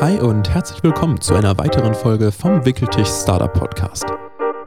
[0.00, 4.06] Hi und herzlich willkommen zu einer weiteren Folge vom Wickeltisch Startup Podcast.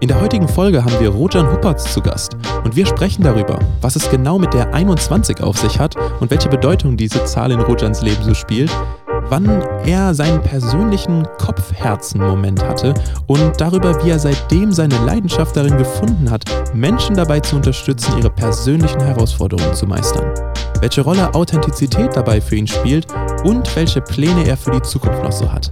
[0.01, 2.35] In der heutigen Folge haben wir Rojan Huppertz zu Gast
[2.65, 6.49] und wir sprechen darüber, was es genau mit der 21 auf sich hat und welche
[6.49, 8.69] Bedeutung diese Zahl in Rojans Leben so spielt,
[9.29, 9.47] wann
[9.85, 12.93] er seinen persönlichen Kopfherzen-Moment hatte
[13.27, 18.31] und darüber, wie er seitdem seine Leidenschaft darin gefunden hat, Menschen dabei zu unterstützen, ihre
[18.31, 20.33] persönlichen Herausforderungen zu meistern.
[20.81, 23.07] Welche Rolle Authentizität dabei für ihn spielt
[23.43, 25.71] und welche Pläne er für die Zukunft noch so hat.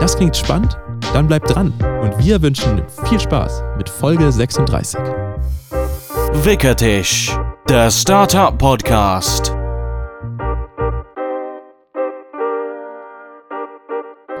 [0.00, 0.76] Das klingt spannend?
[1.12, 4.98] Dann bleibt dran und wir wünschen viel Spaß mit Folge 36.
[6.42, 7.36] Wickertisch,
[7.68, 9.54] der Startup Podcast.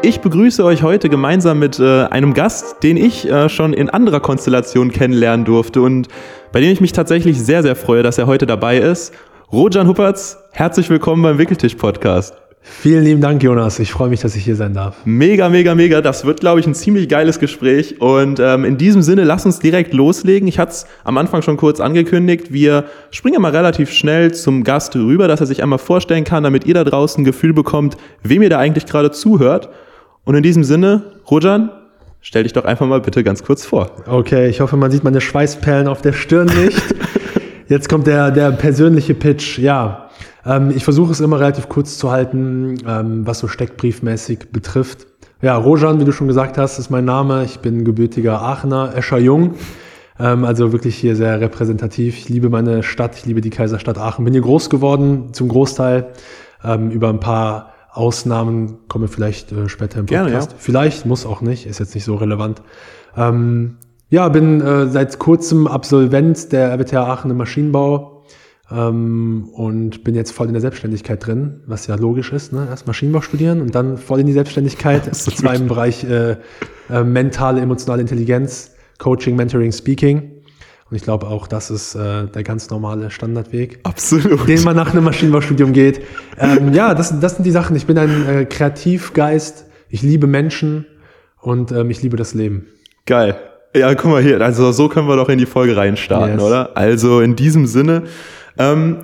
[0.02, 4.20] Ich begrüße euch heute gemeinsam mit äh, einem Gast, den ich äh, schon in anderer
[4.20, 6.08] Konstellation kennenlernen durfte und
[6.52, 9.12] bei dem ich mich tatsächlich sehr, sehr freue, dass er heute dabei ist.
[9.50, 12.45] Rojan Huppertz, herzlich willkommen beim Wickeltisch-Podcast.
[12.68, 13.78] Vielen lieben Dank, Jonas.
[13.78, 14.96] Ich freue mich, dass ich hier sein darf.
[15.04, 16.00] Mega, mega, mega.
[16.00, 18.00] Das wird, glaube ich, ein ziemlich geiles Gespräch.
[18.00, 20.48] Und ähm, in diesem Sinne, lass uns direkt loslegen.
[20.48, 22.52] Ich hatte es am Anfang schon kurz angekündigt.
[22.52, 26.66] Wir springen mal relativ schnell zum Gast rüber, dass er sich einmal vorstellen kann, damit
[26.66, 29.68] ihr da draußen ein Gefühl bekommt, wem ihr da eigentlich gerade zuhört.
[30.24, 31.70] Und in diesem Sinne, Rojan,
[32.20, 33.92] stell dich doch einfach mal bitte ganz kurz vor.
[34.08, 36.82] Okay, ich hoffe, man sieht meine Schweißperlen auf der Stirn nicht.
[37.68, 39.58] Jetzt kommt der, der persönliche Pitch.
[39.58, 40.05] Ja,
[40.46, 45.06] ähm, ich versuche es immer relativ kurz zu halten, ähm, was so steckbriefmäßig betrifft.
[45.42, 47.44] Ja, Rojan, wie du schon gesagt hast, ist mein Name.
[47.44, 49.54] Ich bin gebürtiger Aachener, Escher Jung.
[50.18, 52.16] Ähm, also wirklich hier sehr repräsentativ.
[52.16, 54.24] Ich liebe meine Stadt, ich liebe die Kaiserstadt Aachen.
[54.24, 56.12] Bin hier groß geworden, zum Großteil.
[56.64, 60.26] Ähm, über ein paar Ausnahmen komme vielleicht äh, später im Podcast.
[60.26, 60.56] Gerne, ja.
[60.58, 62.62] Vielleicht, muss auch nicht, ist jetzt nicht so relevant.
[63.16, 63.76] Ähm,
[64.08, 68.15] ja, bin äh, seit kurzem Absolvent der RWTH Aachen im Maschinenbau
[68.70, 72.52] ähm, und bin jetzt voll in der Selbstständigkeit drin, was ja logisch ist.
[72.52, 72.66] Ne?
[72.68, 75.14] Erst Maschinenbau studieren und dann voll in die Selbstständigkeit.
[75.14, 76.36] Zwar im Bereich äh,
[76.90, 80.32] äh, mentale, emotionale Intelligenz, Coaching, Mentoring, Speaking.
[80.88, 84.46] Und ich glaube auch, das ist äh, der ganz normale Standardweg, Absolut.
[84.48, 86.00] den man nach einem Maschinenbaustudium geht.
[86.38, 87.74] Ähm, ja, das, das sind die Sachen.
[87.74, 89.66] Ich bin ein äh, Kreativgeist.
[89.88, 90.86] Ich liebe Menschen
[91.40, 92.68] und ähm, ich liebe das Leben.
[93.04, 93.36] Geil.
[93.74, 94.40] Ja, guck mal hier.
[94.40, 96.42] Also so können wir doch in die Folge reinstarten, yes.
[96.42, 96.76] oder?
[96.76, 98.04] Also in diesem Sinne.
[98.58, 98.98] Ähm,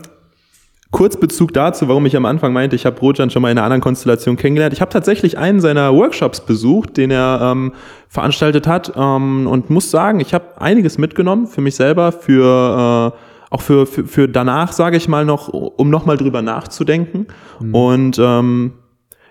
[0.92, 3.64] Kurz Bezug dazu, warum ich am Anfang meinte, ich habe Rojan schon mal in einer
[3.64, 4.74] anderen Konstellation kennengelernt.
[4.74, 7.72] Ich habe tatsächlich einen seiner Workshops besucht, den er ähm,
[8.10, 13.18] veranstaltet hat ähm, und muss sagen, ich habe einiges mitgenommen für mich selber, für äh,
[13.48, 17.26] auch für, für, für danach, sage ich mal noch, um nochmal drüber nachzudenken.
[17.58, 17.74] Mhm.
[17.74, 18.72] Und ähm,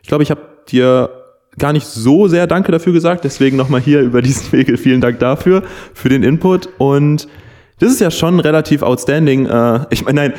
[0.01, 1.11] ich glaube, ich habe dir
[1.59, 5.19] gar nicht so sehr Danke dafür gesagt, deswegen nochmal hier über diesen Wege vielen Dank
[5.19, 5.61] dafür,
[5.93, 7.27] für den Input und
[7.81, 9.47] das ist ja schon relativ outstanding.
[9.47, 10.33] Äh, ich meine, nein,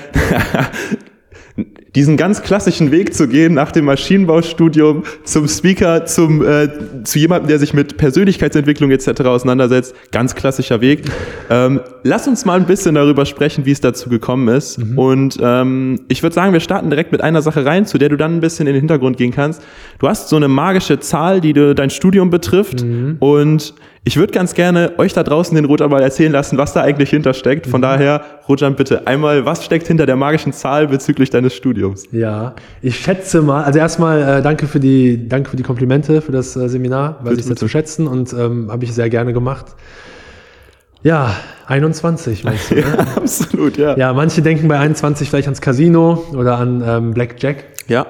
[1.95, 6.69] diesen ganz klassischen Weg zu gehen nach dem Maschinenbaustudium zum Speaker, zum, äh,
[7.03, 9.23] zu jemandem, der sich mit Persönlichkeitsentwicklung etc.
[9.23, 9.95] auseinandersetzt.
[10.13, 11.03] Ganz klassischer Weg.
[11.51, 14.79] Ähm, lass uns mal ein bisschen darüber sprechen, wie es dazu gekommen ist.
[14.79, 14.99] Mhm.
[14.99, 18.17] Und ähm, ich würde sagen, wir starten direkt mit einer Sache rein, zu der du
[18.17, 19.63] dann ein bisschen in den Hintergrund gehen kannst.
[19.99, 22.85] Du hast so eine magische Zahl, die du, dein Studium betrifft.
[22.85, 23.17] Mhm.
[23.19, 23.75] Und
[24.05, 27.11] ich würde ganz gerne euch da draußen den Rojan mal erzählen lassen, was da eigentlich
[27.11, 27.69] hintersteckt.
[27.69, 27.83] Von mhm.
[27.83, 32.05] daher, Rojan, bitte einmal, was steckt hinter der magischen Zahl bezüglich deines Studiums?
[32.11, 36.33] Ja, ich schätze mal, also erstmal äh, danke für die, danke für die Komplimente für
[36.33, 39.67] das äh, Seminar, weil ich sehr zu schätzen und ähm, habe ich sehr gerne gemacht.
[41.05, 41.37] Ja,
[41.69, 42.81] 21 meinst du, ne?
[42.81, 43.97] ja, absolut, ja.
[43.97, 47.65] Ja, manche denken bei 21 vielleicht ans Casino oder an ähm, Blackjack.
[47.87, 48.07] Ja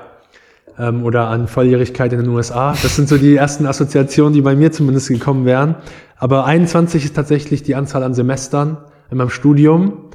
[0.82, 2.74] ähm, oder an Volljährigkeit in den USA.
[2.82, 5.76] Das sind so die ersten Assoziationen, die bei mir zumindest gekommen wären.
[6.16, 8.78] Aber 21 ist tatsächlich die Anzahl an Semestern
[9.10, 10.10] in meinem Studium,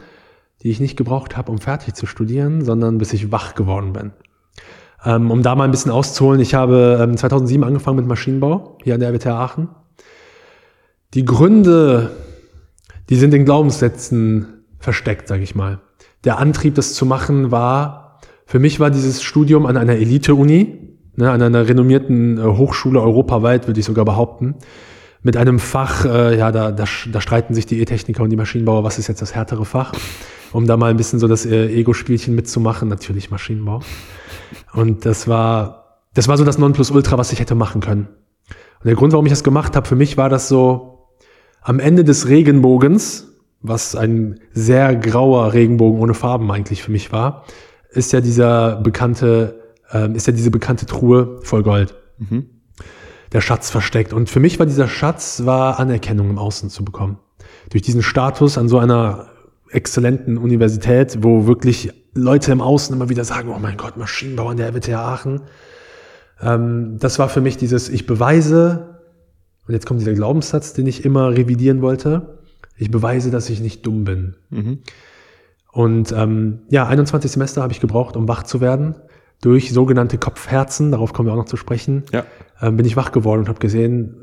[0.62, 4.12] die ich nicht gebraucht habe, um fertig zu studieren, sondern bis ich wach geworden bin.
[5.06, 8.96] Ähm, um da mal ein bisschen auszuholen, ich habe ähm, 2007 angefangen mit Maschinenbau hier
[8.96, 9.70] an der RWTH Aachen.
[11.14, 12.12] Die Gründe,
[13.10, 15.80] die sind in Glaubenssätzen versteckt, sage ich mal.
[16.24, 18.07] Der Antrieb, das zu machen, war,
[18.48, 20.80] für mich war dieses Studium an einer Elite-Uni,
[21.18, 24.56] ne, an einer renommierten äh, Hochschule europaweit, würde ich sogar behaupten,
[25.22, 28.86] mit einem Fach, äh, ja, da, da, da streiten sich die E-Techniker und die Maschinenbauer,
[28.86, 29.92] was ist jetzt das härtere Fach,
[30.54, 33.82] um da mal ein bisschen so das äh, Ego-Spielchen mitzumachen, natürlich Maschinenbau.
[34.72, 38.08] Und das war, das war so das Nonplusultra, was ich hätte machen können.
[38.80, 41.10] Und der Grund, warum ich das gemacht habe, für mich war das so,
[41.62, 43.28] am Ende des Regenbogens,
[43.60, 47.44] was ein sehr grauer Regenbogen ohne Farben eigentlich für mich war,
[47.92, 49.60] ist ja dieser bekannte,
[49.92, 51.96] ähm, ist ja diese bekannte Truhe voll Gold.
[52.18, 52.48] Mhm.
[53.34, 54.14] Der Schatz versteckt.
[54.14, 57.20] Und für mich war dieser Schatz, war Anerkennung im Außen zu bekommen.
[57.70, 59.28] Durch diesen Status an so einer
[59.70, 64.58] exzellenten Universität, wo wirklich Leute im Außen immer wieder sagen, oh mein Gott, Maschinenbau an
[64.58, 65.42] der RWTH Aachen.
[66.42, 69.00] Ähm, das war für mich dieses, ich beweise,
[69.68, 72.40] und jetzt kommt dieser Glaubenssatz, den ich immer revidieren wollte,
[72.78, 74.36] ich beweise, dass ich nicht dumm bin.
[74.50, 74.80] Mhm.
[75.78, 78.96] Und ähm, ja, 21 Semester habe ich gebraucht, um wach zu werden.
[79.42, 82.26] Durch sogenannte Kopfherzen, darauf kommen wir auch noch zu sprechen, Ja.
[82.60, 84.16] ähm, bin ich wach geworden und habe gesehen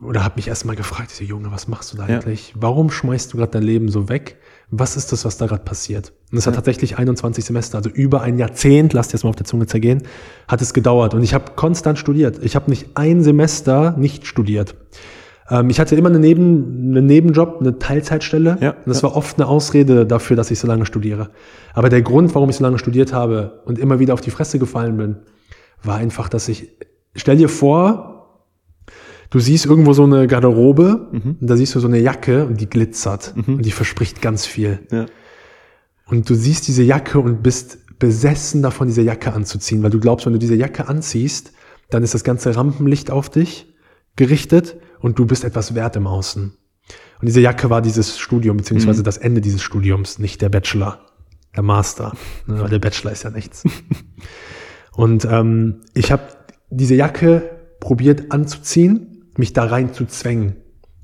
[0.00, 2.20] oder habe mich erstmal gefragt, diese Junge, was machst du da Ja.
[2.20, 2.54] eigentlich?
[2.56, 4.36] Warum schmeißt du gerade dein Leben so weg?
[4.70, 6.12] Was ist das, was da gerade passiert?
[6.30, 9.44] Und es hat tatsächlich 21 Semester, also über ein Jahrzehnt, lasst jetzt mal auf der
[9.46, 10.04] Zunge zergehen,
[10.46, 11.14] hat es gedauert.
[11.14, 12.38] Und ich habe konstant studiert.
[12.44, 14.76] Ich habe nicht ein Semester nicht studiert.
[15.50, 18.58] Ähm, ich hatte immer eine Neben, einen Nebenjob, eine Teilzeitstelle.
[18.60, 19.08] Ja, und das ja.
[19.08, 21.30] war oft eine Ausrede dafür, dass ich so lange studiere.
[21.74, 24.58] Aber der Grund, warum ich so lange studiert habe und immer wieder auf die Fresse
[24.58, 25.16] gefallen bin,
[25.82, 26.70] war einfach, dass ich,
[27.14, 28.40] stell dir vor,
[29.30, 31.36] du siehst irgendwo so eine Garderobe Mhm.
[31.40, 34.80] und da siehst du so eine Jacke und die glitzert und die verspricht ganz viel.
[34.90, 35.06] Ja.
[36.06, 40.26] Und du siehst diese Jacke und bist besessen davon, diese Jacke anzuziehen, weil du glaubst,
[40.26, 41.52] wenn du diese Jacke anziehst,
[41.90, 43.74] dann ist das ganze Rampenlicht auf dich
[44.16, 44.76] gerichtet
[45.06, 46.52] und du bist etwas wert im Außen.
[47.20, 50.98] Und diese Jacke war dieses Studium, beziehungsweise das Ende dieses Studiums, nicht der Bachelor,
[51.54, 52.12] der Master.
[52.46, 53.62] Ne, weil der Bachelor ist ja nichts.
[54.92, 56.24] Und ähm, ich habe
[56.70, 57.48] diese Jacke
[57.78, 60.56] probiert anzuziehen, mich da rein zu zwängen.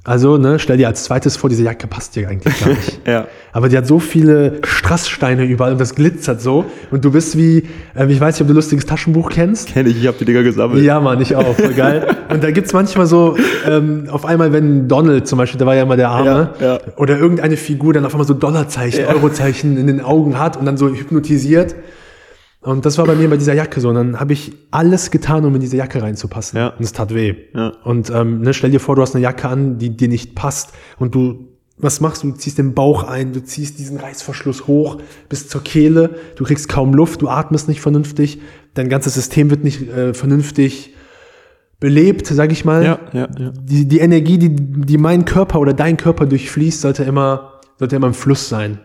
[0.04, 3.00] Also, ne, stell dir als zweites vor, diese Jacke passt dir eigentlich gar nicht.
[3.06, 3.26] Ja.
[3.52, 6.64] Aber die hat so viele Strasssteine überall und das glitzert so.
[6.90, 9.68] Und du bist wie, äh, ich weiß nicht, ob du lustiges Taschenbuch kennst.
[9.68, 10.82] Kenn ich, ich hab die Dinger gesammelt.
[10.82, 12.06] Ja, Mann, ich auch, voll geil.
[12.30, 13.36] Und da gibt's manchmal so,
[13.68, 16.80] ähm, auf einmal, wenn Donald zum Beispiel, der war ja immer der Arme, Ja, ja.
[16.96, 20.76] oder irgendeine Figur dann auf einmal so Dollarzeichen, Eurozeichen in den Augen hat und dann
[20.76, 21.76] so hypnotisiert.
[22.62, 23.88] Und das war bei mir bei dieser Jacke so.
[23.88, 26.56] Und dann habe ich alles getan, um in diese Jacke reinzupassen.
[26.56, 26.68] Ja.
[26.68, 27.34] Und es tat weh.
[27.54, 27.72] Ja.
[27.84, 30.72] Und ähm, ne, stell dir vor, du hast eine Jacke an, die dir nicht passt
[30.98, 31.48] und du
[31.78, 32.30] was machst du?
[32.30, 34.98] Du ziehst den Bauch ein, du ziehst diesen Reißverschluss hoch
[35.28, 38.40] bis zur Kehle, du kriegst kaum Luft, du atmest nicht vernünftig,
[38.74, 40.94] dein ganzes System wird nicht äh, vernünftig
[41.80, 42.84] belebt, sag ich mal.
[42.84, 43.52] Ja, ja, ja.
[43.60, 48.06] Die, die Energie, die, die mein Körper oder dein Körper durchfließt, sollte immer, sollte immer
[48.06, 48.78] im Fluss sein.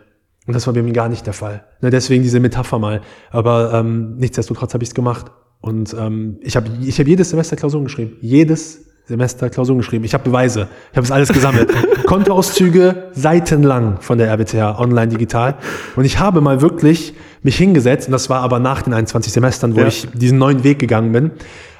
[0.48, 1.62] Und das war bei mir gar nicht der Fall.
[1.82, 3.02] Ne, deswegen diese Metapher mal.
[3.30, 5.26] Aber ähm, nichtsdestotrotz habe ich es gemacht.
[5.60, 8.16] Und ähm, ich habe ich hab jedes Semester Klausuren geschrieben.
[8.22, 10.04] Jedes Semester Klausuren geschrieben.
[10.04, 10.68] Ich habe Beweise.
[10.92, 11.70] Ich habe es alles gesammelt.
[12.06, 15.56] Kontoauszüge seitenlang von der RWTH, online digital.
[15.96, 19.76] Und ich habe mal wirklich mich hingesetzt, und das war aber nach den 21 Semestern,
[19.76, 19.86] wo Ja.
[19.86, 21.30] ich diesen neuen Weg gegangen bin,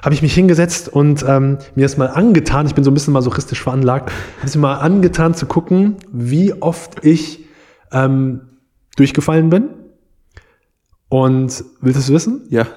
[0.03, 3.13] habe ich mich hingesetzt und ähm, mir das mal angetan, ich bin so ein bisschen
[3.13, 7.45] masochistisch veranlagt, habe es mir mal angetan zu gucken, wie oft ich
[7.91, 8.41] ähm,
[8.99, 9.69] durchgefallen bin.
[11.09, 12.43] Und willst du es wissen?
[12.49, 12.67] Ja.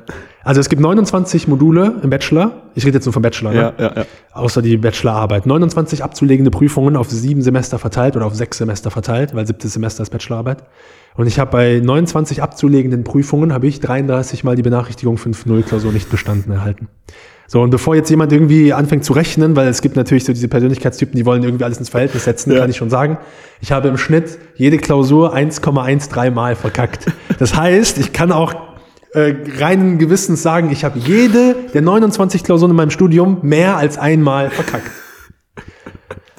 [0.42, 2.62] Also es gibt 29 Module im Bachelor.
[2.74, 3.56] Ich rede jetzt nur vom Bachelor, ne?
[3.56, 4.06] Ja, ja, ja.
[4.32, 5.44] außer die Bachelorarbeit.
[5.44, 10.02] 29 abzulegende Prüfungen auf sieben Semester verteilt oder auf sechs Semester verteilt, weil siebtes Semester
[10.02, 10.64] ist Bachelorarbeit.
[11.14, 15.92] Und ich habe bei 29 abzulegenden Prüfungen habe ich 33 Mal die Benachrichtigung 5.0 Klausur
[15.92, 16.88] nicht bestanden erhalten.
[17.46, 20.48] So, und bevor jetzt jemand irgendwie anfängt zu rechnen, weil es gibt natürlich so diese
[20.48, 22.60] Persönlichkeitstypen, die wollen irgendwie alles ins Verhältnis setzen, Ja.
[22.60, 23.18] kann ich schon sagen.
[23.60, 27.06] Ich habe im Schnitt jede Klausur 1,13 Mal verkackt.
[27.38, 28.54] Das heißt, ich kann auch
[29.14, 33.98] äh, reinen Gewissens sagen, ich habe jede der 29 Klausuren in meinem Studium mehr als
[33.98, 34.90] einmal verkackt.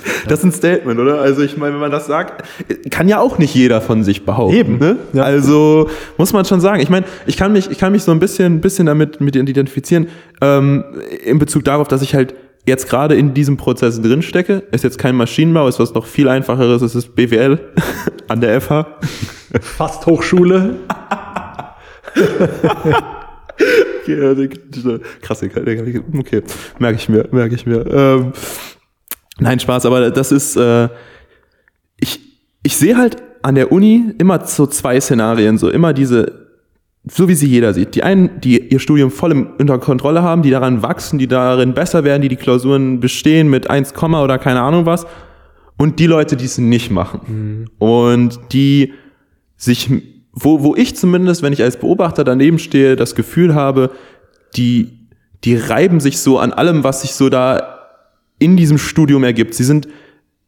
[0.27, 1.19] Das ist ein Statement, oder?
[1.21, 2.43] Also ich meine, wenn man das sagt,
[2.91, 4.55] kann ja auch nicht jeder von sich behaupten.
[4.55, 4.77] Eben.
[4.79, 4.97] Ne?
[5.13, 5.23] Ja.
[5.23, 6.81] Also muss man schon sagen.
[6.81, 10.07] Ich meine, ich kann mich, ich kann mich so ein bisschen, bisschen damit mit identifizieren
[10.41, 10.83] ähm,
[11.25, 12.33] in Bezug darauf, dass ich halt
[12.65, 14.63] jetzt gerade in diesem Prozess drinstecke.
[14.71, 16.81] Ist jetzt kein Maschinenbau, ist was noch viel einfacheres.
[16.81, 17.59] Es ist BWL
[18.29, 18.85] an der FH.
[19.61, 20.75] Fast Hochschule.
[24.05, 25.61] Okay, die- Klassiker.
[25.61, 26.41] Okay,
[26.79, 27.85] merke ich mir, merke ich mir.
[27.89, 28.33] Ähm,
[29.39, 30.89] nein, Spaß, aber das ist, äh,
[31.99, 32.19] ich,
[32.63, 36.43] ich sehe halt an der Uni immer so zwei Szenarien, so immer diese,
[37.05, 37.95] so wie sie jeder sieht.
[37.95, 41.73] Die einen, die ihr Studium voll im, unter Kontrolle haben, die daran wachsen, die darin
[41.73, 45.05] besser werden, die die Klausuren bestehen mit 1, oder keine Ahnung was.
[45.77, 47.67] Und die Leute, die es nicht machen.
[47.79, 48.93] Und die
[49.57, 49.89] sich,
[50.31, 53.91] wo, wo ich zumindest, wenn ich als Beobachter daneben stehe, das Gefühl habe,
[54.55, 55.07] die,
[55.43, 57.72] die reiben sich so an allem, was sich so da
[58.43, 59.53] in diesem Studium ergibt.
[59.53, 59.87] Sie sind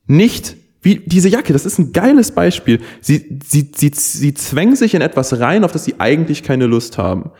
[0.07, 2.79] nicht wie diese Jacke, das ist ein geiles Beispiel.
[3.01, 6.99] Sie, sie, sie, sie zwängen sich in etwas rein, auf das sie eigentlich keine Lust
[6.99, 7.31] haben.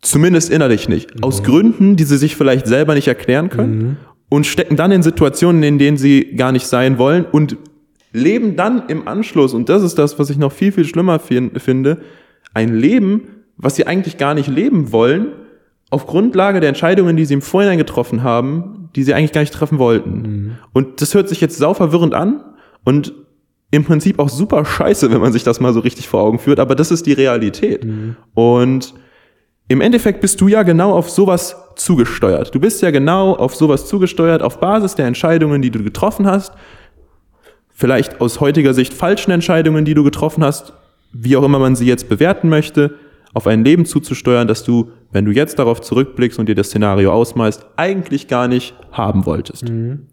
[0.00, 1.22] Zumindest innerlich nicht.
[1.22, 3.98] Aus Gründen, die sie sich vielleicht selber nicht erklären können.
[4.30, 7.58] Und stecken dann in Situationen, in denen sie gar nicht sein wollen und
[8.14, 11.50] leben dann im Anschluss, und das ist das, was ich noch viel, viel schlimmer fin-
[11.58, 11.98] finde,
[12.54, 13.22] ein Leben,
[13.58, 15.26] was sie eigentlich gar nicht leben wollen,
[15.92, 19.52] auf Grundlage der Entscheidungen, die sie im Vorhinein getroffen haben, die sie eigentlich gar nicht
[19.54, 20.58] treffen wollten.
[20.72, 22.42] Und das hört sich jetzt sau verwirrend an
[22.84, 23.12] und
[23.70, 26.60] im Prinzip auch super scheiße, wenn man sich das mal so richtig vor Augen führt,
[26.60, 27.84] aber das ist die Realität.
[28.34, 28.94] Und
[29.68, 32.54] im Endeffekt bist du ja genau auf sowas zugesteuert.
[32.54, 36.52] Du bist ja genau auf sowas zugesteuert, auf Basis der Entscheidungen, die du getroffen hast.
[37.70, 40.74] Vielleicht aus heutiger Sicht falschen Entscheidungen, die du getroffen hast,
[41.12, 42.94] wie auch immer man sie jetzt bewerten möchte,
[43.34, 47.12] auf ein Leben zuzusteuern, das du, wenn du jetzt darauf zurückblickst und dir das Szenario
[47.12, 49.68] ausmalst, eigentlich gar nicht haben wolltest.
[49.68, 50.08] Mhm.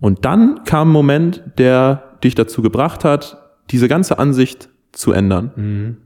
[0.00, 3.38] Und dann kam ein Moment, der dich dazu gebracht hat,
[3.70, 5.50] diese ganze Ansicht zu ändern.
[5.56, 5.96] Mhm.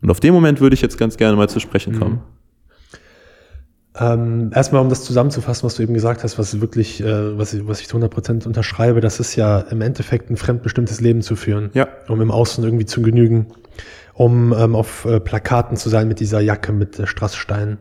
[0.00, 2.14] Und auf den Moment würde ich jetzt ganz gerne mal zu sprechen kommen.
[2.14, 2.20] Mhm.
[4.00, 7.66] Ähm, erstmal, um das zusammenzufassen, was du eben gesagt hast, was wirklich, äh, was, ich,
[7.66, 11.70] was ich zu 100% unterschreibe, das ist ja im Endeffekt ein fremdbestimmtes Leben zu führen,
[11.74, 11.88] ja.
[12.06, 13.46] um im Außen irgendwie zu genügen,
[14.18, 17.78] um ähm, auf äh, Plakaten zu sein mit dieser Jacke mit äh, Strasssteinen,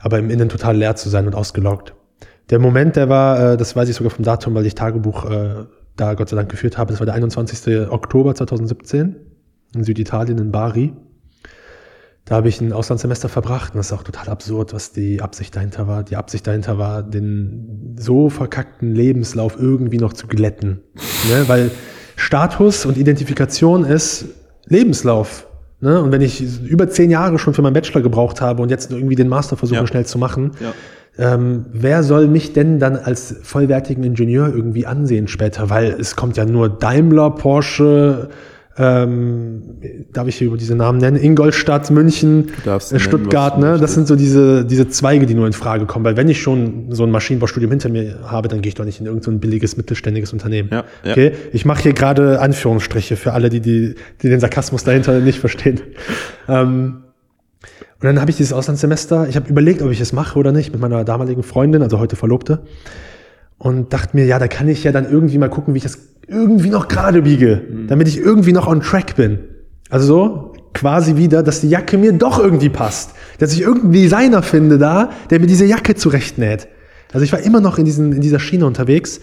[0.00, 1.92] aber im Innen total leer zu sein und ausgelaugt.
[2.50, 5.64] Der Moment, der war, äh, das weiß ich sogar vom Datum, weil ich Tagebuch äh,
[5.96, 7.90] da Gott sei Dank geführt habe, das war der 21.
[7.90, 9.16] Oktober 2017
[9.74, 10.92] in Süditalien in Bari.
[12.26, 15.56] Da habe ich ein Auslandssemester verbracht und das ist auch total absurd, was die Absicht
[15.56, 16.04] dahinter war.
[16.04, 20.80] Die Absicht dahinter war, den so verkackten Lebenslauf irgendwie noch zu glätten.
[21.28, 21.48] Ne?
[21.48, 21.72] Weil
[22.14, 24.26] Status und Identifikation ist
[24.66, 25.46] Lebenslauf.
[25.80, 26.02] Ne?
[26.02, 29.16] Und wenn ich über zehn Jahre schon für meinen Bachelor gebraucht habe und jetzt irgendwie
[29.16, 29.86] den Master versuche ja.
[29.86, 31.34] schnell zu machen, ja.
[31.34, 35.70] ähm, wer soll mich denn dann als vollwertigen Ingenieur irgendwie ansehen später?
[35.70, 38.30] Weil es kommt ja nur Daimler, Porsche,
[38.76, 39.62] ähm,
[40.12, 41.16] darf ich hier über diese Namen nennen?
[41.16, 42.48] Ingolstadt, München,
[42.80, 43.78] Stuttgart, nennen, ne?
[43.78, 46.04] Das sind so diese, diese Zweige, die nur in Frage kommen.
[46.04, 49.00] Weil wenn ich schon so ein Maschinenbaustudium hinter mir habe, dann gehe ich doch nicht
[49.00, 50.70] in irgendein so billiges, mittelständiges Unternehmen.
[50.72, 51.12] Ja, ja.
[51.12, 51.32] Okay?
[51.52, 55.80] Ich mache hier gerade Anführungsstriche für alle, die, die, die den Sarkasmus dahinter nicht verstehen.
[56.48, 57.04] Ähm,
[58.00, 60.72] und dann habe ich dieses Auslandssemester, ich habe überlegt, ob ich es mache oder nicht,
[60.72, 62.60] mit meiner damaligen Freundin, also heute Verlobte.
[63.64, 65.98] Und dachte mir, ja, da kann ich ja dann irgendwie mal gucken, wie ich das
[66.28, 67.86] irgendwie noch gerade biege, mhm.
[67.86, 69.38] damit ich irgendwie noch on track bin.
[69.88, 73.12] Also so quasi wieder, dass die Jacke mir doch irgendwie passt.
[73.38, 76.68] Dass ich irgendeinen Designer finde da, der mir diese Jacke zurechtnäht.
[77.14, 79.20] Also ich war immer noch in, diesen, in dieser Schiene unterwegs.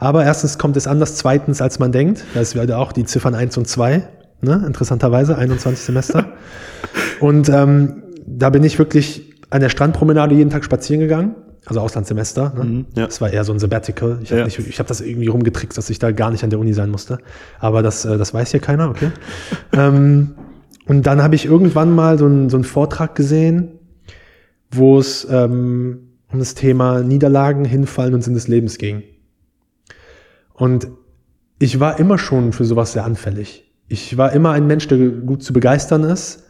[0.00, 2.24] Aber erstens kommt es anders, zweitens, als man denkt.
[2.34, 4.02] Das ist auch die Ziffern 1 und 2,
[4.40, 4.64] ne?
[4.66, 6.32] interessanterweise, 21 Semester.
[7.20, 11.36] und ähm, da bin ich wirklich an der Strandpromenade jeden Tag spazieren gegangen
[11.66, 12.52] also Auslandssemester.
[12.56, 12.64] Ne?
[12.64, 13.06] Mhm, ja.
[13.06, 14.18] Das war eher so ein Sabbatical.
[14.22, 14.48] Ich habe ja.
[14.48, 17.18] hab das irgendwie rumgetrickst, dass ich da gar nicht an der Uni sein musste.
[17.58, 19.10] Aber das, äh, das weiß hier keiner, okay.
[19.72, 20.34] ähm,
[20.86, 23.78] und dann habe ich irgendwann mal so, ein, so einen Vortrag gesehen,
[24.70, 29.02] wo es ähm, um das Thema Niederlagen, Hinfallen und Sinn des Lebens ging.
[30.52, 30.88] Und
[31.58, 33.72] ich war immer schon für sowas sehr anfällig.
[33.88, 36.44] Ich war immer ein Mensch, der gut zu begeistern ist,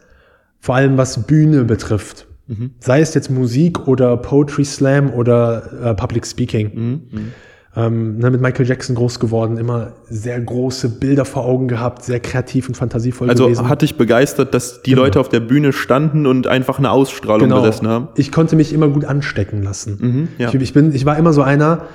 [0.59, 2.27] vor allem was Bühne betrifft.
[2.47, 2.71] Mhm.
[2.79, 6.71] Sei es jetzt Musik oder Poetry Slam oder äh, Public Speaking.
[6.73, 7.01] Mhm.
[7.11, 7.31] mhm.
[7.77, 12.21] Ähm, ne, mit Michael Jackson groß geworden, immer sehr große Bilder vor Augen gehabt, sehr
[12.21, 13.59] kreativ und fantasievoll also gewesen.
[13.59, 15.03] Also hat dich begeistert, dass die genau.
[15.03, 17.61] Leute auf der Bühne standen und einfach eine Ausstrahlung genau.
[17.61, 18.07] besessen haben?
[18.15, 19.97] Ich konnte mich immer gut anstecken lassen.
[19.99, 20.47] Mhm, ja.
[20.47, 21.87] ich, ich, bin, ich war immer so einer,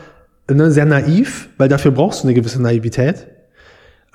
[0.50, 3.28] ne, sehr naiv, weil dafür brauchst du eine gewisse Naivität.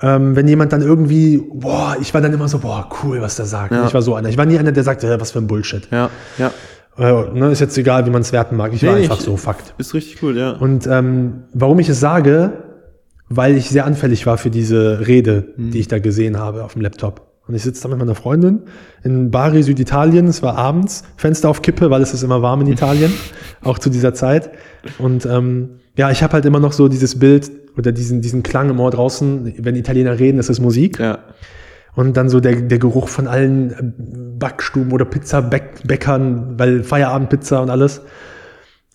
[0.02, 3.46] Ähm, wenn jemand dann irgendwie, boah, ich war dann immer so, boah, cool, was der
[3.46, 3.72] sagt.
[3.72, 3.86] Ja.
[3.86, 4.28] Ich war so einer.
[4.28, 5.88] Ich war nie einer, der sagt, ja, was für ein Bullshit.
[5.90, 6.52] Ja, ja.
[6.98, 8.72] Äh, ne, ist jetzt egal, wie man es werten mag.
[8.72, 9.74] Ich nee, war einfach ich, so, Fakt.
[9.78, 10.52] Ist richtig cool, ja.
[10.52, 12.52] Und ähm, warum ich es sage,
[13.28, 15.70] weil ich sehr anfällig war für diese Rede, mhm.
[15.70, 17.26] die ich da gesehen habe auf dem Laptop.
[17.46, 18.62] Und ich sitze da mit meiner Freundin
[19.04, 20.26] in Bari, Süditalien.
[20.26, 23.12] Es war abends, Fenster auf Kippe, weil es ist immer warm in Italien,
[23.62, 24.50] auch zu dieser Zeit.
[24.98, 28.70] Und ähm, ja, ich habe halt immer noch so dieses Bild oder diesen, diesen Klang
[28.70, 30.98] im Ohr draußen, wenn Italiener reden, ist es Musik.
[30.98, 31.18] Ja.
[31.94, 33.92] Und dann so der, der Geruch von allen äh,
[34.38, 38.02] Backstuben oder Pizzabäckern, weil Feierabendpizza und alles.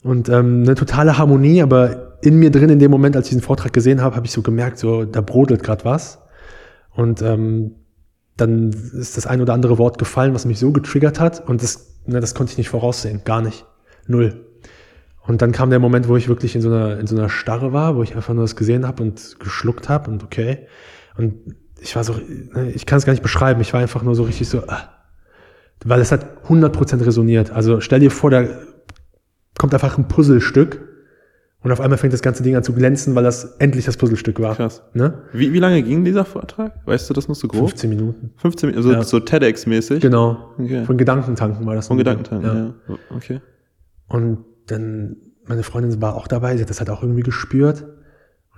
[0.03, 3.43] Und ähm, eine totale Harmonie, aber in mir drin, in dem Moment, als ich diesen
[3.43, 6.19] Vortrag gesehen habe, habe ich so gemerkt, so da brodelt gerade was.
[6.93, 7.75] Und ähm,
[8.37, 11.47] dann ist das ein oder andere Wort gefallen, was mich so getriggert hat.
[11.47, 13.65] Und das, ne, das konnte ich nicht voraussehen, gar nicht.
[14.07, 14.45] Null.
[15.27, 17.73] Und dann kam der Moment, wo ich wirklich in so einer, in so einer Starre
[17.73, 20.67] war, wo ich einfach nur das gesehen habe und geschluckt habe und okay.
[21.17, 24.15] Und ich war so, ne, ich kann es gar nicht beschreiben, ich war einfach nur
[24.15, 24.89] so richtig so, ah,
[25.85, 27.51] weil es hat 100% resoniert.
[27.51, 28.45] Also stell dir vor, da
[29.57, 30.81] kommt einfach ein Puzzlestück
[31.63, 34.39] und auf einmal fängt das ganze Ding an zu glänzen, weil das endlich das Puzzlestück
[34.39, 34.55] war.
[34.55, 34.81] Krass.
[34.93, 35.21] Ne?
[35.33, 36.75] Wie, wie lange ging dieser Vortrag?
[36.85, 37.69] Weißt du das noch so grob?
[37.69, 38.31] 15 Minuten.
[38.37, 39.03] 15 Minuten, also ja.
[39.03, 39.99] so TEDx-mäßig?
[39.99, 40.53] Genau.
[40.57, 40.85] Okay.
[40.85, 41.87] Von Gedankentanken war das.
[41.87, 42.73] Von Gedankentanken, ja.
[42.87, 42.97] ja.
[43.15, 43.41] Okay.
[44.07, 47.83] Und dann, meine Freundin war auch dabei, sie hat das halt auch irgendwie gespürt.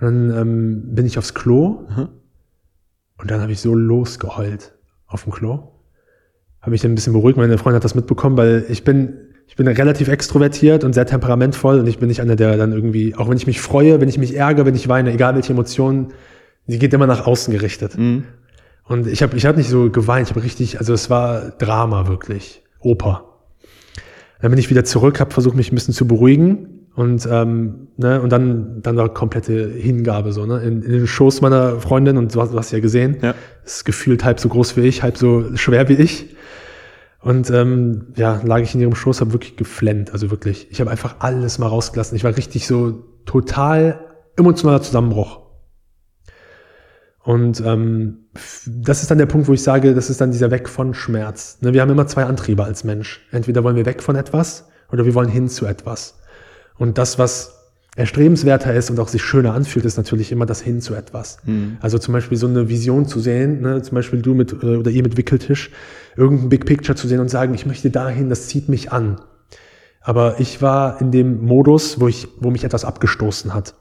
[0.00, 2.08] dann ähm, bin ich aufs Klo mhm.
[3.18, 4.74] und dann habe ich so losgeheult
[5.06, 5.70] auf dem Klo.
[6.60, 7.36] Habe mich dann ein bisschen beruhigt.
[7.36, 11.78] Meine Freundin hat das mitbekommen, weil ich bin, ich bin relativ extrovertiert und sehr temperamentvoll
[11.78, 14.18] und ich bin nicht einer, der dann irgendwie, auch wenn ich mich freue, wenn ich
[14.18, 16.12] mich ärgere, wenn ich weine, egal welche Emotionen,
[16.66, 17.96] die geht immer nach außen gerichtet.
[17.98, 18.24] Mhm.
[18.84, 22.08] Und ich habe ich hab nicht so geweint, ich habe richtig, also es war Drama
[22.08, 23.33] wirklich, Oper.
[24.44, 28.20] Dann bin ich wieder zurück, habe versucht, mich ein bisschen zu beruhigen und, ähm, ne,
[28.20, 30.58] und dann, dann war komplette Hingabe so, ne?
[30.58, 33.34] In, in den Schoß meiner Freundin und du hast, du hast ja gesehen, Ja.
[33.64, 36.36] ist gefühlt halb so groß wie ich, halb so schwer wie ich.
[37.22, 40.66] Und ähm, ja, lag ich in ihrem Schoß, habe wirklich geflennt, also wirklich.
[40.70, 42.14] Ich habe einfach alles mal rausgelassen.
[42.14, 43.98] Ich war richtig so total
[44.36, 45.40] emotionaler Zusammenbruch.
[47.24, 48.18] Und ähm,
[48.66, 51.58] das ist dann der Punkt, wo ich sage, das ist dann dieser Weg von Schmerz.
[51.62, 53.26] Ne, wir haben immer zwei Antriebe als Mensch.
[53.30, 56.18] Entweder wollen wir weg von etwas oder wir wollen hin zu etwas.
[56.76, 57.54] Und das, was
[57.96, 61.38] erstrebenswerter ist und auch sich schöner anfühlt, ist natürlich immer das hin zu etwas.
[61.80, 64.90] Also zum Beispiel so eine Vision zu sehen, ne, zum Beispiel du mit äh, oder
[64.90, 65.70] ihr mit Wickeltisch,
[66.16, 69.20] irgendein Big Picture zu sehen und sagen, ich möchte dahin, das zieht mich an.
[70.02, 73.74] Aber ich war in dem Modus, wo ich, wo mich etwas abgestoßen hat.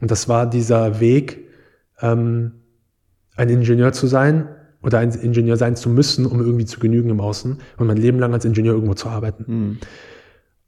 [0.00, 1.46] Und das war dieser Weg,
[2.00, 2.54] ähm,
[3.38, 4.48] ein Ingenieur zu sein
[4.82, 8.18] oder ein Ingenieur sein zu müssen, um irgendwie zu genügen im Außen und mein Leben
[8.18, 9.44] lang als Ingenieur irgendwo zu arbeiten.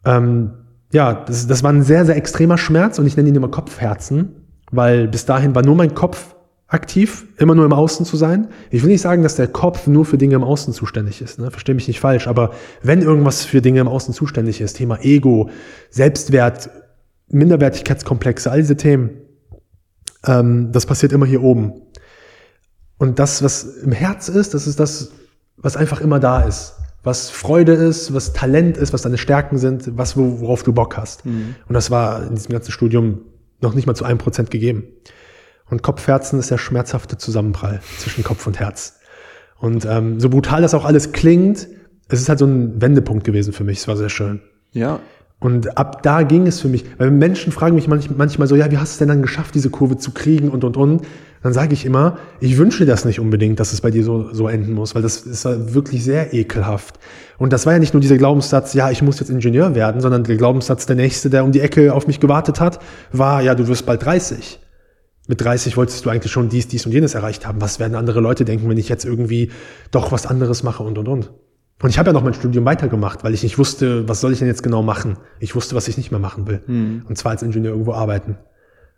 [0.04, 0.50] Ähm,
[0.92, 4.34] ja, das, das war ein sehr, sehr extremer Schmerz und ich nenne ihn immer Kopfherzen,
[4.70, 6.34] weil bis dahin war nur mein Kopf
[6.66, 8.48] aktiv, immer nur im Außen zu sein.
[8.70, 11.50] Ich will nicht sagen, dass der Kopf nur für Dinge im Außen zuständig ist, ne?
[11.50, 15.50] verstehe mich nicht falsch, aber wenn irgendwas für Dinge im Außen zuständig ist, Thema Ego,
[15.90, 16.70] Selbstwert,
[17.28, 19.10] Minderwertigkeitskomplexe, all diese Themen,
[20.24, 21.72] ähm, das passiert immer hier oben.
[23.00, 25.10] Und das, was im Herz ist, das ist das,
[25.56, 26.74] was einfach immer da ist.
[27.02, 30.98] Was Freude ist, was Talent ist, was deine Stärken sind, was, wo- worauf du Bock
[30.98, 31.24] hast.
[31.24, 33.22] Und das war in diesem ganzen Studium
[33.62, 34.84] noch nicht mal zu einem Prozent gegeben.
[35.70, 38.98] Und Kopfherzen ist der schmerzhafte Zusammenprall zwischen Kopf und Herz.
[39.58, 41.68] Und ähm, so brutal das auch alles klingt,
[42.08, 43.78] es ist halt so ein Wendepunkt gewesen für mich.
[43.78, 44.40] Es war sehr schön.
[44.72, 45.00] Ja.
[45.38, 48.70] Und ab da ging es für mich, weil Menschen fragen mich manch, manchmal so, ja,
[48.70, 51.06] wie hast du es denn dann geschafft, diese Kurve zu kriegen und, und, und.
[51.42, 54.46] Dann sage ich immer, ich wünsche das nicht unbedingt, dass es bei dir so, so
[54.46, 56.98] enden muss, weil das ist ja wirklich sehr ekelhaft.
[57.38, 60.24] Und das war ja nicht nur dieser Glaubenssatz, ja, ich muss jetzt Ingenieur werden, sondern
[60.24, 62.80] der Glaubenssatz, der nächste, der um die Ecke auf mich gewartet hat,
[63.12, 64.60] war, ja, du wirst bald 30.
[65.28, 67.60] Mit 30 wolltest du eigentlich schon dies, dies und jenes erreicht haben.
[67.60, 69.50] Was werden andere Leute denken, wenn ich jetzt irgendwie
[69.90, 71.30] doch was anderes mache und, und, und.
[71.82, 74.40] Und ich habe ja noch mein Studium weitergemacht, weil ich nicht wusste, was soll ich
[74.40, 75.16] denn jetzt genau machen.
[75.38, 76.60] Ich wusste, was ich nicht mehr machen will.
[77.08, 78.36] Und zwar als Ingenieur irgendwo arbeiten.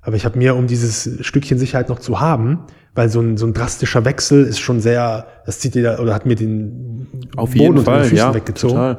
[0.03, 2.59] Aber ich habe mir, um dieses Stückchen Sicherheit noch zu haben,
[2.95, 6.27] weil so ein, so ein drastischer Wechsel ist schon sehr, das zieht dir, oder hat
[6.27, 8.35] mir den Auf jeden unter den Fall, Füßen ja.
[8.35, 8.75] weggezogen.
[8.75, 8.99] Total.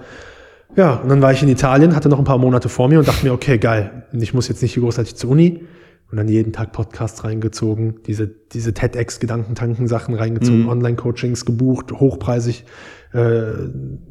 [0.76, 3.08] Ja, und dann war ich in Italien, hatte noch ein paar Monate vor mir und
[3.08, 5.66] dachte mir, okay, geil, ich muss jetzt nicht großartig zur Uni.
[6.10, 12.66] Und dann jeden Tag Podcasts reingezogen, diese, diese TEDx-Gedankentanken-Sachen reingezogen, Online-Coachings gebucht, hochpreisig,
[13.14, 13.44] äh,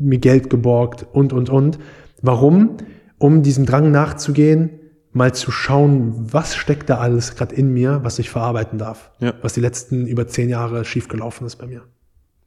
[0.00, 1.78] mir Geld geborgt und, und, und.
[2.20, 2.76] Warum?
[3.18, 4.70] Um diesem Drang nachzugehen,
[5.12, 9.10] mal zu schauen, was steckt da alles gerade in mir, was ich verarbeiten darf.
[9.20, 9.34] Ja.
[9.42, 11.82] Was die letzten über zehn Jahre schiefgelaufen ist bei mir.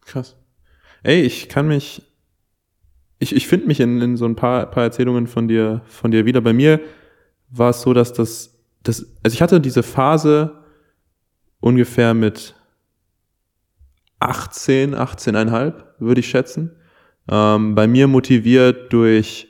[0.05, 0.35] Krass.
[1.03, 2.01] Ey, ich kann mich,
[3.19, 6.25] ich, ich finde mich in, in so ein paar, paar Erzählungen von dir, von dir
[6.25, 6.41] wieder.
[6.41, 6.79] Bei mir
[7.49, 10.63] war es so, dass das, das, also ich hatte diese Phase
[11.59, 12.55] ungefähr mit
[14.19, 16.71] 18, 18,5, würde ich schätzen.
[17.29, 19.47] Ähm, bei mir motiviert durch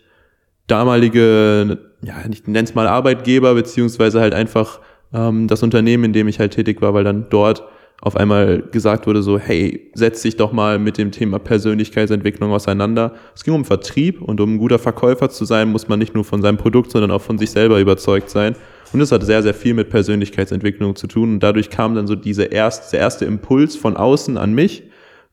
[0.67, 4.79] damalige, ja, ich nenne es mal Arbeitgeber, beziehungsweise halt einfach
[5.13, 7.63] ähm, das Unternehmen, in dem ich halt tätig war, weil dann dort
[8.01, 13.13] auf einmal gesagt wurde so, hey, setz dich doch mal mit dem Thema Persönlichkeitsentwicklung auseinander.
[13.33, 16.23] Es ging um Vertrieb und um ein guter Verkäufer zu sein, muss man nicht nur
[16.23, 18.55] von seinem Produkt, sondern auch von sich selber überzeugt sein.
[18.93, 21.33] Und das hat sehr, sehr viel mit Persönlichkeitsentwicklung zu tun.
[21.33, 24.83] Und dadurch kam dann so diese erst, der erste Impuls von außen an mich,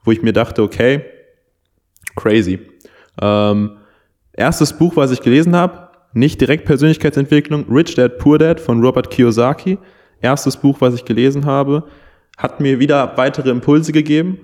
[0.04, 1.04] wo ich mir dachte, okay,
[2.16, 2.60] crazy.
[3.20, 3.72] Ähm,
[4.32, 9.10] erstes Buch, was ich gelesen habe, nicht direkt Persönlichkeitsentwicklung, Rich Dad Poor Dad von Robert
[9.10, 9.78] Kiyosaki.
[10.20, 11.84] Erstes Buch, was ich gelesen habe,
[12.38, 14.38] hat mir wieder weitere Impulse gegeben,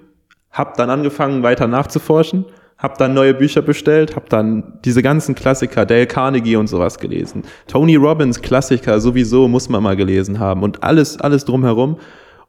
[0.51, 2.45] habe dann angefangen weiter nachzuforschen,
[2.79, 7.43] habe dann neue Bücher bestellt, habe dann diese ganzen Klassiker, Dale Carnegie und sowas gelesen.
[7.67, 10.63] Tony Robbins Klassiker sowieso muss man mal gelesen haben.
[10.63, 11.99] Und alles alles drumherum.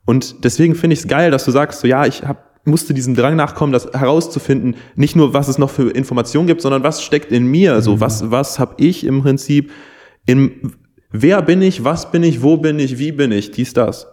[0.05, 3.15] Und deswegen finde ich es geil, dass du sagst, so ja, ich hab, musste diesem
[3.15, 7.31] Drang nachkommen, das herauszufinden, nicht nur was es noch für Informationen gibt, sondern was steckt
[7.31, 9.71] in mir, so was was habe ich im Prinzip
[10.25, 10.73] in
[11.11, 14.07] wer bin ich, was bin ich, wo bin ich, wie bin ich, dies das.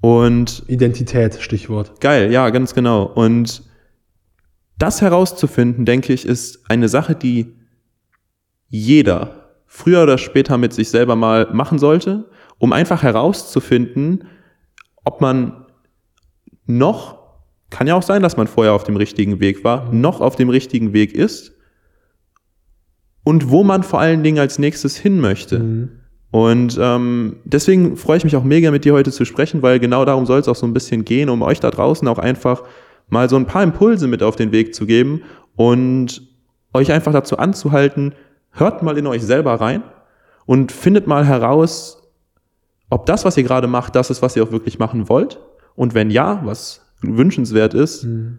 [0.00, 2.00] Und Identität, Stichwort.
[2.00, 3.04] Geil, ja, ganz genau.
[3.04, 3.62] Und
[4.78, 7.54] das herauszufinden, denke ich, ist eine Sache, die
[8.68, 14.24] jeder früher oder später mit sich selber mal machen sollte, um einfach herauszufinden,
[15.04, 15.66] ob man
[16.66, 17.23] noch,
[17.74, 20.48] kann ja auch sein, dass man vorher auf dem richtigen Weg war, noch auf dem
[20.48, 21.52] richtigen Weg ist
[23.24, 25.88] und wo man vor allen Dingen als nächstes hin möchte.
[26.30, 30.04] Und ähm, deswegen freue ich mich auch mega mit dir heute zu sprechen, weil genau
[30.04, 32.62] darum soll es auch so ein bisschen gehen, um euch da draußen auch einfach
[33.08, 35.22] mal so ein paar Impulse mit auf den Weg zu geben
[35.56, 36.22] und
[36.72, 38.14] euch einfach dazu anzuhalten,
[38.52, 39.82] hört mal in euch selber rein
[40.46, 42.08] und findet mal heraus,
[42.88, 45.40] ob das, was ihr gerade macht, das ist, was ihr auch wirklich machen wollt.
[45.74, 48.38] Und wenn ja, was wünschenswert ist, mhm.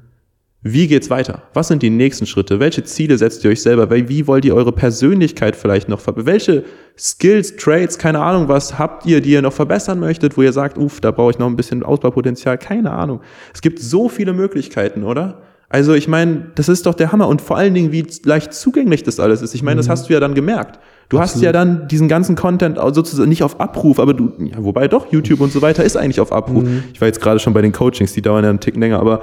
[0.61, 1.43] wie geht's weiter?
[1.53, 2.59] Was sind die nächsten Schritte?
[2.59, 3.89] Welche Ziele setzt ihr euch selber?
[3.89, 6.25] Wie wollt ihr eure Persönlichkeit vielleicht noch verbessern?
[6.25, 6.63] Welche
[6.97, 10.77] Skills, Trades, keine Ahnung, was habt ihr, die ihr noch verbessern möchtet, wo ihr sagt,
[10.77, 12.57] uff, da brauche ich noch ein bisschen Ausbaupotenzial?
[12.57, 13.21] Keine Ahnung.
[13.53, 15.41] Es gibt so viele Möglichkeiten, oder?
[15.69, 19.03] Also ich meine, das ist doch der Hammer und vor allen Dingen, wie leicht zugänglich
[19.03, 19.55] das alles ist.
[19.55, 19.91] Ich meine, das mhm.
[19.91, 20.79] hast du ja dann gemerkt.
[21.09, 21.21] Du Absolut.
[21.21, 25.11] hast ja dann diesen ganzen Content sozusagen nicht auf Abruf, aber du, ja, wobei doch,
[25.11, 26.63] YouTube und so weiter ist eigentlich auf Abruf.
[26.63, 26.83] Mhm.
[26.93, 29.21] Ich war jetzt gerade schon bei den Coachings, die dauern ja einen Ticken länger, aber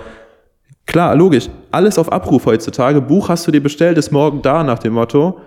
[0.87, 3.01] klar, logisch, alles auf Abruf heutzutage.
[3.01, 5.41] Buch hast du dir bestellt, ist morgen da nach dem Motto.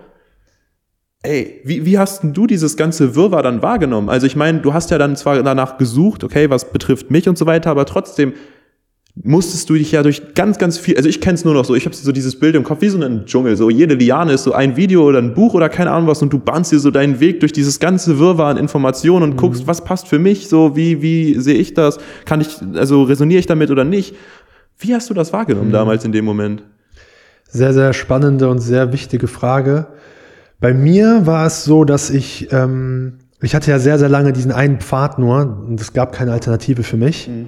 [1.22, 4.08] Ey, wie, wie hast denn du dieses ganze Wirrwarr dann wahrgenommen?
[4.08, 7.36] Also ich meine, du hast ja dann zwar danach gesucht, okay, was betrifft mich und
[7.36, 8.32] so weiter, aber trotzdem,
[9.22, 11.74] musstest du dich ja durch ganz, ganz viel, also ich kenne es nur noch so,
[11.74, 14.44] ich habe so dieses Bild im Kopf wie so ein Dschungel, so jede Liane ist
[14.44, 16.90] so ein Video oder ein Buch oder keine Ahnung was und du bahnst dir so
[16.90, 19.36] deinen Weg durch dieses ganze Wirrwarr an Informationen und mhm.
[19.36, 23.40] guckst, was passt für mich, so wie, wie sehe ich das, kann ich, also resoniere
[23.40, 24.14] ich damit oder nicht.
[24.78, 25.72] Wie hast du das wahrgenommen mhm.
[25.72, 26.62] damals in dem Moment?
[27.48, 29.86] Sehr, sehr spannende und sehr wichtige Frage.
[30.60, 34.52] Bei mir war es so, dass ich, ähm, ich hatte ja sehr, sehr lange diesen
[34.52, 37.28] einen Pfad nur und es gab keine Alternative für mich.
[37.28, 37.46] Mhm.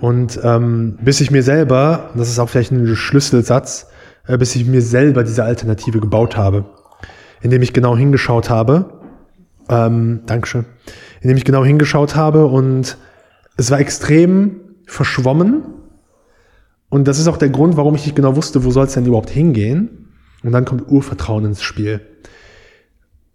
[0.00, 3.88] Und ähm, bis ich mir selber, das ist auch vielleicht ein Schlüsselsatz,
[4.26, 6.64] äh, bis ich mir selber diese Alternative gebaut habe,
[7.42, 9.00] indem ich genau hingeschaut habe,
[9.68, 10.64] ähm, Dankeschön,
[11.20, 12.96] indem ich genau hingeschaut habe und
[13.56, 15.64] es war extrem verschwommen.
[16.88, 19.06] Und das ist auch der Grund, warum ich nicht genau wusste, wo soll es denn
[19.06, 20.08] überhaupt hingehen.
[20.42, 22.00] Und dann kommt Urvertrauen ins Spiel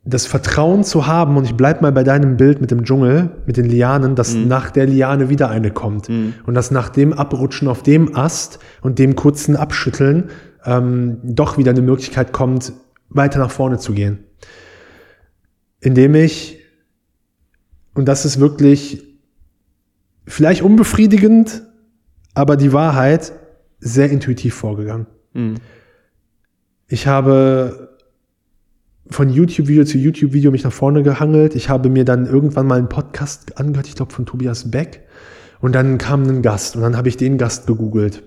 [0.08, 3.58] das Vertrauen zu haben, und ich bleib mal bei deinem Bild mit dem Dschungel, mit
[3.58, 4.48] den Lianen, dass mhm.
[4.48, 6.10] nach der Liane wieder eine kommt.
[6.10, 6.36] Mhm.
[6.46, 10.30] Und dass nach dem Abrutschen auf dem Ast und dem kurzen Abschütteln
[10.64, 12.72] ähm, doch wieder eine Möglichkeit kommt,
[13.10, 14.20] weiter nach vorne zu gehen.
[15.80, 16.60] Indem ich,
[17.96, 19.04] und das ist wirklich
[20.28, 21.64] vielleicht unbefriedigend,
[22.36, 23.32] aber die Wahrheit,
[23.80, 25.08] sehr intuitiv vorgegangen.
[25.34, 25.56] Mhm.
[26.88, 27.95] Ich habe
[29.10, 31.56] von YouTube-Video zu YouTube-Video mich nach vorne gehangelt.
[31.56, 35.02] Ich habe mir dann irgendwann mal einen Podcast angehört, ich glaube von Tobias Beck.
[35.62, 38.24] Und dann kam ein Gast und dann habe ich den Gast gegoogelt.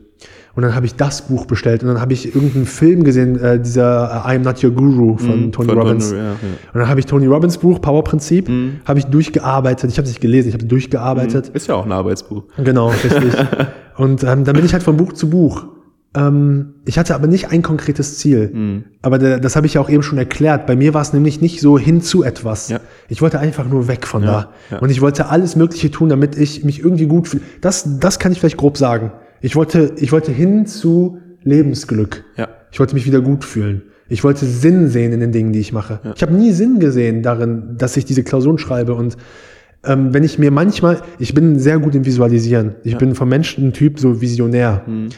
[0.55, 3.61] Und dann habe ich das Buch bestellt und dann habe ich irgendeinen Film gesehen, äh,
[3.61, 6.09] dieser äh, I Am Not Your Guru von mm, Tony von Robbins.
[6.09, 6.33] Tony, ja, ja.
[6.33, 8.81] Und dann habe ich Tony Robbins Buch, Power Prinzip, mm.
[8.85, 9.89] habe ich durchgearbeitet.
[9.89, 11.53] Ich habe es nicht gelesen, ich habe durchgearbeitet.
[11.53, 12.43] Mm, ist ja auch ein Arbeitsbuch.
[12.57, 13.35] Genau, richtig.
[13.99, 15.67] und ähm, dann bin ich halt von Buch zu Buch.
[16.15, 18.51] Ähm, ich hatte aber nicht ein konkretes Ziel.
[18.53, 18.85] Mhm.
[19.03, 20.67] Aber das habe ich ja auch eben schon erklärt.
[20.67, 22.69] Bei mir war es nämlich nicht so hin zu etwas.
[22.69, 22.81] Ja.
[23.09, 24.53] Ich wollte einfach nur weg von ja, da.
[24.71, 24.79] Ja.
[24.79, 27.43] Und ich wollte alles Mögliche tun, damit ich mich irgendwie gut fühle.
[27.61, 29.13] Das, das kann ich vielleicht grob sagen.
[29.41, 32.25] Ich wollte, ich wollte hin zu Lebensglück.
[32.37, 32.49] Ja.
[32.71, 33.83] Ich wollte mich wieder gut fühlen.
[34.09, 36.01] Ich wollte Sinn sehen in den Dingen, die ich mache.
[36.03, 36.13] Ja.
[36.17, 39.17] Ich habe nie Sinn gesehen darin, dass ich diese Klausuren schreibe und
[39.85, 42.75] ähm, wenn ich mir manchmal, ich bin sehr gut im Visualisieren.
[42.83, 42.99] Ich ja.
[42.99, 44.83] bin vom Menschen ein Typ so visionär.
[44.87, 45.11] Mhm.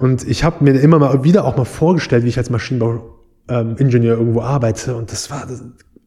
[0.00, 4.20] Und ich habe mir immer mal wieder auch mal vorgestellt, wie ich als Maschinenbauingenieur ähm,
[4.20, 4.96] irgendwo arbeite.
[4.96, 5.62] Und das war das,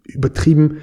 [0.06, 0.80] übertrieben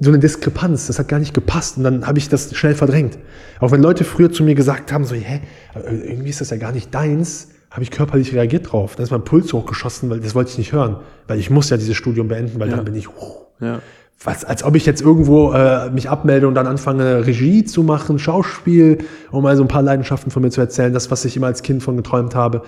[0.00, 0.86] so eine Diskrepanz.
[0.86, 1.76] Das hat gar nicht gepasst.
[1.76, 3.18] Und dann habe ich das schnell verdrängt.
[3.60, 5.42] Auch wenn Leute früher zu mir gesagt haben, so, hä,
[5.74, 8.96] irgendwie ist das ja gar nicht deins, habe ich körperlich reagiert drauf.
[8.96, 10.96] Dann ist mein Puls hochgeschossen, weil das wollte ich nicht hören.
[11.28, 12.76] Weil ich muss ja dieses Studium beenden, weil ja.
[12.76, 13.80] dann bin ich, uh, ja
[14.22, 18.18] was, als ob ich jetzt irgendwo äh, mich abmelde und dann anfange, Regie zu machen,
[18.18, 18.98] Schauspiel,
[19.30, 21.62] um mal so ein paar Leidenschaften von mir zu erzählen, das, was ich immer als
[21.62, 22.62] Kind von geträumt habe.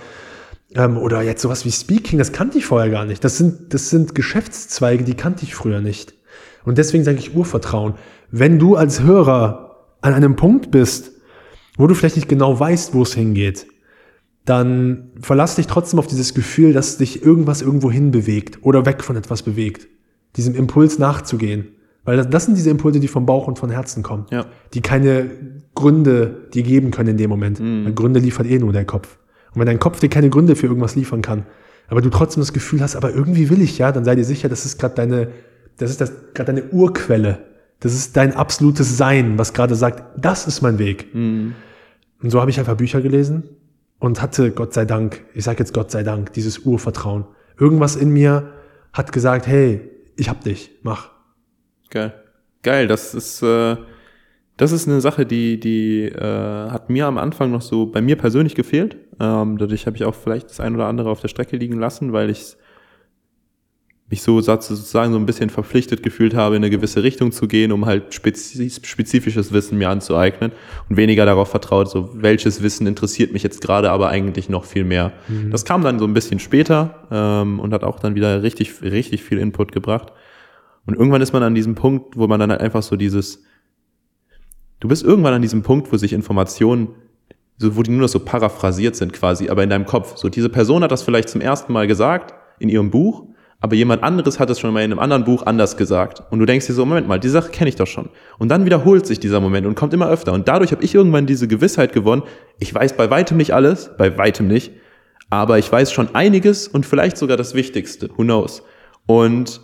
[0.75, 3.25] Ähm, oder jetzt sowas wie Speaking, das kannte ich vorher gar nicht.
[3.25, 6.15] Das sind, das sind Geschäftszweige, die kannte ich früher nicht.
[6.65, 7.95] Und deswegen sage ich Urvertrauen.
[8.31, 11.13] Wenn du als Hörer an einem Punkt bist,
[11.79, 13.67] wo du vielleicht nicht genau weißt, wo es hingeht,
[14.45, 19.17] dann verlass dich trotzdem auf dieses Gefühl, dass dich irgendwas irgendwo hinbewegt oder weg von
[19.17, 19.89] etwas bewegt
[20.37, 21.69] diesem Impuls nachzugehen.
[22.05, 24.27] Weil das, das sind diese Impulse, die vom Bauch und von Herzen kommen.
[24.31, 24.47] Ja.
[24.75, 25.31] Die keine
[25.75, 27.61] Gründe dir geben können in dem Moment.
[27.61, 27.85] Mhm.
[27.85, 29.19] Weil Gründe liefert eh nur der Kopf.
[29.53, 31.47] Und wenn dein Kopf dir keine Gründe für irgendwas liefern kann,
[31.88, 34.49] aber du trotzdem das Gefühl hast, aber irgendwie will ich ja, dann sei dir sicher,
[34.49, 35.29] das ist gerade deine,
[35.79, 37.38] das ist das gerade deine Urquelle.
[37.81, 41.14] Das ist dein absolutes Sein, was gerade sagt, das ist mein Weg.
[41.14, 41.55] Mhm.
[42.23, 43.45] Und so habe ich einfach Bücher gelesen
[43.99, 47.25] und hatte Gott sei Dank, ich sage jetzt Gott sei Dank, dieses Urvertrauen.
[47.59, 48.53] Irgendwas in mir
[48.93, 51.11] hat gesagt, hey, ich hab dich, mach.
[51.91, 52.13] Geil.
[52.63, 53.77] Geil, das ist, äh,
[54.57, 58.17] das ist eine Sache, die, die äh, hat mir am Anfang noch so bei mir
[58.17, 58.97] persönlich gefehlt.
[59.21, 62.13] Ähm, dadurch habe ich auch vielleicht das ein oder andere auf der Strecke liegen lassen,
[62.13, 62.57] weil ich
[64.11, 67.73] mich so sozusagen so ein bisschen verpflichtet gefühlt habe, in eine gewisse Richtung zu gehen,
[67.73, 70.53] um halt spezifisches Wissen mir anzueignen
[70.88, 74.85] und weniger darauf vertraut, so welches Wissen interessiert mich jetzt gerade, aber eigentlich noch viel
[74.85, 75.12] mehr.
[75.29, 75.51] Mhm.
[75.51, 79.23] Das kam dann so ein bisschen später ähm, und hat auch dann wieder richtig, richtig
[79.23, 80.12] viel Input gebracht.
[80.87, 83.42] Und irgendwann ist man an diesem Punkt, wo man dann halt einfach so dieses,
[84.81, 86.88] du bist irgendwann an diesem Punkt, wo sich Informationen,
[87.59, 90.16] so, wo die nur noch so paraphrasiert sind quasi, aber in deinem Kopf.
[90.16, 93.27] So, diese Person hat das vielleicht zum ersten Mal gesagt in ihrem Buch
[93.61, 96.23] aber jemand anderes hat es schon mal in einem anderen Buch anders gesagt.
[96.31, 98.09] Und du denkst dir so, Moment mal, die Sache kenne ich doch schon.
[98.38, 100.33] Und dann wiederholt sich dieser Moment und kommt immer öfter.
[100.33, 102.23] Und dadurch habe ich irgendwann diese Gewissheit gewonnen,
[102.61, 104.73] ich weiß bei weitem nicht alles, bei weitem nicht,
[105.29, 108.62] aber ich weiß schon einiges und vielleicht sogar das Wichtigste, who knows.
[109.07, 109.61] Und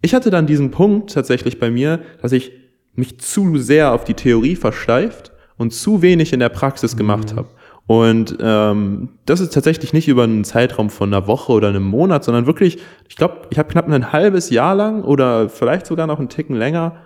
[0.00, 2.52] ich hatte dann diesen Punkt tatsächlich bei mir, dass ich
[2.94, 7.38] mich zu sehr auf die Theorie versteift und zu wenig in der Praxis gemacht mhm.
[7.38, 7.48] habe.
[7.86, 12.24] Und ähm, das ist tatsächlich nicht über einen Zeitraum von einer Woche oder einem Monat,
[12.24, 16.18] sondern wirklich, ich glaube, ich habe knapp ein halbes Jahr lang oder vielleicht sogar noch
[16.18, 16.96] einen Ticken länger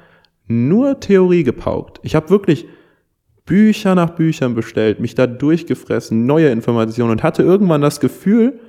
[0.48, 2.00] nur Theorie gepaukt.
[2.02, 2.66] Ich habe wirklich
[3.44, 8.60] Bücher nach Büchern bestellt, mich da durchgefressen, neue Informationen und hatte irgendwann das Gefühl,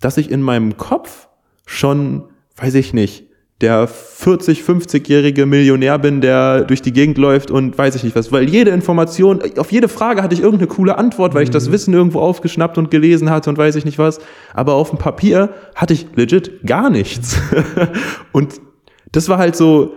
[0.00, 1.28] dass ich in meinem Kopf
[1.64, 2.24] schon,
[2.56, 3.30] weiß ich nicht,
[3.62, 8.30] der 40, 50-jährige Millionär bin, der durch die Gegend läuft und weiß ich nicht was.
[8.30, 11.72] Weil jede Information, auf jede Frage hatte ich irgendeine coole Antwort, weil ich das mhm.
[11.72, 14.20] Wissen irgendwo aufgeschnappt und gelesen hatte und weiß ich nicht was.
[14.52, 17.40] Aber auf dem Papier hatte ich legit gar nichts.
[18.32, 18.60] und
[19.12, 19.94] das war halt so,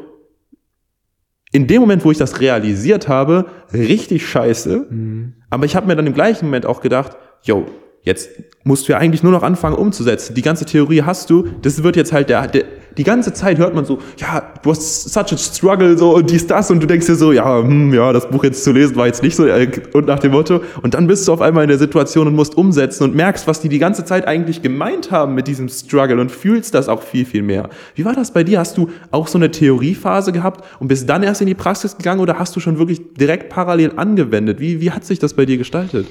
[1.51, 4.87] in dem Moment, wo ich das realisiert habe, richtig scheiße.
[4.89, 5.33] Mhm.
[5.49, 7.65] Aber ich habe mir dann im gleichen Moment auch gedacht, yo,
[8.01, 8.29] Jetzt
[8.63, 10.33] musst du ja eigentlich nur noch anfangen umzusetzen.
[10.33, 11.47] Die ganze Theorie hast du.
[11.61, 12.63] Das wird jetzt halt der, der
[12.99, 16.45] die ganze Zeit hört man so, ja, du hast such a struggle, so und dies,
[16.47, 19.07] das und du denkst dir so, ja, hm, ja, das Buch jetzt zu lesen war
[19.07, 20.59] jetzt nicht so äh, und nach dem Motto.
[20.81, 23.61] Und dann bist du auf einmal in der Situation und musst umsetzen und merkst, was
[23.61, 27.23] die die ganze Zeit eigentlich gemeint haben mit diesem Struggle und fühlst das auch viel,
[27.23, 27.69] viel mehr.
[27.95, 28.59] Wie war das bei dir?
[28.59, 32.19] Hast du auch so eine Theoriephase gehabt und bist dann erst in die Praxis gegangen
[32.19, 34.59] oder hast du schon wirklich direkt parallel angewendet?
[34.59, 36.05] Wie, wie hat sich das bei dir gestaltet?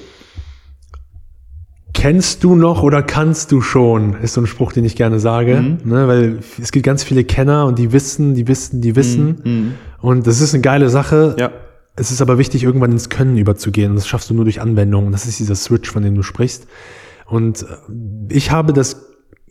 [1.93, 5.55] Kennst du noch oder kannst du schon, ist so ein Spruch, den ich gerne sage,
[5.55, 5.77] mhm.
[5.89, 9.41] ne, weil es gibt ganz viele Kenner und die wissen, die wissen, die wissen.
[9.43, 9.51] Mhm.
[9.51, 9.73] mhm.
[10.01, 11.35] Und das ist eine geile Sache.
[11.37, 11.51] Ja.
[11.95, 13.91] Es ist aber wichtig, irgendwann ins Können überzugehen.
[13.91, 15.07] Und das schaffst du nur durch Anwendung.
[15.07, 16.67] Und das ist dieser Switch, von dem du sprichst.
[17.25, 17.65] Und äh,
[18.29, 19.07] ich habe das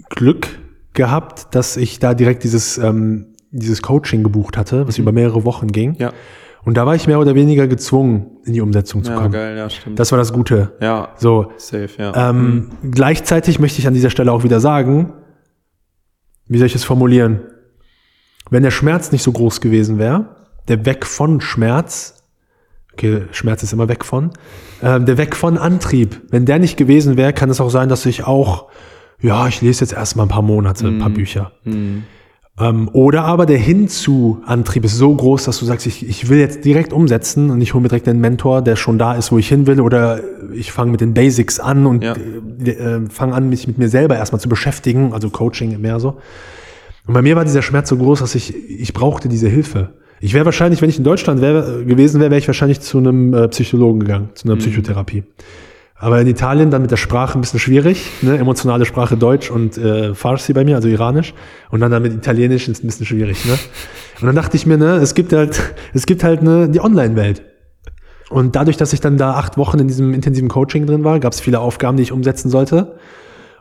[0.09, 0.49] Glück
[0.95, 5.03] gehabt, dass ich da direkt dieses, ähm, dieses Coaching gebucht hatte, was mhm.
[5.03, 5.97] über mehrere Wochen ging.
[5.99, 6.13] Ja.
[6.65, 9.33] Und da war ich mehr oder weniger gezwungen, in die Umsetzung zu ja, kommen.
[9.33, 9.99] Geil, ja, stimmt.
[9.99, 10.73] Das war das Gute.
[10.81, 11.11] Ja.
[11.17, 11.53] So.
[11.57, 12.31] Safe, ja.
[12.31, 12.91] Ähm, mhm.
[12.91, 15.13] Gleichzeitig möchte ich an dieser Stelle auch wieder sagen,
[16.47, 17.41] wie soll ich es formulieren?
[18.51, 20.37] Wenn der Schmerz nicht so groß gewesen wäre,
[20.69, 22.23] der Weg von Schmerz,
[22.93, 24.31] okay, Schmerz ist immer weg von,
[24.81, 28.07] äh, der Weg von Antrieb, wenn der nicht gewesen wäre, kann es auch sein, dass
[28.07, 28.69] ich auch,
[29.21, 31.15] ja, ich lese jetzt erstmal ein paar Monate, ein paar mhm.
[31.15, 31.53] Bücher.
[31.65, 32.05] Mhm.
[32.61, 36.65] Ähm, oder aber der Hinzu-Antrieb ist so groß, dass du sagst, ich, ich will jetzt
[36.65, 39.49] direkt umsetzen und ich hole mir direkt einen Mentor, der schon da ist, wo ich
[39.49, 40.21] hin will, oder
[40.53, 42.15] ich fange mit den Basics an und ja.
[42.65, 46.19] äh, äh, fange an, mich mit mir selber erstmal zu beschäftigen, also Coaching mehr so.
[47.07, 49.91] Und bei mir war dieser Schmerz so groß, dass ich, ich brauchte diese Hilfe.
[50.21, 53.33] Ich wäre wahrscheinlich, wenn ich in Deutschland wär, gewesen wäre, wäre ich wahrscheinlich zu einem
[53.35, 54.61] äh, Psychologen gegangen, zu einer mhm.
[54.61, 55.23] Psychotherapie.
[56.01, 58.39] Aber in Italien dann mit der Sprache ein bisschen schwierig, ne?
[58.39, 61.35] emotionale Sprache Deutsch und äh, Farsi bei mir, also Iranisch.
[61.71, 63.45] Und dann, dann mit Italienisch ist ein bisschen schwierig.
[63.45, 63.59] Ne?
[64.21, 65.61] Und dann dachte ich mir, ne, es gibt halt,
[65.95, 67.43] es gibt halt ne, die Online-Welt.
[68.31, 71.33] Und dadurch, dass ich dann da acht Wochen in diesem intensiven Coaching drin war, gab
[71.33, 72.99] es viele Aufgaben, die ich umsetzen sollte.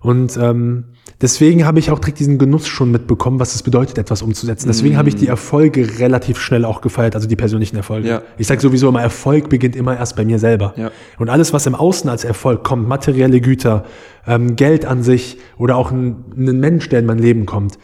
[0.01, 0.85] Und ähm,
[1.21, 4.67] deswegen habe ich auch direkt diesen Genuss schon mitbekommen, was es bedeutet, etwas umzusetzen.
[4.67, 4.97] Deswegen mm.
[4.97, 8.07] habe ich die Erfolge relativ schnell auch gefeiert, also die persönlichen Erfolge.
[8.07, 8.21] Ja.
[8.37, 10.73] Ich sage sowieso immer, Erfolg beginnt immer erst bei mir selber.
[10.77, 10.91] Ja.
[11.17, 13.85] Und alles, was im Außen als Erfolg kommt, materielle Güter,
[14.25, 17.79] ähm, Geld an sich oder auch ein, ein Mensch, der in mein Leben kommt,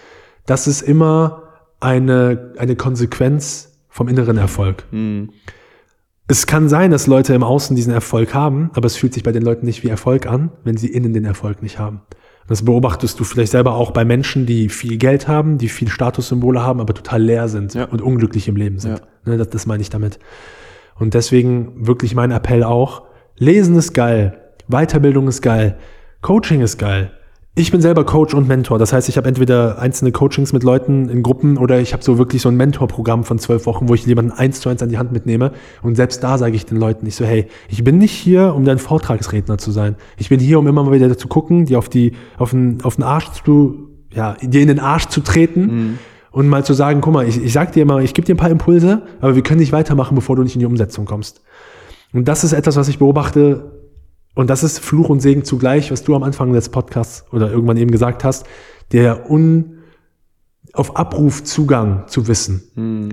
[0.46, 1.44] das ist immer
[1.80, 4.86] eine, eine Konsequenz vom inneren Erfolg.
[4.92, 5.26] Mm.
[6.28, 9.34] Es kann sein, dass Leute im Außen diesen Erfolg haben, aber es fühlt sich bei
[9.34, 12.02] den Leuten nicht wie Erfolg an, wenn sie innen den Erfolg nicht haben.
[12.48, 16.62] Das beobachtest du vielleicht selber auch bei Menschen, die viel Geld haben, die viel Statussymbole
[16.62, 17.86] haben, aber total leer sind ja.
[17.86, 19.00] und unglücklich im Leben sind.
[19.00, 19.32] Ja.
[19.32, 20.20] Ne, das, das meine ich damit.
[20.96, 23.04] Und deswegen wirklich mein Appell auch,
[23.38, 25.78] Lesen ist geil, Weiterbildung ist geil,
[26.22, 27.12] Coaching ist geil,
[27.56, 28.80] ich bin selber Coach und Mentor.
[28.80, 32.18] Das heißt, ich habe entweder einzelne Coachings mit Leuten in Gruppen oder ich habe so
[32.18, 34.98] wirklich so ein Mentorprogramm von zwölf Wochen, wo ich jemanden eins zu eins an die
[34.98, 35.52] Hand mitnehme.
[35.84, 38.66] Und selbst da sage ich den Leuten nicht so, hey, ich bin nicht hier, um
[38.66, 39.98] dein Vortragsredner zu sein.
[40.18, 42.96] Ich bin hier, um immer mal wieder zu gucken, die auf die, auf den, auf
[42.96, 45.62] den Arsch zu, ja, dir in den Arsch zu treten.
[45.62, 46.00] Mhm.
[46.32, 48.38] Und mal zu sagen, guck mal, ich, ich sag dir mal, ich gebe dir ein
[48.38, 51.44] paar Impulse, aber wir können nicht weitermachen, bevor du nicht in die Umsetzung kommst.
[52.14, 53.83] Und das ist etwas, was ich beobachte
[54.36, 57.78] und das ist Fluch und Segen zugleich, was du am Anfang des Podcasts oder irgendwann
[57.78, 58.48] eben gesagt hast,
[58.92, 59.80] der un,
[60.74, 62.64] auf Abruf Zugang zu Wissen.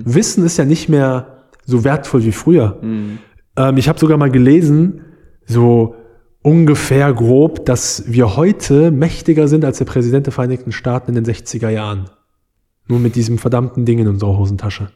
[0.05, 2.79] Wissen ist ja nicht mehr so wertvoll wie früher.
[3.55, 5.01] Ähm, ich habe sogar mal gelesen,
[5.45, 5.95] so
[6.41, 11.33] ungefähr grob, dass wir heute mächtiger sind als der Präsident der Vereinigten Staaten in den
[11.33, 12.09] 60er Jahren.
[12.87, 14.89] Nur mit diesem verdammten Ding in unserer Hosentasche.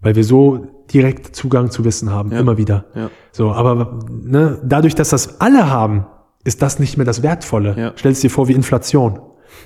[0.00, 2.40] Weil wir so direkt Zugang zu Wissen haben, Ja.
[2.40, 2.84] immer wieder.
[2.94, 3.10] Ja.
[3.32, 6.06] So, aber ne, dadurch, dass das alle haben,
[6.44, 7.74] ist das nicht mehr das Wertvolle.
[7.76, 7.92] Ja.
[7.96, 9.20] Stell es dir vor wie Inflation.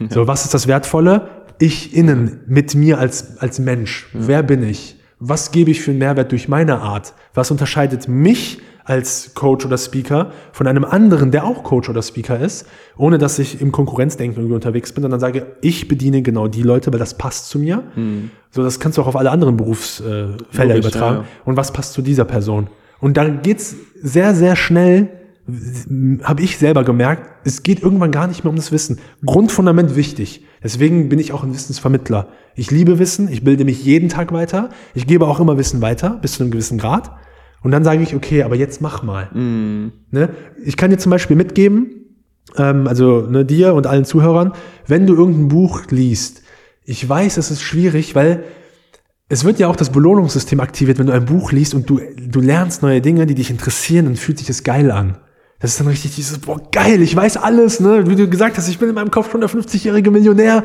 [0.08, 1.28] So, was ist das Wertvolle?
[1.58, 4.08] Ich innen, mit mir als, als Mensch.
[4.14, 4.98] Wer bin ich?
[5.18, 7.12] Was gebe ich für einen Mehrwert durch meine Art?
[7.34, 12.38] Was unterscheidet mich als Coach oder Speaker von einem anderen, der auch Coach oder Speaker
[12.38, 12.66] ist,
[12.96, 16.92] ohne dass ich im Konkurrenzdenken irgendwie unterwegs bin, sondern sage, ich bediene genau die Leute,
[16.92, 17.82] weil das passt zu mir.
[18.50, 21.16] So, das kannst du auch auf alle anderen Berufsfelder Felder Logisch, übertragen.
[21.16, 21.28] ja, ja.
[21.44, 22.68] Und was passt zu dieser Person?
[23.00, 25.08] Und dann geht's sehr, sehr schnell,
[26.22, 28.98] habe ich selber gemerkt, es geht irgendwann gar nicht mehr um das Wissen.
[29.24, 30.44] Grundfundament wichtig.
[30.62, 32.28] Deswegen bin ich auch ein Wissensvermittler.
[32.54, 36.18] Ich liebe Wissen, ich bilde mich jeden Tag weiter, ich gebe auch immer Wissen weiter,
[36.20, 37.10] bis zu einem gewissen Grad.
[37.62, 39.28] Und dann sage ich, okay, aber jetzt mach mal.
[40.10, 40.30] Ne?
[40.64, 42.00] Ich kann dir zum Beispiel mitgeben,
[42.56, 44.52] ähm, also ne, dir und allen Zuhörern,
[44.86, 46.42] wenn du irgendein Buch liest,
[46.84, 48.44] ich weiß, es ist schwierig, weil
[49.28, 52.40] es wird ja auch das Belohnungssystem aktiviert, wenn du ein Buch liest und du, du
[52.40, 55.18] lernst neue Dinge, die dich interessieren, dann fühlt sich das geil an.
[55.60, 58.08] Das ist dann richtig dieses, boah, geil, ich weiß alles, ne?
[58.08, 60.64] Wie du gesagt hast, ich bin in meinem Kopf schon der 50-jährige Millionär.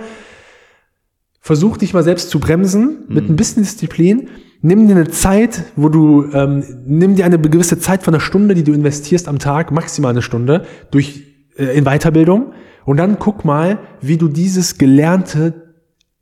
[1.42, 4.30] Versuch dich mal selbst zu bremsen mit ein bisschen Disziplin.
[4.66, 8.56] Nimm dir eine Zeit, wo du, ähm, nimm dir eine gewisse Zeit von einer Stunde,
[8.56, 11.22] die du investierst am Tag, maximal eine Stunde, durch,
[11.56, 12.52] äh, in Weiterbildung.
[12.84, 15.76] Und dann guck mal, wie du dieses Gelernte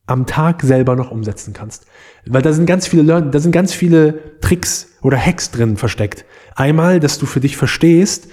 [0.07, 1.85] am Tag selber noch umsetzen kannst.
[2.25, 6.25] Weil da sind ganz viele Learn da sind ganz viele Tricks oder Hacks drin versteckt.
[6.53, 8.27] Einmal, dass du für dich verstehst,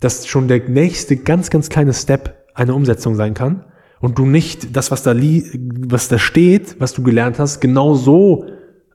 [0.00, 3.66] dass schon der nächste ganz, ganz kleine Step eine Umsetzung sein kann
[4.00, 5.44] und du nicht das, was da, li
[5.86, 8.46] was da steht, was du gelernt hast, genau so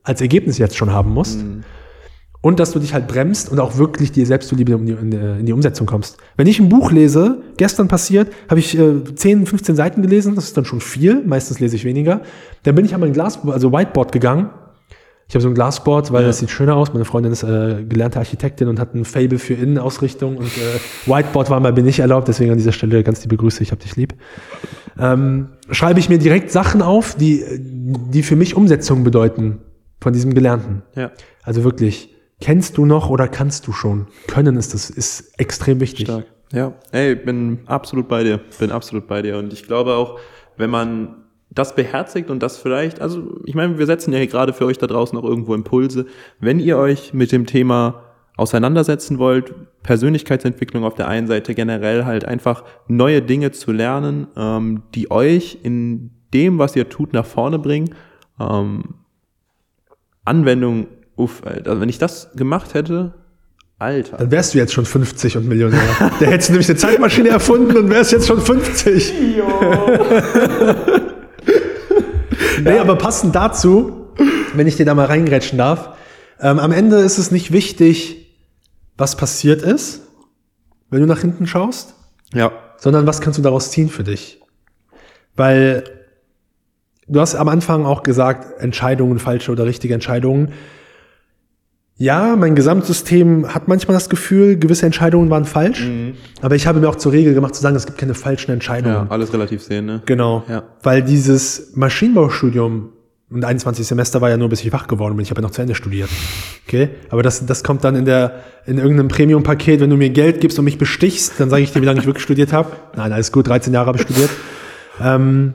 [0.09, 1.45] als Ergebnis jetzt schon haben musst.
[2.41, 5.45] Und dass du dich halt bremst und auch wirklich dir selbst zuliebe in die, in
[5.45, 6.17] die- Umsetzung kommst.
[6.37, 10.45] Wenn ich ein Buch lese, gestern passiert, habe ich äh, 10, 15 Seiten gelesen, das
[10.45, 12.21] ist dann schon viel, meistens lese ich weniger.
[12.63, 14.51] Dann bin ich an mein Glas, also Whiteboard gegangen.
[15.27, 16.91] Ich habe so ein Glasboard, weil das sieht schöner aus.
[16.91, 20.79] Meine Freundin ist äh, gelernte Architektin und hat ein Fable für Innenausrichtung und äh,
[21.11, 23.79] Whiteboard war mal bin nicht erlaubt, deswegen an dieser Stelle ganz liebe Grüße, ich hab
[23.79, 24.15] dich lieb.
[24.97, 29.59] Ähm, schreibe ich mir direkt Sachen auf, die, die für mich Umsetzung bedeuten
[30.01, 30.83] von diesem Gelernten.
[30.95, 31.11] Ja.
[31.43, 34.07] Also wirklich, kennst du noch oder kannst du schon?
[34.27, 36.07] Können ist das ist extrem wichtig.
[36.07, 36.25] Stark.
[36.51, 38.39] Ja, ey, bin absolut bei dir.
[38.59, 39.37] Bin absolut bei dir.
[39.37, 40.19] Und ich glaube auch,
[40.57, 41.15] wenn man
[41.51, 44.77] das beherzigt und das vielleicht, also ich meine, wir setzen ja hier gerade für euch
[44.77, 46.05] da draußen auch irgendwo Impulse.
[46.39, 48.03] Wenn ihr euch mit dem Thema
[48.37, 54.83] auseinandersetzen wollt, Persönlichkeitsentwicklung auf der einen Seite generell halt einfach neue Dinge zu lernen, ähm,
[54.95, 57.95] die euch in dem, was ihr tut, nach vorne bringen.
[58.39, 58.83] Ähm,
[60.29, 63.13] Anwendung, uff, Alter, wenn ich das gemacht hätte,
[63.79, 64.17] Alter.
[64.17, 65.79] Dann wärst du jetzt schon 50 und Millionär.
[66.19, 69.13] Der hättest nämlich eine Zeitmaschine erfunden und wärst jetzt schon 50.
[72.63, 74.07] nee, aber passend dazu,
[74.53, 75.91] wenn ich dir da mal reingrätschen darf,
[76.41, 78.35] ähm, am Ende ist es nicht wichtig,
[78.97, 80.01] was passiert ist,
[80.89, 81.93] wenn du nach hinten schaust,
[82.33, 82.51] Ja.
[82.77, 84.41] sondern was kannst du daraus ziehen für dich?
[85.37, 85.85] Weil
[87.09, 90.53] du hast am Anfang auch gesagt, Entscheidungen, falsche oder richtige Entscheidungen.
[91.97, 95.85] Ja, mein Gesamtsystem hat manchmal das Gefühl, gewisse Entscheidungen waren falsch,
[96.41, 98.95] aber ich habe mir auch zur Regel gemacht zu sagen, es gibt keine falschen Entscheidungen.
[98.95, 100.01] Ja, alles relativ sehen, ne?
[100.05, 100.43] Genau.
[100.47, 100.63] Ja.
[100.81, 102.93] Weil dieses Maschinenbaustudium
[103.31, 105.23] und 21 Semester war ja nur, bis ich wach geworden bin.
[105.23, 106.09] Ich habe ja noch zu Ende studiert.
[106.65, 106.89] Okay?
[107.09, 110.57] Aber das, das kommt dann in der, in irgendeinem Premium-Paket, wenn du mir Geld gibst
[110.57, 112.71] und mich bestichst, dann sage ich dir, wie lange ich wirklich studiert habe.
[112.95, 114.29] Nein, alles gut, 13 Jahre habe ich studiert.
[115.01, 115.53] Ähm,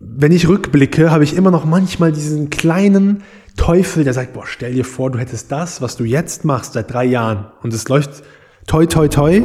[0.00, 3.22] wenn ich rückblicke, habe ich immer noch manchmal diesen kleinen
[3.56, 6.90] Teufel, der sagt, boah, stell dir vor, du hättest das, was du jetzt machst, seit
[6.92, 7.46] drei Jahren.
[7.62, 8.22] Und es läuft
[8.66, 9.42] toi, toi, toi.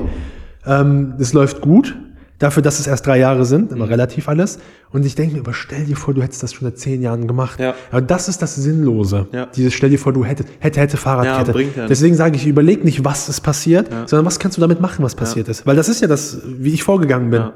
[0.66, 1.98] Ähm, es läuft gut.
[2.40, 3.78] Dafür, dass es erst drei Jahre sind, Mhm.
[3.78, 4.60] immer relativ alles.
[4.92, 7.28] Und ich denke mir, aber stell dir vor, du hättest das schon seit zehn Jahren
[7.28, 7.60] gemacht.
[7.60, 7.76] Ja.
[7.92, 9.28] Aber das ist das Sinnlose.
[9.32, 9.46] Ja.
[9.48, 11.48] Dieses stell dir vor, du hättest, hätte, hätte, Fahrradkette.
[11.52, 11.88] Ja, bringt ja.
[11.88, 15.16] Deswegen sage ich, überleg nicht, was ist passiert, sondern was kannst du damit machen, was
[15.16, 15.66] passiert ist.
[15.66, 17.42] Weil das ist ja das, wie ich vorgegangen bin.
[17.42, 17.54] Ja.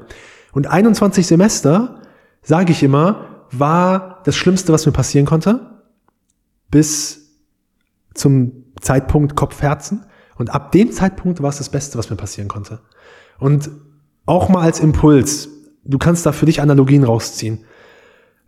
[0.52, 2.00] Und 21 Semester,
[2.42, 5.82] sage ich immer, war das Schlimmste, was mir passieren konnte,
[6.70, 7.38] bis
[8.14, 10.04] zum Zeitpunkt Kopf, Herzen.
[10.36, 12.80] Und ab dem Zeitpunkt war es das Beste, was mir passieren konnte.
[13.38, 13.70] Und
[14.26, 15.48] auch mal als Impuls,
[15.84, 17.64] du kannst da für dich Analogien rausziehen.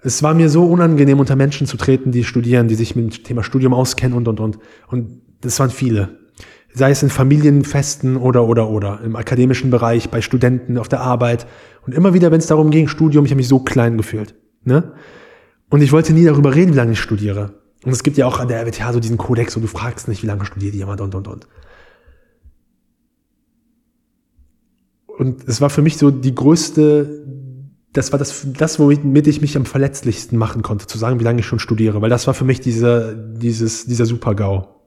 [0.01, 3.24] Es war mir so unangenehm, unter Menschen zu treten, die studieren, die sich mit dem
[3.24, 4.59] Thema Studium auskennen und, und, und.
[4.88, 6.18] Und das waren viele.
[6.74, 9.00] Sei es in Familienfesten oder, oder, oder.
[9.04, 11.46] Im akademischen Bereich, bei Studenten, auf der Arbeit.
[11.86, 14.34] Und immer wieder, wenn es darum ging, Studium, ich habe mich so klein gefühlt.
[14.64, 14.92] Ne?
[15.68, 17.54] Und ich wollte nie darüber reden, wie lange ich studiere.
[17.84, 20.22] Und es gibt ja auch an der RWTH so diesen Kodex, wo du fragst nicht,
[20.22, 21.48] wie lange studiert jemand und, und, und.
[25.06, 27.26] Und es war für mich so die größte,
[27.92, 31.40] das war das, das, womit ich mich am verletzlichsten machen konnte, zu sagen, wie lange
[31.40, 34.81] ich schon studiere, weil das war für mich dieser, dieses, dieser Super-GAU.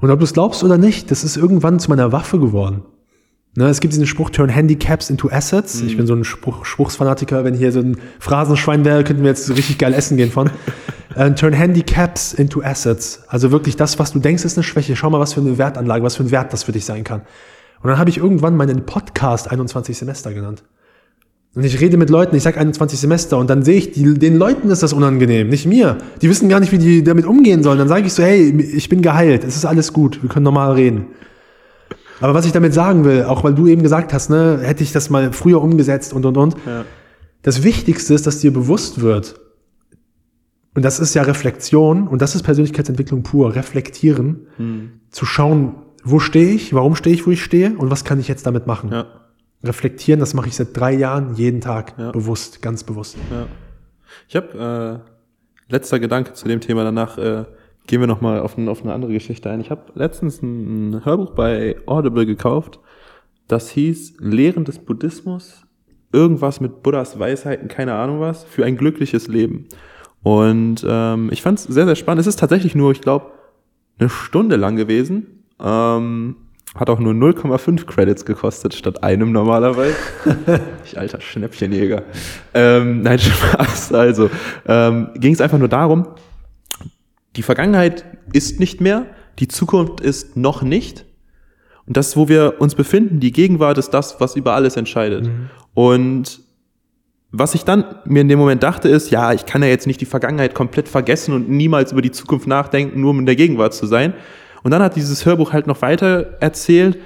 [0.00, 2.82] Und ob du es glaubst oder nicht, das ist irgendwann zu meiner Waffe geworden.
[3.56, 5.82] Ne, es gibt diesen Spruch, turn Handicaps into Assets.
[5.82, 5.88] Mhm.
[5.88, 7.44] Ich bin so ein Spruch, Spruchsfanatiker.
[7.44, 10.50] Wenn hier so ein Phrasenschwein wäre, könnten wir jetzt richtig geil essen gehen von.
[11.16, 13.24] uh, turn Handicaps into Assets.
[13.26, 14.94] Also wirklich das, was du denkst, ist eine Schwäche.
[14.94, 17.22] Schau mal, was für eine Wertanlage, was für ein Wert das für dich sein kann.
[17.82, 20.62] Und dann habe ich irgendwann meinen Podcast 21 Semester genannt.
[21.54, 24.36] Und ich rede mit Leuten, ich sage 21 Semester und dann sehe ich, die, den
[24.36, 25.98] Leuten ist das unangenehm, nicht mir.
[26.20, 27.78] Die wissen gar nicht, wie die damit umgehen sollen.
[27.78, 30.72] Dann sage ich so, hey, ich bin geheilt, es ist alles gut, wir können normal
[30.72, 31.06] reden.
[32.20, 34.92] Aber was ich damit sagen will, auch weil du eben gesagt hast, ne, hätte ich
[34.92, 36.54] das mal früher umgesetzt und und und.
[36.66, 36.84] Ja.
[37.42, 39.40] Das Wichtigste ist, dass dir bewusst wird,
[40.74, 44.90] und das ist ja Reflexion und das ist Persönlichkeitsentwicklung pur, reflektieren, hm.
[45.10, 45.74] zu schauen,
[46.04, 48.66] wo stehe ich, warum stehe ich, wo ich stehe und was kann ich jetzt damit
[48.66, 48.90] machen.
[48.92, 49.06] Ja.
[49.62, 52.12] Reflektieren, das mache ich seit drei Jahren, jeden Tag, ja.
[52.12, 53.16] bewusst, ganz bewusst.
[53.30, 53.46] Ja.
[54.28, 55.02] Ich habe
[55.68, 57.18] äh, letzter Gedanke zu dem Thema danach.
[57.18, 57.44] Äh,
[57.88, 59.60] gehen wir nochmal auf, ein, auf eine andere Geschichte ein.
[59.60, 62.78] Ich habe letztens ein, ein Hörbuch bei Audible gekauft,
[63.48, 65.66] das hieß Lehren des Buddhismus,
[66.12, 69.66] irgendwas mit Buddhas Weisheiten, keine Ahnung was, für ein glückliches Leben.
[70.22, 72.20] Und ähm, ich fand es sehr, sehr spannend.
[72.20, 73.32] Es ist tatsächlich nur, ich glaube,
[73.98, 75.44] eine Stunde lang gewesen.
[75.58, 76.36] Ähm,
[76.74, 79.96] hat auch nur 0,5 Credits gekostet statt einem normalerweise.
[80.84, 82.02] ich alter Schnäppchenjäger.
[82.54, 83.92] Ähm, nein, Spaß.
[83.92, 84.30] Also
[84.66, 86.06] ähm, ging es einfach nur darum,
[87.36, 89.06] die Vergangenheit ist nicht mehr,
[89.38, 91.04] die Zukunft ist noch nicht.
[91.86, 95.24] Und das, wo wir uns befinden, die Gegenwart ist das, was über alles entscheidet.
[95.24, 95.50] Mhm.
[95.72, 96.40] Und
[97.30, 100.00] was ich dann mir in dem Moment dachte, ist, ja, ich kann ja jetzt nicht
[100.00, 103.74] die Vergangenheit komplett vergessen und niemals über die Zukunft nachdenken, nur um in der Gegenwart
[103.74, 104.14] zu sein.
[104.62, 106.98] Und dann hat dieses Hörbuch halt noch weiter erzählt,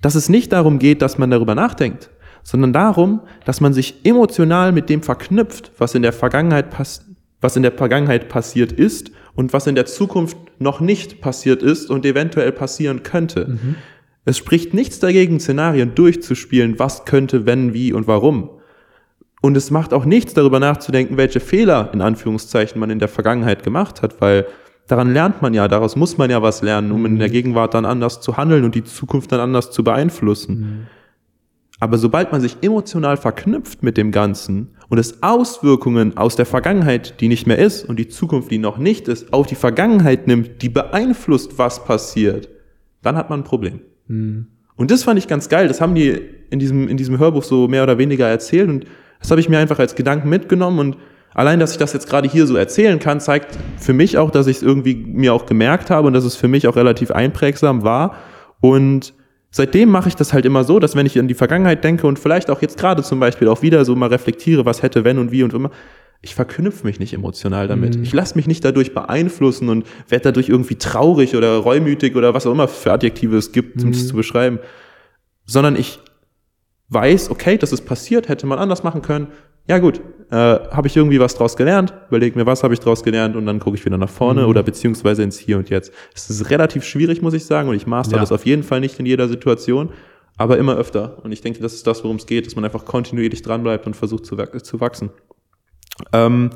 [0.00, 2.10] dass es nicht darum geht, dass man darüber nachdenkt,
[2.42, 7.56] sondern darum, dass man sich emotional mit dem verknüpft, was in der Vergangenheit passiert was
[7.56, 12.04] in der Vergangenheit passiert ist und was in der Zukunft noch nicht passiert ist und
[12.04, 13.46] eventuell passieren könnte.
[13.46, 13.76] Mhm.
[14.24, 18.50] Es spricht nichts dagegen, Szenarien durchzuspielen, was könnte, wenn, wie und warum.
[19.40, 23.62] Und es macht auch nichts darüber nachzudenken, welche Fehler in Anführungszeichen man in der Vergangenheit
[23.62, 24.46] gemacht hat, weil
[24.90, 27.32] daran lernt man ja, daraus muss man ja was lernen, um in der mhm.
[27.32, 30.60] Gegenwart dann anders zu handeln und die Zukunft dann anders zu beeinflussen.
[30.60, 30.86] Mhm.
[31.78, 37.20] Aber sobald man sich emotional verknüpft mit dem Ganzen und es Auswirkungen aus der Vergangenheit,
[37.20, 40.60] die nicht mehr ist, und die Zukunft, die noch nicht ist, auf die Vergangenheit nimmt,
[40.60, 42.48] die beeinflusst, was passiert,
[43.02, 43.80] dann hat man ein Problem.
[44.08, 44.48] Mhm.
[44.76, 45.68] Und das fand ich ganz geil.
[45.68, 46.20] Das haben die
[46.50, 48.68] in diesem, in diesem Hörbuch so mehr oder weniger erzählt.
[48.68, 48.86] Und
[49.20, 50.78] das habe ich mir einfach als Gedanken mitgenommen.
[50.78, 50.96] Und
[51.34, 54.46] allein, dass ich das jetzt gerade hier so erzählen kann, zeigt für mich auch, dass
[54.46, 57.82] ich es irgendwie mir auch gemerkt habe und dass es für mich auch relativ einprägsam
[57.82, 58.14] war.
[58.60, 59.14] Und
[59.50, 62.18] seitdem mache ich das halt immer so, dass wenn ich an die Vergangenheit denke und
[62.18, 65.32] vielleicht auch jetzt gerade zum Beispiel auch wieder so mal reflektiere, was hätte, wenn und
[65.32, 65.70] wie und immer,
[66.22, 67.96] ich verknüpfe mich nicht emotional damit.
[67.96, 68.02] Mhm.
[68.02, 72.46] Ich lasse mich nicht dadurch beeinflussen und werde dadurch irgendwie traurig oder reumütig oder was
[72.46, 74.06] auch immer für Adjektive es gibt, um es mhm.
[74.08, 74.58] zu beschreiben,
[75.46, 75.98] sondern ich
[76.88, 79.28] weiß, okay, das ist passiert, hätte man anders machen können.
[79.70, 80.00] Ja gut,
[80.32, 83.46] äh, habe ich irgendwie was draus gelernt, überlege mir, was habe ich draus gelernt und
[83.46, 84.48] dann gucke ich wieder nach vorne mhm.
[84.48, 85.92] oder beziehungsweise ins Hier und Jetzt.
[86.12, 88.20] Es ist relativ schwierig, muss ich sagen, und ich master ja.
[88.20, 89.90] das auf jeden Fall nicht in jeder Situation,
[90.36, 91.18] aber immer öfter.
[91.22, 93.94] Und ich denke, das ist das, worum es geht, dass man einfach kontinuierlich dranbleibt und
[93.94, 95.10] versucht zu, zu wachsen.
[96.12, 96.50] Ähm,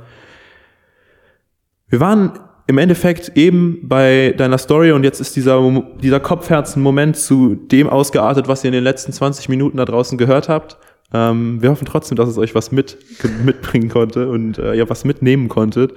[1.86, 2.32] wir waren
[2.66, 5.62] im Endeffekt eben bei deiner Story und jetzt ist dieser,
[6.02, 10.48] dieser Kopfherzen-Moment zu dem ausgeartet, was ihr in den letzten 20 Minuten da draußen gehört
[10.48, 10.78] habt.
[11.14, 12.98] Ähm, wir hoffen trotzdem, dass es euch was mit,
[13.44, 15.92] mitbringen konnte und äh, ja, was mitnehmen konntet.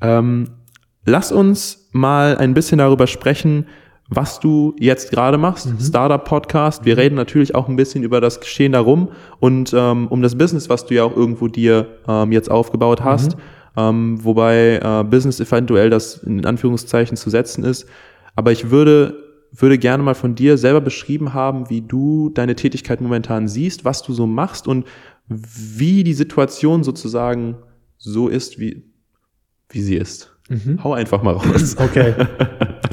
[0.00, 0.48] Ähm,
[1.04, 3.66] lass uns mal ein bisschen darüber sprechen,
[4.08, 5.80] was du jetzt gerade machst, mhm.
[5.80, 6.86] Startup Podcast.
[6.86, 10.70] Wir reden natürlich auch ein bisschen über das Geschehen darum und ähm, um das Business,
[10.70, 13.36] was du ja auch irgendwo dir ähm, jetzt aufgebaut hast.
[13.36, 13.42] Mhm.
[13.76, 17.86] Ähm, wobei äh, Business eventuell das in Anführungszeichen zu setzen ist.
[18.34, 19.23] Aber ich würde
[19.56, 24.02] würde gerne mal von dir selber beschrieben haben, wie du deine Tätigkeit momentan siehst, was
[24.02, 24.86] du so machst und
[25.28, 27.56] wie die Situation sozusagen
[27.96, 28.84] so ist, wie,
[29.68, 30.36] wie sie ist.
[30.48, 30.82] Mhm.
[30.82, 31.76] Hau einfach mal raus.
[31.80, 32.14] Okay.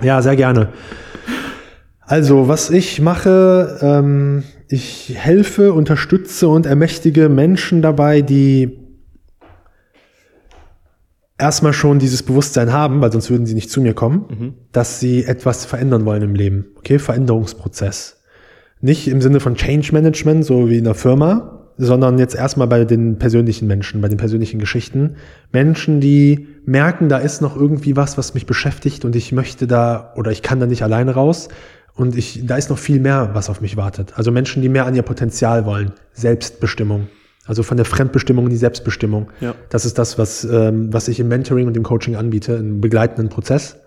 [0.03, 0.69] Ja, sehr gerne.
[1.99, 8.80] Also, was ich mache, ähm, ich helfe, unterstütze und ermächtige Menschen dabei, die
[11.41, 14.53] erstmal schon dieses Bewusstsein haben, weil sonst würden sie nicht zu mir kommen, mhm.
[14.71, 16.67] dass sie etwas verändern wollen im Leben.
[16.77, 18.21] Okay, Veränderungsprozess.
[18.79, 22.85] Nicht im Sinne von Change Management, so wie in der Firma, sondern jetzt erstmal bei
[22.85, 25.15] den persönlichen Menschen, bei den persönlichen Geschichten.
[25.51, 30.13] Menschen, die merken, da ist noch irgendwie was, was mich beschäftigt und ich möchte da
[30.15, 31.49] oder ich kann da nicht alleine raus
[31.95, 34.13] und ich, da ist noch viel mehr, was auf mich wartet.
[34.15, 37.07] Also Menschen, die mehr an ihr Potenzial wollen, Selbstbestimmung.
[37.45, 39.31] Also von der Fremdbestimmung in die Selbstbestimmung.
[39.39, 39.55] Ja.
[39.69, 43.29] Das ist das, was, ähm, was ich im Mentoring und im Coaching anbiete, im begleitenden
[43.29, 43.77] Prozess.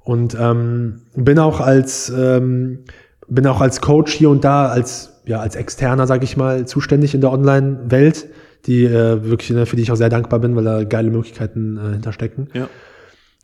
[0.00, 2.84] Und ähm, bin auch als ähm,
[3.28, 7.14] bin auch als Coach hier und da als ja als externer, sage ich mal, zuständig
[7.14, 8.26] in der Online-Welt,
[8.66, 11.76] die äh, wirklich ne, für die ich auch sehr dankbar bin, weil da geile Möglichkeiten
[11.76, 12.48] äh, hinterstecken.
[12.52, 12.68] Ja.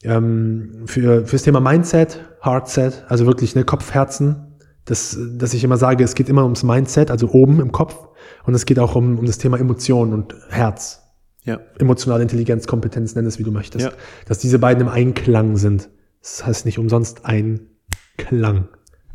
[0.03, 4.48] Ähm, für fürs Thema Mindset, Heartset, also wirklich ne Kopf, Herzen,
[4.89, 8.09] dass dass ich immer sage, es geht immer ums Mindset, also oben im Kopf,
[8.45, 11.03] und es geht auch um um das Thema Emotion und Herz.
[11.45, 11.61] Ja.
[11.79, 13.87] Emotionale Intelligenz, Kompetenz, nenn es wie du möchtest.
[13.87, 13.93] Ja.
[14.27, 15.89] Dass diese beiden im Einklang sind.
[16.21, 18.69] Das heißt nicht umsonst Einklang.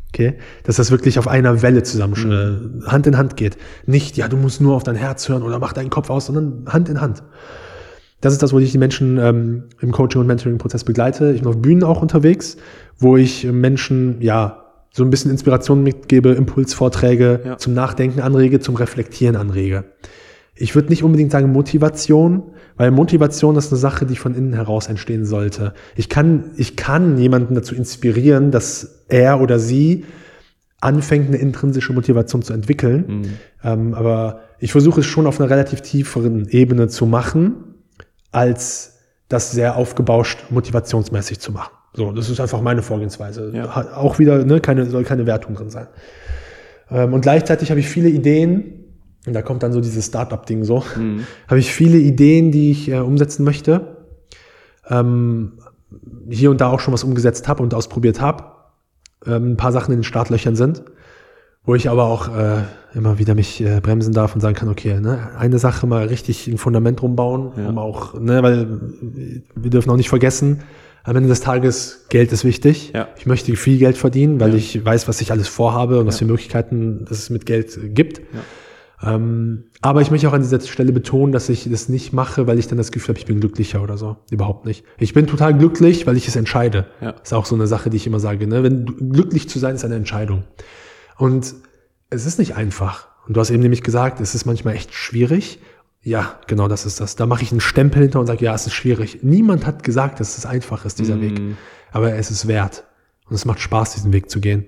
[0.08, 0.34] Okay?
[0.64, 3.56] Dass das wirklich auf einer Welle zusammen äh, Hand in Hand geht.
[3.86, 6.64] Nicht, ja, du musst nur auf dein Herz hören oder mach deinen Kopf aus, sondern
[6.66, 7.22] Hand in Hand.
[8.20, 11.32] Das ist das, wo ich die Menschen ähm, im Coaching- und Mentoring-Prozess begleite.
[11.32, 12.56] Ich bin auf Bühnen auch unterwegs,
[12.98, 14.63] wo ich Menschen, ja,
[14.96, 17.58] so ein bisschen Inspiration mitgebe, Impulsvorträge Ja.
[17.58, 19.84] zum Nachdenken anrege, zum Reflektieren anrege.
[20.54, 24.86] Ich würde nicht unbedingt sagen Motivation, weil Motivation ist eine Sache, die von innen heraus
[24.86, 25.74] entstehen sollte.
[25.96, 30.04] Ich kann, ich kann jemanden dazu inspirieren, dass er oder sie
[30.80, 33.26] anfängt, eine intrinsische Motivation zu entwickeln.
[33.64, 37.54] Ähm, aber ich versuche es schon auf einer relativ tieferen Ebene zu machen,
[38.30, 41.72] als das sehr aufgebauscht motivationsmäßig zu machen.
[41.94, 43.52] So, das ist einfach meine Vorgehensweise.
[43.54, 43.96] Ja.
[43.96, 45.86] Auch wieder, ne, keine, soll keine Wertung drin sein.
[46.90, 48.84] Ähm, und gleichzeitig habe ich viele Ideen,
[49.26, 50.84] und da kommt dann so dieses Startup-Ding so,
[51.48, 53.96] habe ich viele Ideen, die ich äh, umsetzen möchte.
[54.90, 55.52] Ähm,
[56.28, 58.44] hier und da auch schon was umgesetzt habe und ausprobiert habe.
[59.24, 60.82] Ähm, ein paar Sachen in den Startlöchern sind,
[61.64, 62.64] wo ich aber auch äh,
[62.94, 66.46] immer wieder mich äh, bremsen darf und sagen kann, okay, ne, eine Sache mal richtig
[66.48, 67.68] ein Fundament rumbauen, Ja.
[67.70, 68.80] um auch, ne, weil
[69.54, 70.62] wir dürfen auch nicht vergessen,
[71.04, 72.92] am Ende des Tages, Geld ist wichtig.
[72.94, 73.08] Ja.
[73.16, 74.56] Ich möchte viel Geld verdienen, weil Ja.
[74.56, 78.22] ich weiß, was ich alles vorhabe und was für Möglichkeiten es mit Geld gibt.
[79.02, 82.58] Ähm, aber ich möchte auch an dieser Stelle betonen, dass ich das nicht mache, weil
[82.58, 84.16] ich dann das Gefühl habe, ich bin glücklicher oder so.
[84.30, 84.84] Überhaupt nicht.
[84.98, 86.86] Ich bin total glücklich, weil ich es entscheide.
[87.02, 87.10] Ja.
[87.22, 88.46] Ist auch so eine Sache, die ich immer sage.
[88.46, 88.62] Ne?
[88.62, 90.44] Wenn glücklich zu sein, ist eine Entscheidung.
[91.18, 91.54] Und
[92.08, 93.08] es ist nicht einfach.
[93.26, 95.58] Und du hast eben nämlich gesagt, es ist manchmal echt schwierig.
[96.04, 97.16] Ja, genau das ist das.
[97.16, 99.20] Da mache ich einen Stempel hinter und sage, ja, es ist schwierig.
[99.22, 101.40] Niemand hat gesagt, dass es einfach ist, dieser Weg.
[101.92, 102.84] Aber es ist wert.
[103.28, 104.66] Und es macht Spaß, diesen Weg zu gehen.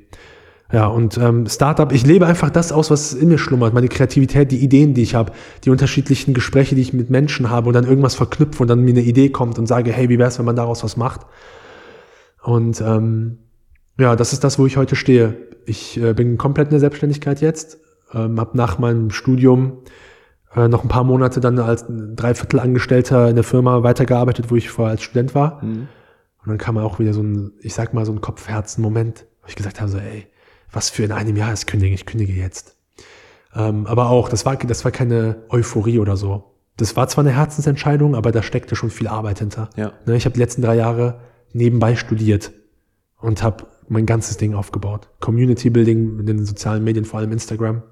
[0.72, 3.74] Ja, und ähm, Startup, ich lebe einfach das aus, was in mir schlummert.
[3.74, 5.32] Meine Kreativität, die Ideen, die ich habe,
[5.64, 8.92] die unterschiedlichen Gespräche, die ich mit Menschen habe und dann irgendwas verknüpfe und dann mir
[8.92, 11.20] eine Idee kommt und sage, hey, wie wär's, wenn man daraus was macht?
[12.42, 13.38] Und ähm,
[13.98, 15.36] ja, das ist das, wo ich heute stehe.
[15.66, 17.78] Ich äh, bin komplett in der Selbstständigkeit jetzt,
[18.12, 19.82] ähm, habe nach meinem Studium
[20.56, 24.92] äh, noch ein paar Monate dann als Dreiviertelangestellter in der Firma weitergearbeitet, wo ich vorher
[24.92, 25.62] als Student war.
[26.46, 29.56] Und dann kam auch wieder so ein, ich sag mal, so ein Kopfherzen-Moment, wo ich
[29.56, 30.26] gesagt habe, so, ey,
[30.72, 32.76] was für in einem Jahr ist kündigen, ich kündige jetzt.
[33.54, 36.52] Ähm, aber auch, das war, das war keine Euphorie oder so.
[36.76, 39.70] Das war zwar eine Herzensentscheidung, aber da steckte schon viel Arbeit hinter.
[39.76, 39.92] Ja.
[40.04, 41.20] Ne, ich habe die letzten drei Jahre
[41.52, 42.52] nebenbei studiert
[43.18, 45.08] und habe mein ganzes Ding aufgebaut.
[45.20, 47.82] Community Building in den sozialen Medien, vor allem Instagram.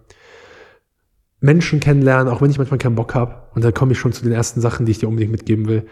[1.45, 3.35] Menschen kennenlernen, auch wenn ich manchmal keinen Bock habe.
[3.55, 5.85] Und da komme ich schon zu den ersten Sachen, die ich dir unbedingt mitgeben will.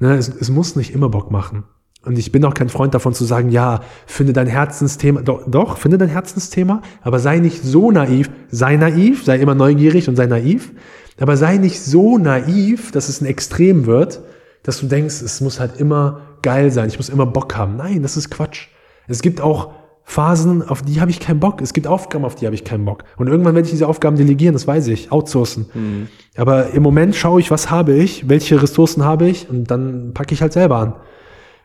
[0.00, 1.64] Ne, es, es muss nicht immer Bock machen.
[2.04, 5.76] Und ich bin auch kein Freund davon zu sagen, ja, finde dein Herzensthema, doch, doch,
[5.78, 10.26] finde dein Herzensthema, aber sei nicht so naiv, sei naiv, sei immer neugierig und sei
[10.26, 10.72] naiv,
[11.18, 14.20] aber sei nicht so naiv, dass es ein Extrem wird,
[14.62, 17.76] dass du denkst, es muss halt immer geil sein, ich muss immer Bock haben.
[17.76, 18.68] Nein, das ist Quatsch.
[19.08, 19.72] Es gibt auch
[20.08, 21.60] Phasen, auf die habe ich keinen Bock.
[21.60, 23.02] Es gibt Aufgaben, auf die habe ich keinen Bock.
[23.16, 26.08] Und irgendwann werde ich diese Aufgaben delegieren, das weiß ich, outsourcen.
[26.36, 30.32] Aber im Moment schaue ich, was habe ich, welche Ressourcen habe ich und dann packe
[30.32, 30.94] ich halt selber an.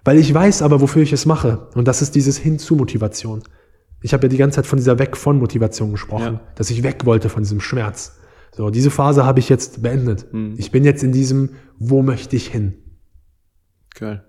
[0.03, 1.67] Weil ich weiß aber, wofür ich es mache.
[1.75, 3.43] Und das ist dieses Hin-zu-Motivation.
[4.01, 6.41] Ich habe ja die ganze Zeit von dieser Weg-von-Motivation gesprochen, Ja.
[6.55, 8.17] dass ich weg wollte von diesem Schmerz.
[8.53, 10.25] So, diese Phase habe ich jetzt beendet.
[10.57, 12.73] Ich bin jetzt in diesem, wo möchte ich hin?
[13.93, 14.23] Geil.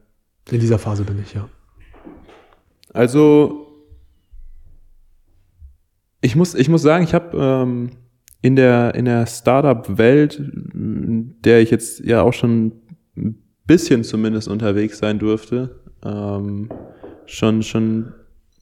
[0.50, 1.48] In dieser Phase bin ich, ja.
[2.92, 3.71] Also,
[6.22, 7.90] ich muss, ich muss sagen, ich habe ähm,
[8.40, 12.72] in der, in der Startup-Welt, in der ich jetzt ja auch schon
[13.16, 16.70] ein bisschen zumindest unterwegs sein durfte, ähm,
[17.26, 18.14] schon, schon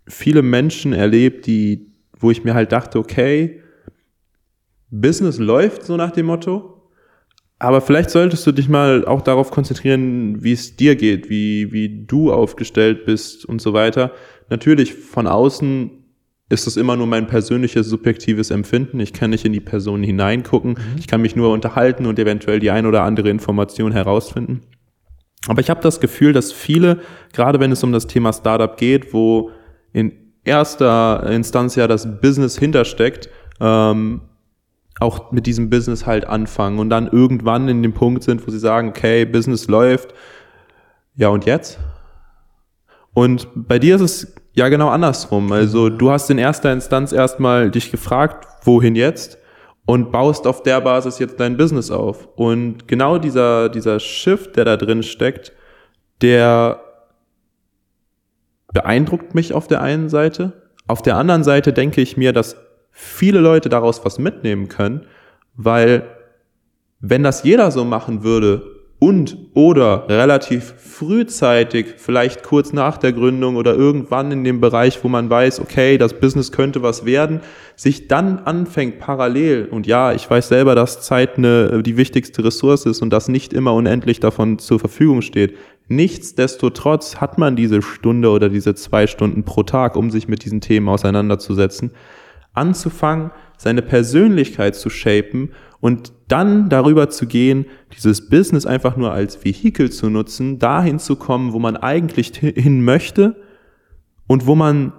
[0.08, 3.62] viele Menschen erlebt, die, wo ich mir halt dachte, okay,
[4.90, 6.90] Business läuft so nach dem Motto,
[7.58, 12.06] aber vielleicht solltest du dich mal auch darauf konzentrieren, wie es dir geht, wie, wie
[12.06, 14.12] du aufgestellt bist und so weiter.
[14.48, 15.99] Natürlich von außen
[16.50, 18.98] ist es immer nur mein persönliches, subjektives Empfinden.
[19.00, 20.72] Ich kann nicht in die Person hineingucken.
[20.72, 20.98] Mhm.
[20.98, 24.60] Ich kann mich nur unterhalten und eventuell die ein oder andere Information herausfinden.
[25.46, 27.00] Aber ich habe das Gefühl, dass viele,
[27.32, 29.52] gerade wenn es um das Thema Startup geht, wo
[29.92, 30.12] in
[30.44, 33.30] erster Instanz ja das Business hintersteckt,
[33.60, 34.22] ähm,
[34.98, 38.58] auch mit diesem Business halt anfangen und dann irgendwann in dem Punkt sind, wo sie
[38.58, 40.14] sagen, okay, Business läuft,
[41.14, 41.78] ja und jetzt?
[43.14, 45.50] Und bei dir ist es ja genau andersrum.
[45.52, 49.38] Also du hast in erster Instanz erstmal dich gefragt, wohin jetzt?
[49.86, 52.28] Und baust auf der Basis jetzt dein Business auf.
[52.36, 55.52] Und genau dieser, dieser Shift, der da drin steckt,
[56.20, 56.80] der
[58.72, 60.52] beeindruckt mich auf der einen Seite.
[60.86, 62.56] Auf der anderen Seite denke ich mir, dass
[62.92, 65.06] viele Leute daraus was mitnehmen können,
[65.54, 66.04] weil
[67.00, 73.56] wenn das jeder so machen würde und oder relativ frühzeitig, vielleicht kurz nach der Gründung
[73.56, 77.40] oder irgendwann in dem Bereich, wo man weiß, okay, das Business könnte was werden,
[77.76, 82.84] sich dann anfängt parallel und ja, ich weiß selber, dass Zeit eine, die wichtigste Ressource
[82.84, 85.56] ist und dass nicht immer unendlich davon zur Verfügung steht.
[85.88, 90.60] Nichtsdestotrotz hat man diese Stunde oder diese zwei Stunden pro Tag, um sich mit diesen
[90.60, 91.92] Themen auseinanderzusetzen
[92.52, 97.66] anzufangen, seine Persönlichkeit zu shapen und dann darüber zu gehen,
[97.96, 102.84] dieses Business einfach nur als Vehikel zu nutzen, dahin zu kommen, wo man eigentlich hin
[102.84, 103.36] möchte
[104.26, 104.92] und wo man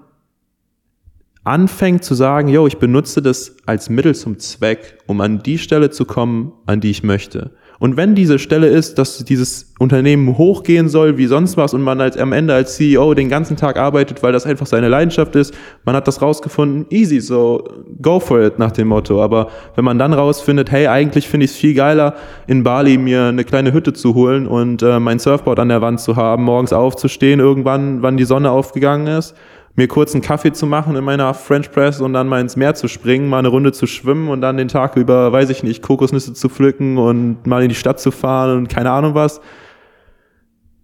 [1.43, 5.89] anfängt zu sagen, yo, ich benutze das als Mittel zum Zweck, um an die Stelle
[5.89, 7.51] zu kommen, an die ich möchte.
[7.81, 11.99] Und wenn diese Stelle ist, dass dieses Unternehmen hochgehen soll wie sonst was und man
[11.99, 15.51] als, am Ende als CEO den ganzen Tag arbeitet, weil das einfach seine Leidenschaft ist,
[15.83, 17.63] man hat das rausgefunden, easy, so
[17.99, 19.19] go for it nach dem Motto.
[19.19, 22.13] Aber wenn man dann rausfindet, hey, eigentlich finde ich es viel geiler,
[22.45, 26.01] in Bali mir eine kleine Hütte zu holen und äh, mein Surfboard an der Wand
[26.01, 29.33] zu haben, morgens aufzustehen, irgendwann, wann die Sonne aufgegangen ist
[29.75, 32.75] mir kurz einen Kaffee zu machen in meiner French Press und dann mal ins Meer
[32.75, 35.81] zu springen, mal eine Runde zu schwimmen und dann den Tag über, weiß ich nicht,
[35.81, 39.41] Kokosnüsse zu pflücken und mal in die Stadt zu fahren und keine Ahnung was.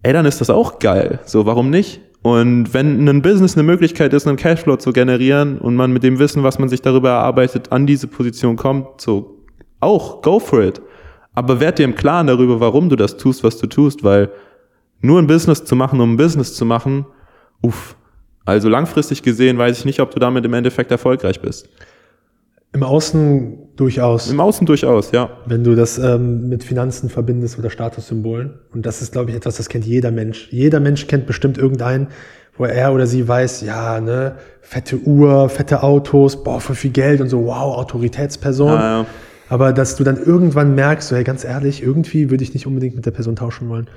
[0.02, 1.20] Ey, dann ist das auch geil.
[1.24, 2.00] So, warum nicht?
[2.22, 6.18] Und wenn ein Business eine Möglichkeit ist, einen Cashflow zu generieren und man mit dem
[6.18, 9.44] Wissen, was man sich darüber erarbeitet, an diese Position kommt, so
[9.80, 10.80] auch, go for it.
[11.34, 14.30] Aber werd dir im Klaren darüber, warum du das tust, was du tust, weil
[15.00, 17.06] nur ein Business zu machen, um ein Business zu machen,
[17.62, 17.96] uff,
[18.48, 21.68] also langfristig gesehen weiß ich nicht, ob du damit im Endeffekt erfolgreich bist.
[22.72, 24.30] Im Außen durchaus.
[24.30, 25.28] Im Außen durchaus, ja.
[25.44, 28.54] Wenn du das ähm, mit Finanzen verbindest oder Statussymbolen.
[28.72, 30.48] Und das ist, glaube ich, etwas, das kennt jeder Mensch.
[30.50, 32.08] Jeder Mensch kennt bestimmt irgendeinen,
[32.56, 37.20] wo er oder sie weiß, ja, ne, fette Uhr, fette Autos, boah, voll viel Geld
[37.20, 38.68] und so, wow, Autoritätsperson.
[38.68, 39.06] Ja, ja.
[39.50, 42.96] Aber dass du dann irgendwann merkst, so, hey, ganz ehrlich, irgendwie würde ich nicht unbedingt
[42.96, 43.88] mit der Person tauschen wollen.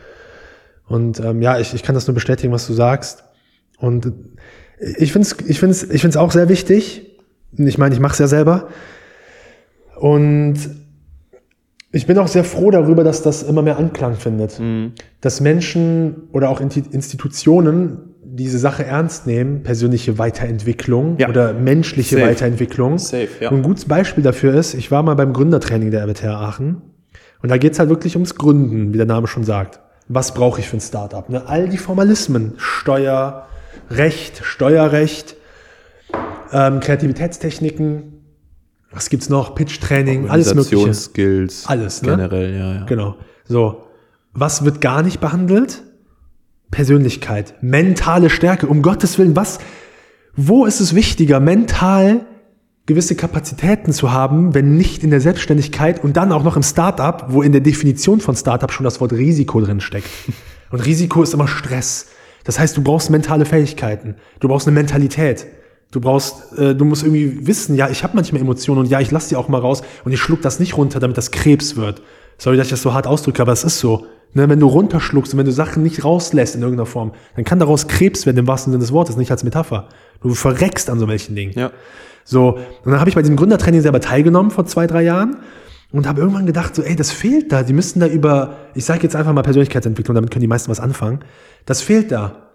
[0.87, 3.23] Und ähm, ja, ich, ich kann das nur bestätigen, was du sagst.
[3.81, 4.13] Und
[4.97, 7.17] ich finde es ich find's, ich find's auch sehr wichtig.
[7.57, 8.69] Ich meine, ich mache es ja selber.
[9.99, 10.55] Und
[11.91, 14.59] ich bin auch sehr froh darüber, dass das immer mehr Anklang findet.
[14.59, 14.93] Mhm.
[15.19, 21.27] Dass Menschen oder auch Institutionen diese Sache ernst nehmen, persönliche Weiterentwicklung ja.
[21.27, 22.27] oder menschliche Safe.
[22.27, 22.97] Weiterentwicklung.
[22.97, 23.49] Safe, ja.
[23.49, 26.81] Und ein gutes Beispiel dafür ist, ich war mal beim Gründertraining der RWTH Aachen
[27.41, 29.81] und da geht es halt wirklich ums Gründen, wie der Name schon sagt.
[30.07, 31.27] Was brauche ich für ein Startup?
[31.29, 31.43] Ne?
[31.47, 33.47] All die Formalismen, Steuer,
[33.91, 35.35] Recht, Steuerrecht,
[36.51, 38.21] ähm, Kreativitätstechniken,
[38.91, 39.55] was gibt's noch?
[39.55, 40.93] Pitch-Training, alles mögliche.
[40.93, 41.65] Skills.
[41.67, 42.09] Alles, ne?
[42.11, 42.85] Generell, ja, ja.
[42.85, 43.15] Genau.
[43.45, 43.83] So.
[44.33, 45.83] Was wird gar nicht behandelt?
[46.71, 48.67] Persönlichkeit, mentale Stärke.
[48.67, 49.59] Um Gottes Willen, was,
[50.35, 52.25] wo ist es wichtiger, mental
[52.85, 57.25] gewisse Kapazitäten zu haben, wenn nicht in der Selbstständigkeit und dann auch noch im Startup,
[57.27, 60.07] wo in der Definition von Startup schon das Wort Risiko drin steckt.
[60.71, 62.07] Und Risiko ist immer Stress.
[62.43, 65.45] Das heißt, du brauchst mentale Fähigkeiten, du brauchst eine Mentalität.
[65.91, 69.11] Du brauchst, äh, du musst irgendwie wissen, ja, ich habe manchmal Emotionen und ja, ich
[69.11, 72.01] lasse die auch mal raus und ich schluck das nicht runter, damit das Krebs wird.
[72.37, 74.05] Sorry, dass ich das so hart ausdrücke, aber es ist so.
[74.33, 77.59] Ne, wenn du runterschluckst und wenn du Sachen nicht rauslässt in irgendeiner Form, dann kann
[77.59, 79.89] daraus Krebs werden, im wahrsten Sinne des Wortes, nicht als Metapher.
[80.21, 81.51] Du verreckst an so welchen Dingen.
[81.53, 81.71] Ja.
[82.23, 82.51] So,
[82.85, 85.37] und dann habe ich bei diesem Gründertraining selber teilgenommen vor zwei, drei Jahren
[85.91, 87.63] und habe irgendwann gedacht, so, ey, das fehlt da.
[87.63, 90.79] Die müssten da über, ich sage jetzt einfach mal Persönlichkeitsentwicklung, damit können die meisten was
[90.79, 91.19] anfangen.
[91.65, 92.51] Das fehlt da.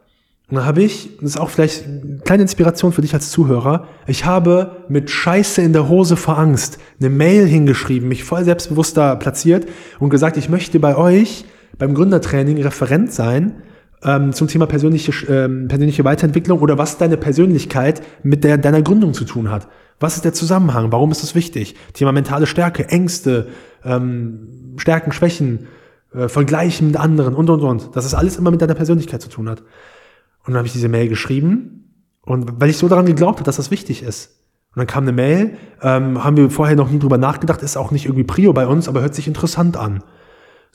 [0.49, 3.89] Und dann habe ich, das ist auch vielleicht eine kleine Inspiration für dich als Zuhörer,
[4.07, 9.16] ich habe mit Scheiße in der Hose vor Angst eine Mail hingeschrieben, mich voll selbstbewusster
[9.16, 9.66] platziert
[9.99, 11.47] und gesagt, ich möchte bei euch
[11.78, 13.62] beim Gründertraining Referent sein
[14.07, 19.12] ähm, zum Thema persönliche, ähm, persönliche Weiterentwicklung oder was deine Persönlichkeit mit der, deiner Gründung
[19.12, 19.68] zu tun hat.
[19.98, 20.92] Was ist der Zusammenhang?
[20.92, 21.74] Warum ist das wichtig?
[21.92, 23.48] Thema mentale Stärke, Ängste,
[23.84, 25.66] ähm, Stärken, Schwächen,
[26.14, 27.96] äh, Vergleichen mit anderen und, und, und.
[27.96, 29.61] Dass es alles immer mit deiner Persönlichkeit zu tun hat.
[29.61, 31.90] Und dann habe ich diese Mail geschrieben
[32.22, 34.36] Und weil ich so daran geglaubt habe, dass das wichtig ist.
[34.74, 37.90] Und dann kam eine Mail, ähm, haben wir vorher noch nie drüber nachgedacht, ist auch
[37.90, 40.02] nicht irgendwie Prio bei uns, aber hört sich interessant an.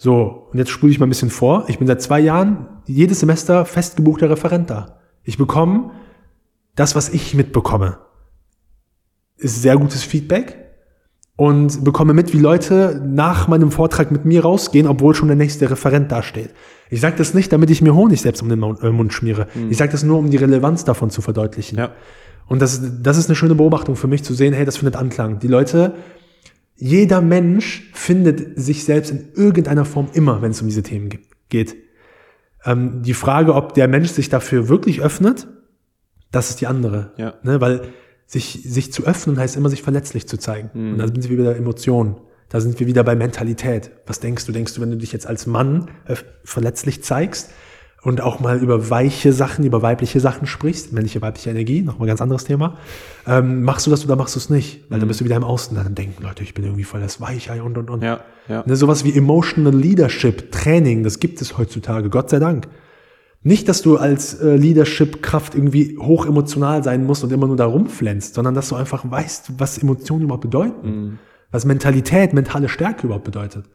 [0.03, 1.65] So, und jetzt spule ich mal ein bisschen vor.
[1.67, 4.97] Ich bin seit zwei Jahren jedes Semester festgebuchter Referent da.
[5.23, 5.91] Ich bekomme
[6.75, 7.99] das, was ich mitbekomme.
[9.37, 10.57] Ist sehr gutes Feedback
[11.35, 15.69] und bekomme mit, wie Leute nach meinem Vortrag mit mir rausgehen, obwohl schon der nächste
[15.69, 16.49] Referent dasteht.
[16.89, 19.49] Ich sage das nicht, damit ich mir Honig selbst um den äh, Mund schmiere.
[19.53, 19.69] Mhm.
[19.69, 21.77] Ich sage das nur, um die Relevanz davon zu verdeutlichen.
[21.77, 21.91] Ja.
[22.47, 25.37] Und das, das ist eine schöne Beobachtung für mich zu sehen, hey, das findet Anklang.
[25.37, 25.93] Die Leute,
[26.81, 31.09] jeder Mensch findet sich selbst in irgendeiner Form immer, wenn es um diese Themen
[31.47, 31.75] geht.
[32.65, 35.47] Ähm, die Frage, ob der Mensch sich dafür wirklich öffnet,
[36.31, 37.11] das ist die andere.
[37.17, 37.35] Ja.
[37.43, 37.81] Ne, weil
[38.25, 40.71] sich, sich zu öffnen heißt immer, sich verletzlich zu zeigen.
[40.73, 40.93] Mhm.
[40.93, 42.15] Und da sind wir wieder Emotionen.
[42.49, 43.91] Da sind wir wieder bei Mentalität.
[44.07, 44.51] Was denkst du?
[44.51, 45.91] Denkst du, wenn du dich jetzt als Mann
[46.43, 47.51] verletzlich zeigst
[48.03, 52.21] und auch mal über weiche Sachen, über weibliche Sachen sprichst, männliche, weibliche Energie, nochmal ganz
[52.21, 52.77] anderes Thema,
[53.27, 54.85] ähm, machst du das oder machst du es nicht?
[54.89, 55.01] Weil mhm.
[55.01, 57.61] dann bist du wieder im Außen, dann denken Leute, ich bin irgendwie voll das Weichei
[57.61, 58.03] und, und, und.
[58.03, 58.63] Ja, ja.
[58.65, 62.67] Ne, sowas wie Emotional Leadership, Training, das gibt es heutzutage, Gott sei Dank.
[63.43, 67.65] Nicht, dass du als äh, Leadership-Kraft irgendwie hoch emotional sein musst und immer nur da
[67.65, 70.89] rumflänzt, sondern dass du einfach weißt, was Emotionen überhaupt bedeuten.
[70.89, 71.19] Mhm.
[71.51, 73.65] Was Mentalität, mentale Stärke überhaupt bedeutet.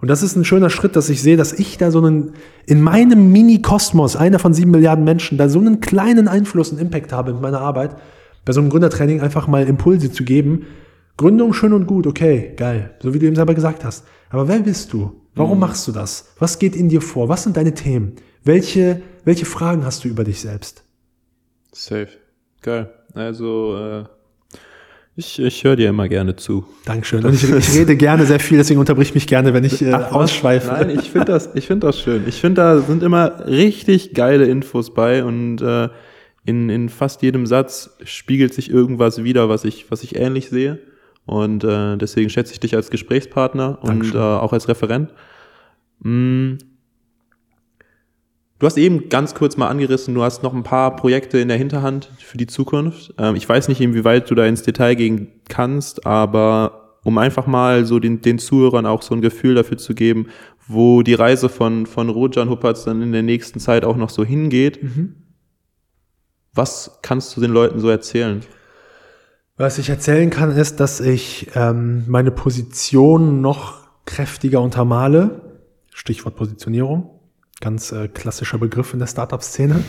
[0.00, 2.32] Und das ist ein schöner Schritt, dass ich sehe, dass ich da so einen,
[2.66, 7.12] in meinem Mini-Kosmos, einer von sieben Milliarden Menschen, da so einen kleinen Einfluss und Impact
[7.12, 7.96] habe mit meiner Arbeit,
[8.44, 10.66] bei so einem Gründertraining einfach mal Impulse zu geben.
[11.16, 14.04] Gründung schön und gut, okay, geil, so wie du eben selber gesagt hast.
[14.30, 15.20] Aber wer bist du?
[15.34, 15.60] Warum mhm.
[15.60, 16.32] machst du das?
[16.38, 17.28] Was geht in dir vor?
[17.28, 18.16] Was sind deine Themen?
[18.42, 20.84] Welche, welche Fragen hast du über dich selbst?
[21.72, 22.08] Safe.
[22.62, 22.92] Geil.
[23.14, 24.04] Also, äh,
[25.16, 26.66] ich, ich höre dir immer gerne zu.
[26.84, 27.24] Dankeschön.
[27.24, 30.12] Und ich, ich rede gerne sehr viel, deswegen unterbrich mich gerne, wenn ich äh, Ach,
[30.12, 30.72] ausschweife.
[30.72, 32.24] Nein, ich finde das, ich finde das schön.
[32.26, 35.88] Ich finde, da sind immer richtig geile Infos bei und äh,
[36.44, 40.80] in, in fast jedem Satz spiegelt sich irgendwas wieder, was ich, was ich ähnlich sehe.
[41.26, 44.14] Und äh, deswegen schätze ich dich als Gesprächspartner Dankeschön.
[44.14, 45.14] und äh, auch als Referent.
[46.00, 46.54] Mm,
[48.64, 51.58] Du hast eben ganz kurz mal angerissen, du hast noch ein paar Projekte in der
[51.58, 53.12] Hinterhand für die Zukunft.
[53.18, 57.84] Ähm, ich weiß nicht, inwieweit du da ins Detail gehen kannst, aber um einfach mal
[57.84, 60.28] so den, den Zuhörern auch so ein Gefühl dafür zu geben,
[60.66, 64.24] wo die Reise von, von Rojan Huppertz dann in der nächsten Zeit auch noch so
[64.24, 64.82] hingeht.
[64.82, 65.16] Mhm.
[66.54, 68.40] Was kannst du den Leuten so erzählen?
[69.58, 75.60] Was ich erzählen kann, ist, dass ich ähm, meine Position noch kräftiger untermale.
[75.92, 77.13] Stichwort Positionierung
[77.60, 79.82] ganz äh, klassischer Begriff in der Startup-Szene,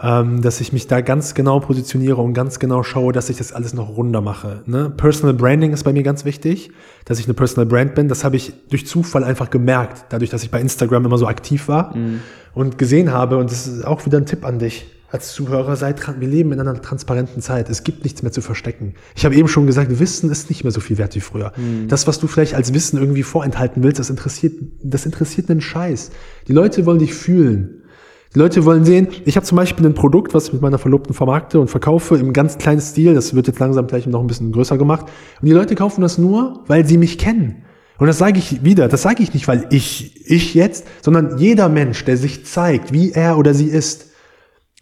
[0.00, 3.52] ähm, dass ich mich da ganz genau positioniere und ganz genau schaue, dass ich das
[3.52, 4.62] alles noch runder mache.
[4.66, 4.90] Ne?
[4.90, 6.70] Personal Branding ist bei mir ganz wichtig,
[7.04, 8.08] dass ich eine Personal Brand bin.
[8.08, 11.68] Das habe ich durch Zufall einfach gemerkt, dadurch, dass ich bei Instagram immer so aktiv
[11.68, 12.20] war mhm.
[12.54, 13.36] und gesehen habe.
[13.36, 16.52] Und das ist auch wieder ein Tipp an dich als Zuhörer, seid dran, wir leben
[16.52, 17.68] in einer transparenten Zeit.
[17.68, 18.94] Es gibt nichts mehr zu verstecken.
[19.14, 21.52] Ich habe eben schon gesagt, Wissen ist nicht mehr so viel wert wie früher.
[21.56, 21.86] Mhm.
[21.88, 26.12] Das, was du vielleicht als Wissen irgendwie vorenthalten willst, das interessiert, das interessiert einen Scheiß.
[26.48, 27.82] Die Leute wollen dich fühlen.
[28.34, 31.14] Die Leute wollen sehen, ich habe zum Beispiel ein Produkt, was ich mit meiner Verlobten
[31.14, 33.12] vermarkte und verkaufe im ganz kleinen Stil.
[33.12, 35.04] Das wird jetzt langsam gleich noch ein bisschen größer gemacht.
[35.42, 37.64] Und die Leute kaufen das nur, weil sie mich kennen.
[37.98, 41.68] Und das sage ich wieder, das sage ich nicht, weil ich, ich jetzt, sondern jeder
[41.68, 44.11] Mensch, der sich zeigt, wie er oder sie ist,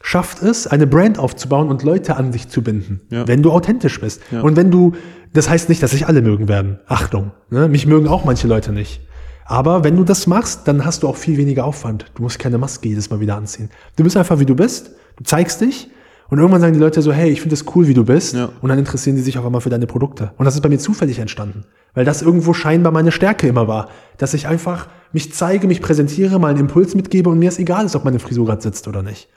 [0.00, 3.28] schafft es, eine Brand aufzubauen und Leute an sich zu binden, ja.
[3.28, 4.22] wenn du authentisch bist.
[4.30, 4.40] Ja.
[4.40, 4.92] Und wenn du,
[5.32, 6.80] das heißt nicht, dass sich alle mögen werden.
[6.86, 7.68] Achtung, ne?
[7.68, 9.00] mich mögen auch manche Leute nicht.
[9.44, 12.06] Aber wenn du das machst, dann hast du auch viel weniger Aufwand.
[12.14, 13.68] Du musst keine Maske jedes Mal wieder anziehen.
[13.96, 15.90] Du bist einfach, wie du bist, du zeigst dich
[16.30, 18.34] und irgendwann sagen die Leute so, hey, ich finde es cool, wie du bist.
[18.34, 18.50] Ja.
[18.60, 20.30] Und dann interessieren die sich auch einmal für deine Produkte.
[20.38, 21.64] Und das ist bei mir zufällig entstanden.
[21.92, 23.88] Weil das irgendwo scheinbar meine Stärke immer war.
[24.16, 27.84] Dass ich einfach mich zeige, mich präsentiere, mal einen Impuls mitgebe und mir ist egal
[27.84, 29.28] ist, ob meine Frisur gerade sitzt oder nicht.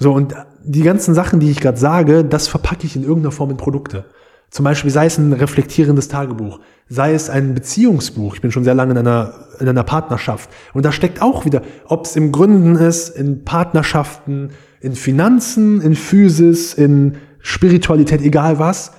[0.00, 0.34] So, und
[0.64, 4.06] die ganzen Sachen, die ich gerade sage, das verpacke ich in irgendeiner Form in Produkte.
[4.48, 8.34] Zum Beispiel sei es ein reflektierendes Tagebuch, sei es ein Beziehungsbuch.
[8.34, 10.48] Ich bin schon sehr lange in einer, in einer Partnerschaft.
[10.72, 15.94] Und da steckt auch wieder, ob es im Gründen ist, in Partnerschaften, in Finanzen, in
[15.94, 18.92] Physis, in Spiritualität, egal was.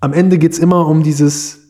[0.00, 1.63] Am Ende geht's immer um dieses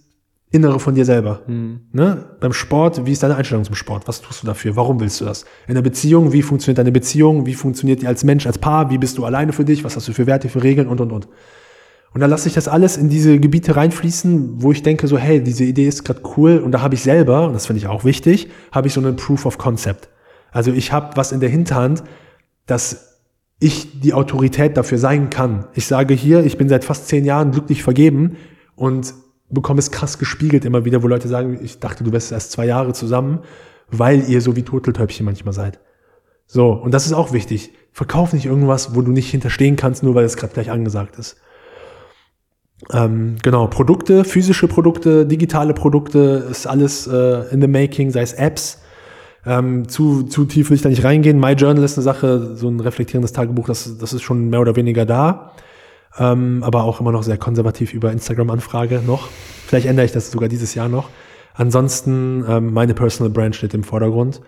[0.55, 1.41] Innere von dir selber.
[1.47, 1.81] Mhm.
[1.93, 2.25] Ne?
[2.41, 4.07] Beim Sport, wie ist deine Einstellung zum Sport?
[4.07, 4.77] Was tust du dafür?
[4.77, 5.45] Warum willst du das?
[5.67, 7.45] In der Beziehung, wie funktioniert deine Beziehung?
[7.47, 8.91] Wie funktioniert die als Mensch, als Paar?
[8.91, 9.83] Wie bist du alleine für dich?
[9.83, 11.29] Was hast du für Werte, für Regeln und, und, und.
[12.15, 15.43] Und dann lasse ich das alles in diese Gebiete reinfließen, wo ich denke so, hey,
[15.43, 18.05] diese Idee ist gerade cool und da habe ich selber, und das finde ich auch
[18.05, 20.09] wichtig, habe ich so einen Proof of Concept.
[20.53, 22.05] Also ich habe was in der Hinterhand,
[22.67, 23.21] dass
[23.59, 25.67] ich die Autorität dafür sein kann.
[25.75, 28.37] Ich sage hier, ich bin seit fast zehn Jahren glücklich vergeben
[28.77, 29.13] und
[29.51, 32.67] bekomme es krass gespiegelt immer wieder, wo Leute sagen, ich dachte, du wärst erst zwei
[32.67, 33.41] Jahre zusammen,
[33.91, 35.81] weil ihr so wie Turteltäubchen manchmal seid.
[36.47, 37.73] So, und das ist auch wichtig.
[37.93, 41.37] Verkauf nicht irgendwas, wo du nicht hinterstehen kannst, nur weil es gerade gleich angesagt ist.
[42.93, 48.33] Ähm, genau, Produkte, physische Produkte, digitale Produkte, ist alles äh, in the making, sei es
[48.33, 48.83] Apps.
[49.47, 51.39] Ähm, zu, zu tief will ich da nicht reingehen.
[51.39, 54.77] My Journal ist eine Sache, so ein reflektierendes Tagebuch, das, das ist schon mehr oder
[54.77, 55.53] weniger da.
[56.19, 59.29] Ähm, aber auch immer noch sehr konservativ über Instagram-Anfrage noch.
[59.67, 61.11] Vielleicht ändere ich das sogar dieses Jahr noch.
[61.55, 64.41] Ansonsten, ähm, meine Personal Brand steht im Vordergrund.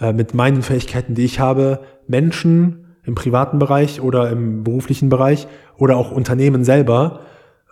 [0.00, 5.46] Äh, mit meinen Fähigkeiten, die ich habe, Menschen im privaten Bereich oder im beruflichen Bereich
[5.76, 7.20] oder auch Unternehmen selber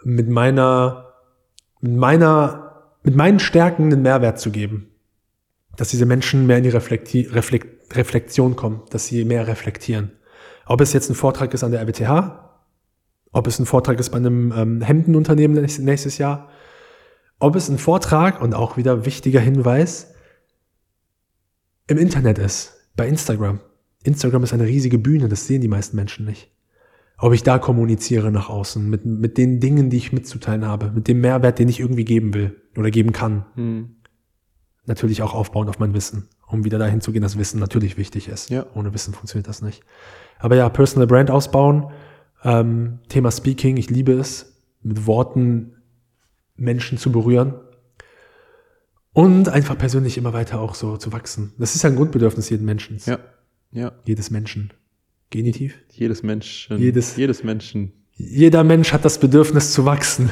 [0.03, 1.14] mit meiner,
[1.80, 4.90] mit meiner, mit meinen Stärken einen Mehrwert zu geben.
[5.76, 10.12] Dass diese Menschen mehr in die Reflekti Reflekt Reflexion kommen, dass sie mehr reflektieren.
[10.66, 12.49] Ob es jetzt ein Vortrag ist an der RWTH,
[13.33, 16.49] ob es ein Vortrag ist bei einem ähm, Hemdenunternehmen nächstes Jahr,
[17.39, 20.14] ob es ein Vortrag und auch wieder wichtiger Hinweis
[21.87, 23.61] im Internet ist, bei Instagram.
[24.03, 26.51] Instagram ist eine riesige Bühne, das sehen die meisten Menschen nicht
[27.20, 31.07] ob ich da kommuniziere nach außen, mit, mit den Dingen, die ich mitzuteilen habe, mit
[31.07, 33.45] dem Mehrwert, den ich irgendwie geben will oder geben kann.
[33.55, 33.97] Hm.
[34.87, 38.28] Natürlich auch aufbauen auf mein Wissen, um wieder dahin zu gehen, dass Wissen natürlich wichtig
[38.28, 38.49] ist.
[38.49, 38.64] Ja.
[38.74, 39.83] Ohne Wissen funktioniert das nicht.
[40.39, 41.91] Aber ja, Personal Brand ausbauen,
[42.45, 45.76] ähm, Thema Speaking, ich liebe es, mit Worten
[46.57, 47.55] Menschen zu berühren
[49.12, 51.53] und einfach persönlich immer weiter auch so zu wachsen.
[51.59, 52.99] Das ist ja ein Grundbedürfnis jeden Menschen.
[53.05, 53.18] Ja.
[53.72, 53.93] Ja.
[54.05, 54.72] Jedes Menschen.
[55.30, 55.76] Genitiv?
[55.91, 56.78] Jedes Menschen.
[56.78, 57.93] Jedes, jedes Menschen.
[58.14, 60.30] Jeder Mensch hat das Bedürfnis zu wachsen.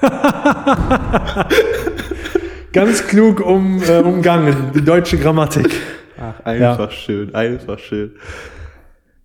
[2.72, 5.70] Ganz klug um, äh, umgangen, die deutsche Grammatik.
[6.18, 6.90] Ach, einfach ja.
[6.90, 8.12] schön, einfach schön.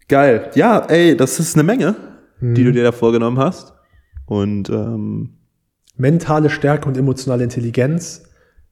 [0.07, 0.51] Geil.
[0.55, 1.95] Ja, ey, das ist eine Menge,
[2.39, 2.55] mhm.
[2.55, 3.73] die du dir da vorgenommen hast.
[4.25, 5.38] Und ähm,
[5.95, 8.23] mentale Stärke und emotionale Intelligenz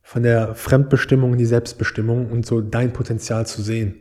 [0.02, 3.96] von der Fremdbestimmung in die Selbstbestimmung und so dein Potenzial zu sehen.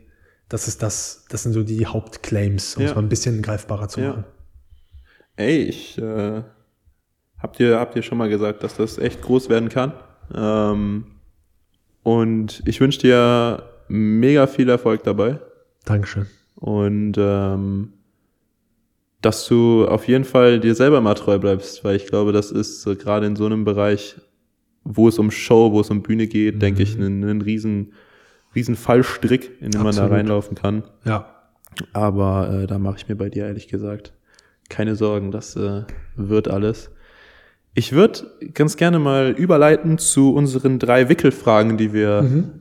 [0.49, 2.89] Das ist das, das sind so die Hauptclaims, um ja.
[2.89, 4.25] es mal ein bisschen greifbarer zu machen.
[5.37, 6.43] Ey, ich äh,
[7.39, 9.93] habt ihr habt ihr schon mal gesagt, dass das echt groß werden kann.
[10.33, 11.05] Ähm,
[12.03, 15.39] und ich wünsche dir mega viel Erfolg dabei.
[15.85, 16.27] Dankeschön.
[16.55, 17.93] Und ähm,
[19.25, 22.85] dass du auf jeden Fall dir selber mal treu bleibst, weil ich glaube, das ist
[22.85, 24.15] äh, gerade in so einem Bereich,
[24.83, 26.59] wo es um Show, wo es um Bühne geht, mhm.
[26.59, 27.93] denke ich, ein, ein riesen
[28.55, 29.95] riesen Fallstrick, in den Absolut.
[29.95, 30.83] man da reinlaufen kann.
[31.03, 31.29] Ja.
[31.91, 34.13] Aber äh, da mache ich mir bei dir ehrlich gesagt
[34.69, 35.83] keine Sorgen, das äh,
[36.15, 36.91] wird alles.
[37.73, 42.51] Ich würde ganz gerne mal überleiten zu unseren drei Wickelfragen, die wir mhm.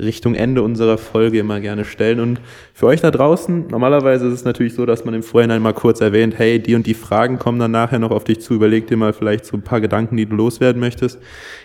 [0.00, 2.20] Richtung Ende unserer Folge immer gerne stellen.
[2.20, 2.40] Und
[2.72, 6.00] für euch da draußen, normalerweise ist es natürlich so, dass man im Vorhinein mal kurz
[6.00, 8.96] erwähnt, hey, die und die Fragen kommen dann nachher noch auf dich zu, überleg dir
[8.96, 11.18] mal vielleicht so ein paar Gedanken, die du loswerden möchtest.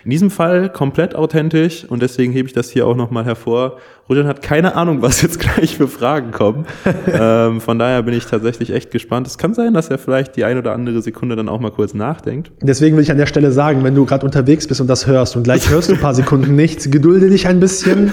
[0.04, 3.78] In diesem Fall komplett authentisch und deswegen hebe ich das hier auch nochmal hervor.
[4.08, 6.66] Rojan hat keine Ahnung, was jetzt gleich für Fragen kommen.
[7.06, 9.26] ähm, von daher bin ich tatsächlich echt gespannt.
[9.26, 11.94] Es kann sein, dass er vielleicht die ein oder andere Sekunde dann auch mal kurz
[11.94, 12.50] nachdenkt.
[12.62, 15.36] Deswegen will ich an der Stelle sagen, wenn du gerade unterwegs bist und das hörst
[15.36, 18.12] und gleich hörst du ein paar Sekunden nichts, gedulde dich ein bisschen.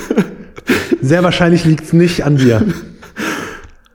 [1.02, 2.62] Sehr wahrscheinlich liegt es nicht an dir.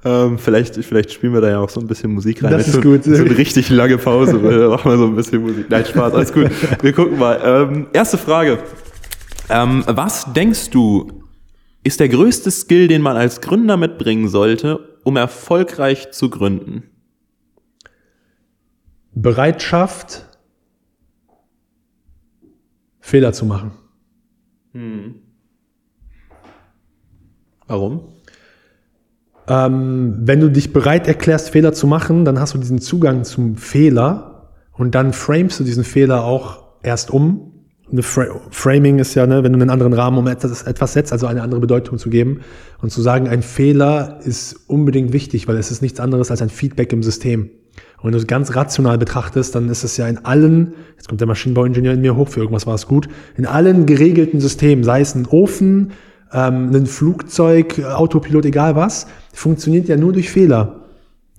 [0.03, 2.53] Ähm, vielleicht, vielleicht spielen wir da ja auch so ein bisschen Musik rein.
[2.53, 3.05] Das ist so, gut.
[3.05, 4.35] So eine richtig lange Pause.
[4.35, 5.67] Machen wir so ein bisschen Musik.
[5.69, 6.51] Nein, Spaß, alles gut.
[6.81, 7.39] Wir gucken mal.
[7.45, 8.59] Ähm, erste Frage.
[9.51, 11.21] Ähm, was denkst du,
[11.83, 16.85] ist der größte Skill, den man als Gründer mitbringen sollte, um erfolgreich zu gründen?
[19.13, 20.27] Bereitschaft,
[23.01, 23.73] Fehler zu machen.
[24.73, 25.17] Hm.
[27.67, 28.15] Warum?
[29.49, 33.57] Ähm, wenn du dich bereit erklärst, Fehler zu machen, dann hast du diesen Zugang zum
[33.57, 37.50] Fehler und dann framest du diesen Fehler auch erst um.
[37.93, 41.13] Eine Fra Framing ist ja, ne, wenn du einen anderen Rahmen um etwas, etwas setzt,
[41.13, 42.41] also eine andere Bedeutung zu geben
[42.81, 46.51] und zu sagen, ein Fehler ist unbedingt wichtig, weil es ist nichts anderes als ein
[46.51, 47.51] Feedback im System.
[47.99, 51.21] Und wenn du es ganz rational betrachtest, dann ist es ja in allen, jetzt kommt
[51.21, 55.01] der Maschinenbauingenieur in mir hoch, für irgendwas war es gut, in allen geregelten Systemen, sei
[55.01, 55.93] es ein Ofen,
[56.33, 60.87] ähm, ein Flugzeug, Autopilot, egal was, funktioniert ja nur durch Fehler.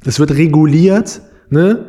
[0.06, 1.86] Es wird reguliert, ne?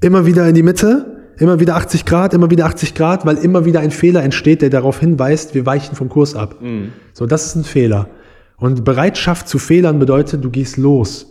[0.00, 3.64] Immer wieder in die Mitte, immer wieder 80 Grad, immer wieder 80 Grad, weil immer
[3.64, 6.56] wieder ein Fehler entsteht, der darauf hinweist, wir weichen vom Kurs ab.
[6.60, 6.92] Mhm.
[7.12, 8.08] So, das ist ein Fehler.
[8.56, 11.26] Und Bereitschaft zu Fehlern bedeutet, du gehst los.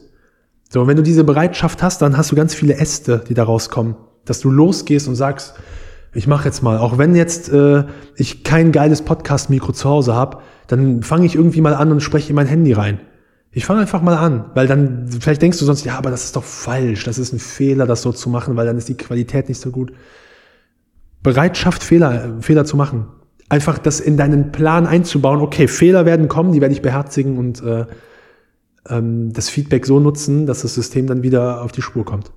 [0.70, 3.44] So, und wenn du diese Bereitschaft hast, dann hast du ganz viele Äste, die da
[3.44, 3.96] rauskommen.
[4.26, 5.56] Dass du losgehst und sagst,
[6.14, 7.84] ich mache jetzt mal, auch wenn jetzt äh,
[8.16, 10.38] ich kein geiles Podcast-Mikro zu Hause habe,
[10.68, 13.00] dann fange ich irgendwie mal an und spreche in mein Handy rein.
[13.56, 16.36] Ich fange einfach mal an, weil dann, vielleicht denkst du sonst, ja, aber das ist
[16.36, 19.48] doch falsch, das ist ein Fehler, das so zu machen, weil dann ist die Qualität
[19.48, 19.94] nicht so gut.
[21.24, 23.08] Bereitschaft, Fehler, Fehler zu machen.
[23.48, 27.64] Einfach das in deinen Plan einzubauen, okay, Fehler werden kommen, die werde ich beherzigen und
[27.64, 27.86] äh,
[28.90, 32.34] ähm, das Feedback so nutzen, dass das System dann wieder auf die Spur kommt.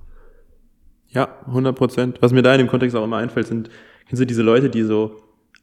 [1.09, 2.21] Ja, 100 Prozent.
[2.21, 3.69] Was mir da in dem Kontext auch immer einfällt, sind,
[4.07, 5.17] kennst du diese Leute, die so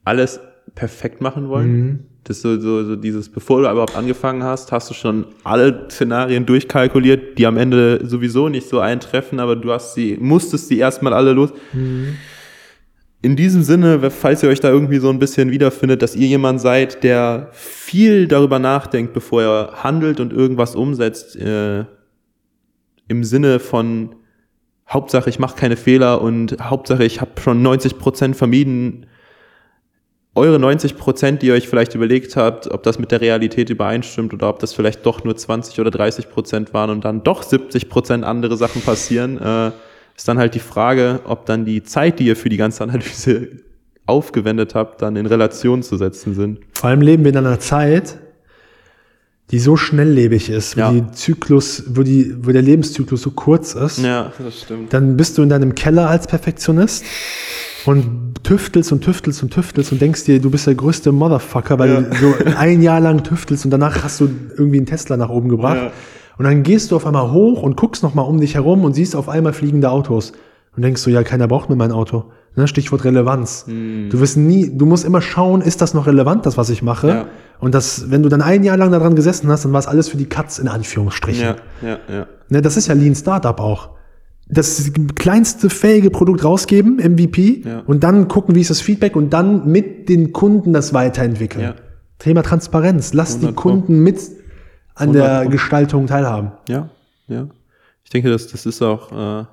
[0.04, 0.38] alles
[0.74, 1.72] perfekt machen wollen?
[1.72, 1.98] Mhm.
[2.26, 6.44] Das so, so, so dieses, bevor du überhaupt angefangen hast, hast du schon alle Szenarien
[6.44, 11.12] durchkalkuliert, die am Ende sowieso nicht so eintreffen, aber du hast sie, musstest sie erstmal
[11.12, 11.50] alle los.
[11.72, 12.16] Mhm.
[13.22, 16.60] In diesem Sinne, falls ihr euch da irgendwie so ein bisschen wiederfindet, dass ihr jemand
[16.60, 21.84] seid, der viel darüber nachdenkt, bevor er handelt und irgendwas umsetzt, äh,
[23.06, 24.16] im Sinne von
[24.88, 29.06] Hauptsache ich mache keine Fehler und Hauptsache ich habe schon 90 Prozent vermieden,
[30.36, 34.34] eure 90 Prozent, die ihr euch vielleicht überlegt habt, ob das mit der Realität übereinstimmt
[34.34, 37.88] oder ob das vielleicht doch nur 20 oder 30 Prozent waren und dann doch 70
[37.88, 39.70] Prozent andere Sachen passieren, äh,
[40.16, 43.48] ist dann halt die Frage, ob dann die Zeit, die ihr für die ganze Analyse
[44.06, 46.60] aufgewendet habt, dann in Relation zu setzen sind.
[46.74, 48.18] Vor allem leben wir in einer Zeit,
[49.50, 50.92] die so schnelllebig ist, wo ja.
[50.92, 53.98] die Zyklus, wo die, wo der Lebenszyklus so kurz ist.
[53.98, 54.92] Ja, das stimmt.
[54.92, 57.04] Dann bist du in deinem Keller als Perfektionist
[57.86, 61.90] und tüftelst und tüftelst und tüftelst und denkst dir, du bist der größte Motherfucker, weil
[61.90, 62.00] ja.
[62.00, 65.48] du so ein Jahr lang tüftelst und danach hast du irgendwie einen Tesla nach oben
[65.48, 65.76] gebracht.
[65.76, 65.92] Ja.
[66.38, 69.16] Und dann gehst du auf einmal hoch und guckst nochmal um dich herum und siehst
[69.16, 70.32] auf einmal fliegende Autos.
[70.76, 72.24] Und denkst du, ja, keiner braucht mir mein Auto.
[72.56, 72.68] Ne?
[72.68, 73.64] Stichwort Relevanz.
[73.66, 74.10] Hm.
[74.10, 77.08] Du wirst nie, du musst immer schauen, ist das noch relevant, das, was ich mache?
[77.08, 77.26] Ja.
[77.58, 80.10] Und das, wenn du dann ein Jahr lang daran gesessen hast, dann war es alles
[80.10, 81.42] für die Katz in Anführungsstrichen.
[81.42, 82.26] Ja, ja, ja.
[82.50, 83.95] Ne, das ist ja Lean Startup auch
[84.48, 87.80] das kleinste fähige Produkt rausgeben, MVP, ja.
[87.86, 91.64] und dann gucken, wie ist das Feedback und dann mit den Kunden das weiterentwickeln.
[91.64, 91.74] Ja.
[92.18, 93.12] Thema Transparenz.
[93.12, 94.20] Lass die Kunden mit
[94.94, 96.52] an der Gestaltung teilhaben.
[96.68, 96.88] Ja,
[97.28, 97.48] ja.
[98.04, 99.44] Ich denke, das, das ist auch, äh,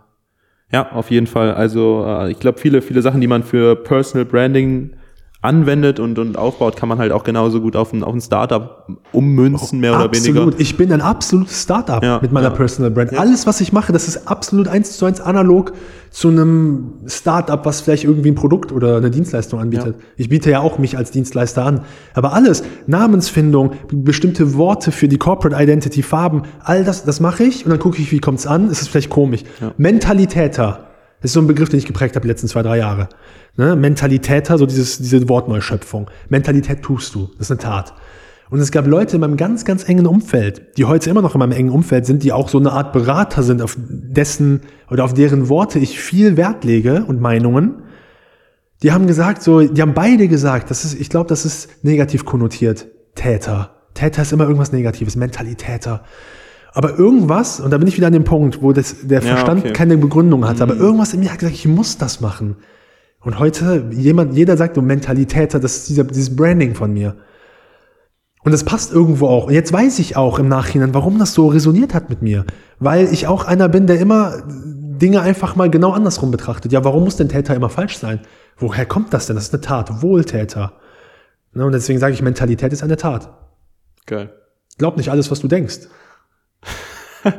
[0.72, 1.54] ja, auf jeden Fall.
[1.54, 4.91] Also äh, ich glaube, viele, viele Sachen, die man für Personal Branding
[5.44, 8.88] anwendet und, und aufbaut, kann man halt auch genauso gut auf ein, auf ein Startup
[9.12, 10.38] ummünzen, mehr oder absolut.
[10.38, 10.60] weniger.
[10.60, 12.56] Ich bin ein absolutes Startup ja, mit meiner ja.
[12.56, 13.12] Personal Brand.
[13.12, 13.20] Ja.
[13.20, 15.74] Alles, was ich mache, das ist absolut eins zu eins analog
[16.12, 19.98] zu einem Startup, was vielleicht irgendwie ein Produkt oder eine Dienstleistung anbietet.
[20.16, 21.82] Ich biete ja auch mich als Dienstleister an.
[22.14, 27.66] Aber alles, Namensfindung, bestimmte Worte für die Corporate Identity, Farben, all das, das mache ich
[27.66, 28.70] und dann gucke ich, wie kommt's an.
[28.70, 29.44] Ist es vielleicht komisch.
[29.76, 30.88] Mentalitäter.
[31.22, 33.10] Das ist so ein Begriff, den ich geprägt habe die letzten zwei, drei Jahre.
[33.56, 33.76] Ne?
[33.76, 36.10] Mentalitäter, so dieses, diese Wortneuschöpfung.
[36.30, 37.30] Mentalität tust du.
[37.38, 37.93] Das ist eine Tat.
[38.49, 41.39] Und es gab Leute in meinem ganz, ganz engen Umfeld, die heute immer noch in
[41.39, 45.14] meinem engen Umfeld sind, die auch so eine Art Berater sind, auf dessen oder auf
[45.14, 47.84] deren Worte ich viel Wert lege und Meinungen.
[48.84, 52.26] Die haben gesagt, so, die haben beide gesagt, das ist, ich glaube, das ist negativ
[52.26, 52.88] konnotiert.
[53.16, 53.72] Täter.
[53.93, 56.04] Täter ist immer irgendwas Negatives, Mentalitäter.
[56.74, 59.70] Aber irgendwas, und da bin ich wieder an dem Punkt, wo das, der Verstand ja,
[59.70, 59.74] okay.
[59.74, 60.64] keine Begründung hat, mhm.
[60.64, 62.58] aber irgendwas in mir hat gesagt, ich muss das machen.
[63.24, 67.15] Und heute, jemand, jeder sagt, so Mentalität, das ist dieser, dieses Branding von mir.
[68.43, 69.47] Und das passt irgendwo auch.
[69.47, 72.45] Und jetzt weiß ich auch im Nachhinein, warum das so resoniert hat mit mir.
[72.80, 76.74] Weil ich auch einer bin, der immer Dinge einfach mal genau andersrum betrachtet.
[76.74, 78.19] Ja, warum muss denn Täter immer falsch sein?
[78.57, 79.38] Woher kommt das denn?
[79.38, 80.01] Das ist eine Tat.
[80.01, 80.74] Wohltäter.
[81.53, 83.32] Ne, und deswegen sage ich, Mentalität ist eine Tat.
[84.05, 84.34] Geil.
[84.78, 85.88] Glaub nicht alles, was du denkst.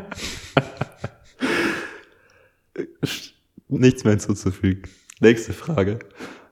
[3.68, 4.84] Nichts mehr hinzuzufügen.
[5.20, 5.98] Nächste Frage.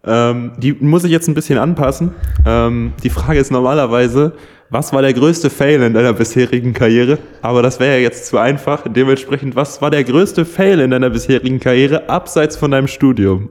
[0.04, 2.12] Ähm, die muss ich jetzt ein bisschen anpassen.
[2.44, 4.34] Ähm, die Frage ist normalerweise,
[4.70, 7.18] was war der größte Fail in deiner bisherigen Karriere?
[7.42, 8.84] Aber das wäre ja jetzt zu einfach.
[8.88, 13.50] Dementsprechend, was war der größte Fail in deiner bisherigen Karriere abseits von deinem Studium?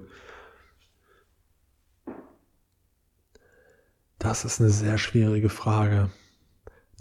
[4.19, 6.09] Das ist eine sehr schwierige Frage,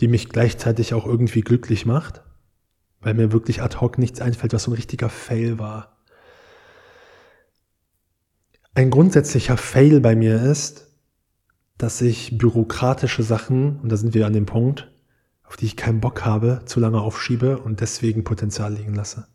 [0.00, 2.22] die mich gleichzeitig auch irgendwie glücklich macht
[3.00, 5.96] weil mir wirklich ad hoc nichts einfällt, was so ein richtiger Fail war.
[8.74, 10.86] Ein grundsätzlicher Fail bei mir ist,
[11.76, 14.92] dass ich bürokratische Sachen, und da sind wir an dem Punkt,
[15.44, 19.26] auf die ich keinen Bock habe, zu lange aufschiebe und deswegen Potenzial liegen lasse.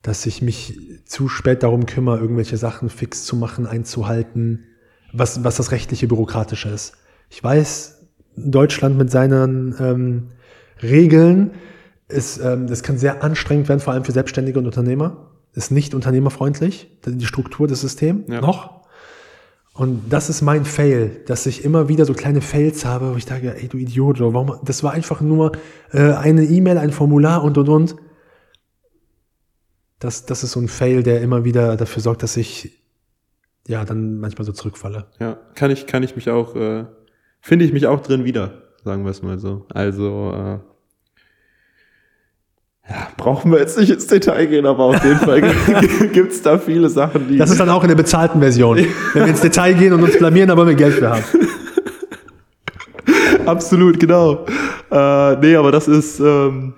[0.00, 4.64] Dass ich mich zu spät darum kümmere, irgendwelche Sachen fix zu machen, einzuhalten,
[5.12, 6.94] was, was das rechtliche Bürokratische ist.
[7.28, 10.28] Ich weiß, Deutschland mit seinen ähm,
[10.82, 11.50] Regeln
[12.08, 15.29] ist, ähm, das kann sehr anstrengend werden, vor allem für Selbstständige und Unternehmer.
[15.52, 18.40] Ist nicht unternehmerfreundlich, die Struktur des Systems ja.
[18.40, 18.80] noch.
[19.72, 23.24] Und das ist mein Fail, dass ich immer wieder so kleine Fails habe, wo ich
[23.24, 24.58] sage, ey du Idiot, warum?
[24.64, 25.52] Das war einfach nur
[25.92, 27.96] äh, eine E-Mail, ein Formular und und und.
[29.98, 32.82] Das, das ist so ein Fail, der immer wieder dafür sorgt, dass ich
[33.66, 35.06] ja dann manchmal so zurückfalle.
[35.18, 36.86] Ja, kann ich, kann ich mich auch, äh,
[37.40, 39.66] finde ich mich auch drin wieder, sagen wir es mal so.
[39.72, 40.58] Also äh,
[42.90, 45.40] ja, brauchen wir jetzt nicht ins Detail gehen, aber auf jeden Fall
[46.12, 47.38] gibt es da viele Sachen, die.
[47.38, 48.78] Das ist dann auch in der bezahlten Version.
[49.12, 51.22] Wenn wir ins Detail gehen und uns blamieren, wollen wir Geld für haben.
[53.46, 54.44] Absolut, genau.
[54.90, 56.74] äh, nee, aber das ist, ähm,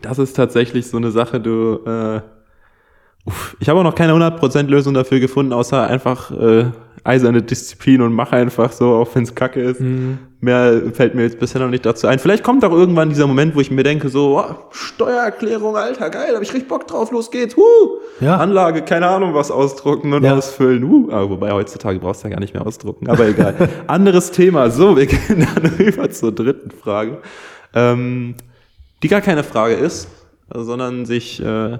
[0.00, 2.20] das ist tatsächlich so eine Sache, du, äh,
[3.24, 6.66] uff, ich habe auch noch keine 100% Lösung dafür gefunden, außer einfach äh,
[7.04, 9.80] eiserne Disziplin und mach einfach so, auch wenn es kacke ist.
[9.80, 10.18] Mhm.
[10.40, 12.18] Mehr fällt mir jetzt bisher noch nicht dazu ein.
[12.18, 16.34] Vielleicht kommt auch irgendwann dieser Moment, wo ich mir denke, so, oh, Steuererklärung, Alter, geil,
[16.34, 17.62] hab ich richtig Bock drauf, los geht's, huh!
[18.20, 18.36] Ja.
[18.38, 20.34] Anlage, keine Ahnung, was ausdrucken und Ja.
[20.34, 21.08] ausfüllen, huh!
[21.10, 23.54] Aber wobei heutzutage brauchst du ja gar nicht mehr ausdrucken, aber egal.
[23.86, 24.70] Anderes Thema.
[24.70, 27.18] So, wir gehen dann rüber zur dritten Frage,
[27.74, 28.34] ähm,
[29.02, 30.08] die gar keine Frage ist,
[30.54, 31.78] sondern sich äh,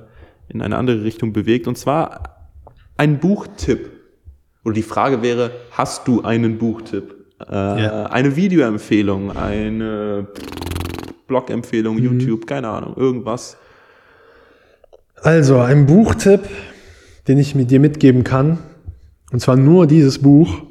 [0.49, 2.22] in eine andere Richtung bewegt, und zwar
[2.99, 3.91] ein Buchtipp.
[4.64, 7.14] Oder die Frage wäre, hast du einen Buchtipp?
[7.48, 7.52] Äh,
[7.82, 8.06] Ja.
[8.06, 10.28] Eine Videoempfehlung, eine
[11.26, 12.02] Blog-Empfehlung, Mhm.
[12.20, 13.56] YouTube, keine Ahnung, irgendwas.
[15.16, 16.40] Also, ein Buchtipp,
[17.28, 18.58] den ich mit dir mitgeben kann,
[19.32, 20.62] und zwar nur dieses Buch,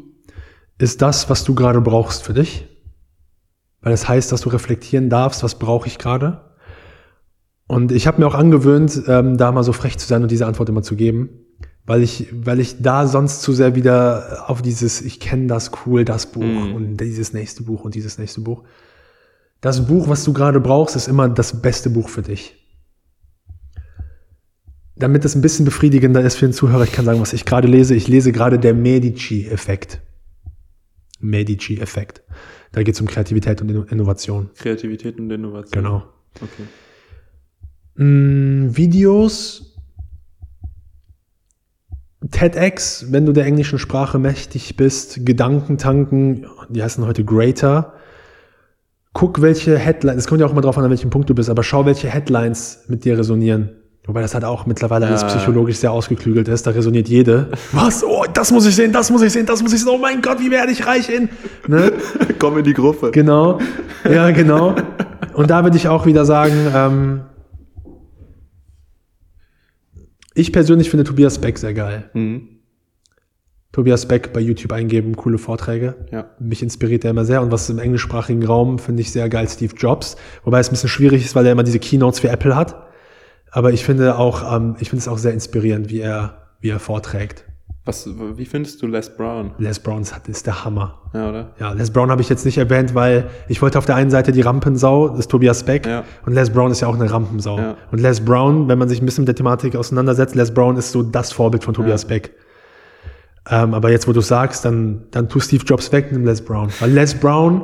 [0.77, 2.67] ist das, was du gerade brauchst für dich.
[3.81, 6.41] Weil das heißt, dass du reflektieren darfst, was brauche ich gerade.
[7.67, 10.45] Und ich habe mir auch angewöhnt, ähm, da mal so frech zu sein und diese
[10.45, 11.29] Antwort immer zu geben,
[11.85, 16.05] weil ich, weil ich da sonst zu sehr wieder auf dieses, ich kenne das cool,
[16.05, 16.75] das Buch Mhm.
[16.75, 18.63] und dieses nächste Buch und dieses nächste Buch.
[19.61, 22.55] Das Buch, was du gerade brauchst, ist immer das beste Buch für dich
[24.95, 27.67] damit es ein bisschen befriedigender ist für den Zuhörer, ich kann sagen, was ich gerade
[27.67, 27.95] lese.
[27.95, 29.99] Ich lese gerade der Medici-Effekt.
[31.19, 32.21] Medici-Effekt.
[32.71, 34.51] Da geht es um Kreativität und Inno- Innovation.
[34.55, 35.71] Kreativität und Innovation.
[35.83, 36.03] Genau.
[36.39, 38.03] Okay.
[38.03, 39.72] Mm, Videos.
[42.31, 47.93] TEDx, wenn du der englischen Sprache mächtig bist, Gedankentanken, die heißen heute Greater.
[49.13, 51.49] Guck, welche Headlines, es kommt ja auch immer drauf an, an welchem Punkt du bist,
[51.49, 53.69] aber schau, welche Headlines mit dir resonieren.
[54.05, 55.27] Wobei das halt auch mittlerweile alles Ja.
[55.27, 56.67] psychologisch sehr ausgeklügelt ist.
[56.67, 57.49] Da resoniert jede.
[57.71, 58.03] Was?
[58.03, 59.89] Oh, das muss ich sehen, das muss ich sehen, das muss ich sehen.
[59.93, 61.29] Oh mein Gott, wie werde ich reich in?
[61.67, 61.93] Ne?
[62.39, 63.11] Komm in die Gruppe.
[63.11, 63.59] Genau.
[64.09, 64.75] Ja, genau.
[65.33, 67.21] Und da würde ich auch wieder sagen, ähm,
[70.33, 72.09] ich persönlich finde Tobias Beck sehr geil.
[72.13, 72.49] Mhm.
[73.71, 75.95] Tobias Beck bei YouTube eingeben, coole Vorträge.
[76.11, 76.29] Ja.
[76.39, 77.41] Mich inspiriert er immer sehr.
[77.41, 80.15] Und was im englischsprachigen Raum finde ich sehr geil, Steve Jobs.
[80.43, 82.87] Wobei es ein bisschen schwierig ist, weil er immer diese Keynotes für Apple hat.
[83.49, 86.79] Aber ich finde auch, ähm, ich finde es auch sehr inspirierend, wie er, wie er
[86.79, 87.45] vorträgt.
[87.85, 88.07] Was,
[88.37, 89.51] wie findest du Les Brown?
[89.57, 91.01] Les Brown ist der Hammer.
[91.13, 91.49] Ja, oder?
[91.59, 94.31] Ja, Les Brown habe ich jetzt nicht erwähnt, weil ich wollte auf der einen Seite
[94.31, 96.03] die Rampensau, das ist Tobias Beck, Ja.
[96.25, 97.57] und Les Brown ist ja auch eine Rampensau.
[97.57, 97.75] Ja.
[97.91, 100.93] Und Les Brown, wenn man sich ein bisschen mit der Thematik auseinandersetzt, Les Brown ist
[100.93, 102.07] so das Vorbild von Tobias Ja.
[102.09, 102.33] Beck.
[103.51, 106.69] Ähm, aber jetzt, wo du sagst, dann, dann tu Steve Jobs weg, nimm Les Brown.
[106.79, 107.63] Weil Les Brown,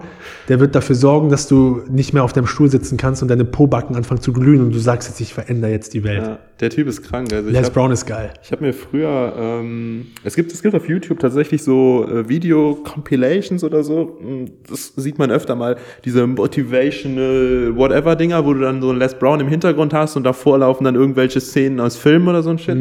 [0.50, 3.46] der wird dafür sorgen, dass du nicht mehr auf deinem Stuhl sitzen kannst und deine
[3.46, 6.22] Pobacken anfangen zu glühen und du sagst jetzt, ich verändere jetzt die Welt.
[6.22, 7.32] Ja, der Typ ist krank.
[7.32, 8.34] Also Les hab- Brown ist geil.
[8.44, 13.64] Ich habe mir früher, ähm, es gibt es gibt auf YouTube tatsächlich so äh, Video-Compilations
[13.64, 14.18] oder so.
[14.22, 19.00] Mm, Das sieht man öfter mal, diese motivational whatever Dinger, wo du dann so einen
[19.00, 22.50] Les Brown im Hintergrund hast und davor laufen dann irgendwelche Szenen aus Filmen oder so
[22.50, 22.78] ein Shit.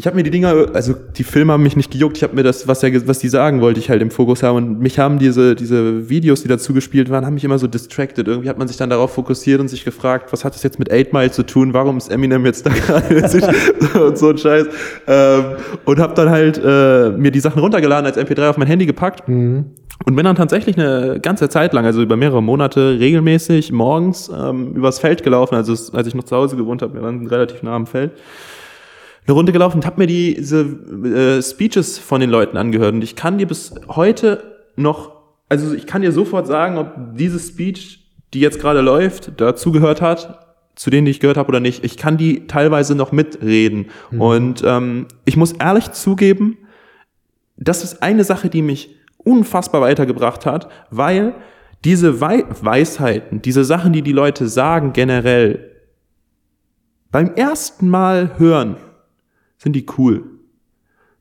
[0.00, 2.16] Ich habe mir die Dinger, also die Filme haben mich nicht gejuckt.
[2.16, 4.56] Ich habe mir das, was er, was die sagen, wollte ich halt im Fokus haben.
[4.56, 8.26] Und mich haben diese, diese Videos, die dazu gespielt waren, haben mich immer so distracted.
[8.26, 10.90] Irgendwie hat man sich dann darauf fokussiert und sich gefragt, was hat das jetzt mit
[10.90, 11.74] 8 Mile zu tun?
[11.74, 13.14] Warum ist Eminem jetzt da gerade?
[14.02, 14.68] und so ein Scheiß.
[15.06, 15.44] Ähm,
[15.84, 19.28] und habe dann halt äh, mir die Sachen runtergeladen, als MP3 auf mein Handy gepackt.
[19.28, 19.66] Und
[20.06, 24.98] bin dann tatsächlich eine ganze Zeit lang, also über mehrere Monate, regelmäßig morgens ähm, übers
[24.98, 25.56] Feld gelaufen.
[25.56, 28.12] Also als ich noch zu Hause gewohnt habe, wir waren relativ nah am Feld
[29.30, 32.94] eine Runde gelaufen und habe mir diese äh, Speeches von den Leuten angehört.
[32.94, 34.42] Und ich kann dir bis heute
[34.76, 35.12] noch,
[35.48, 38.04] also ich kann dir sofort sagen, ob diese Speech,
[38.34, 41.84] die jetzt gerade läuft, dazugehört hat, zu denen die ich gehört habe oder nicht.
[41.84, 43.86] Ich kann die teilweise noch mitreden.
[44.18, 46.58] Und ähm, ich muss ehrlich zugeben,
[47.56, 51.34] das ist eine Sache, die mich unfassbar weitergebracht hat, weil
[51.84, 55.70] diese Wei Weisheiten, diese Sachen, die die Leute sagen generell,
[57.10, 58.76] beim ersten Mal hören
[59.62, 60.24] sind die cool.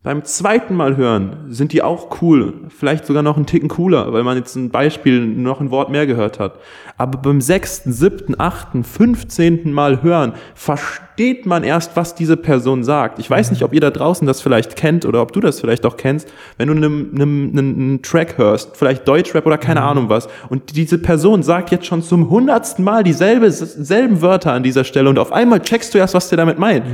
[0.01, 2.53] Beim zweiten Mal hören sind die auch cool.
[2.69, 6.07] Vielleicht sogar noch einen Ticken cooler, weil man jetzt ein Beispiel noch ein Wort mehr
[6.07, 6.53] gehört hat.
[6.97, 13.19] Aber beim sechsten, siebten, achten, fünfzehnten Mal hören versteht man erst, was diese Person sagt.
[13.19, 15.85] Ich weiß nicht, ob ihr da draußen das vielleicht kennt oder ob du das vielleicht
[15.85, 20.29] auch kennst, wenn du einen, einen, einen Track hörst, vielleicht Deutschrap oder keine Ahnung was,
[20.47, 25.09] und diese Person sagt jetzt schon zum hundertsten Mal dieselbe, selben Wörter an dieser Stelle
[25.09, 26.85] und auf einmal checkst du erst, was der damit meint.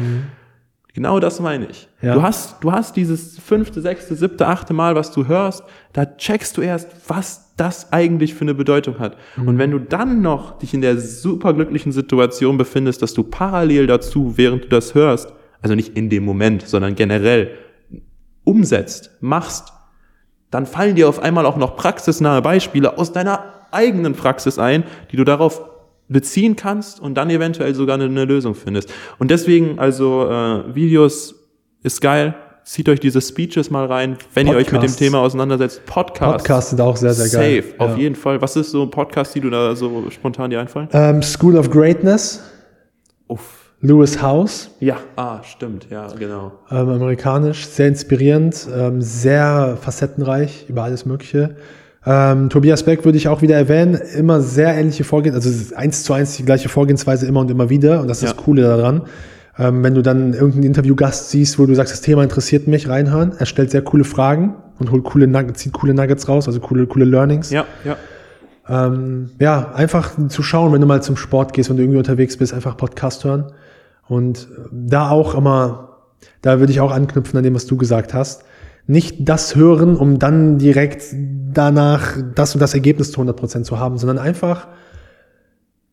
[0.95, 1.89] Genau das meine ich.
[2.01, 2.13] Ja.
[2.13, 5.61] Du hast, du hast dieses fünfte, sechste, siebte, achte Mal, was du hörst,
[5.91, 9.17] da checkst du erst, was das eigentlich für eine Bedeutung hat.
[9.35, 14.37] Und wenn du dann noch dich in der superglücklichen Situation befindest, dass du parallel dazu,
[14.37, 17.51] während du das hörst, also nicht in dem Moment, sondern generell
[18.45, 19.73] umsetzt, machst,
[20.49, 25.17] dann fallen dir auf einmal auch noch praxisnahe Beispiele aus deiner eigenen Praxis ein, die
[25.17, 25.61] du darauf
[26.07, 28.91] beziehen kannst und dann eventuell sogar eine, eine Lösung findest.
[29.17, 31.35] Und deswegen, also äh, Videos
[31.83, 32.35] ist geil.
[32.63, 34.97] Zieht euch diese Speeches mal rein, wenn ihr euch mit dem Podcasts.
[34.97, 35.85] Thema auseinandersetzt.
[35.85, 36.37] Podcasts.
[36.43, 37.61] Podcasts sind auch sehr, sehr geil.
[37.63, 37.97] Safe, auf Ja.
[37.97, 38.41] jeden Fall.
[38.41, 40.89] Was ist so ein Podcast, die du da so spontan dir einfallen?
[40.91, 42.41] Ähm, School of Greatness,
[43.27, 43.71] Uff.
[43.81, 44.97] Lewis House, Ja.
[45.15, 46.53] Ah, stimmt, ja, genau.
[46.71, 51.57] ähm, amerikanisch, sehr inspirierend, ähm, sehr facettenreich über alles Mögliche.
[52.07, 56.13] Ähm, Tobias Beck würde ich auch wieder erwähnen, immer sehr ähnliche Vorgehen, also eins zu
[56.13, 58.33] eins die gleiche Vorgehensweise immer und immer wieder und das ist Ja.
[58.33, 59.01] das Coole daran.
[59.57, 63.31] Ähm, wenn du dann irgendeinen Interviewgast siehst, wo du sagst, das Thema interessiert mich, reinhören.
[63.39, 66.85] Er stellt sehr coole Fragen und holt coole Nuggets, zieht coole Nuggets raus, also coole,
[66.87, 67.49] coole Learnings.
[67.51, 67.95] Ja, ja.
[68.67, 72.35] Ähm, ja, einfach zu schauen, wenn du mal zum Sport gehst, wenn du irgendwie unterwegs
[72.37, 73.45] bist, einfach Podcast hören.
[74.07, 75.97] Und äh, da auch immer,
[76.41, 78.43] da würde ich auch anknüpfen an dem, was du gesagt hast.
[78.87, 81.03] Nicht das hören, um dann direkt
[81.53, 84.67] danach das und das Ergebnis zu 100% zu haben, sondern einfach,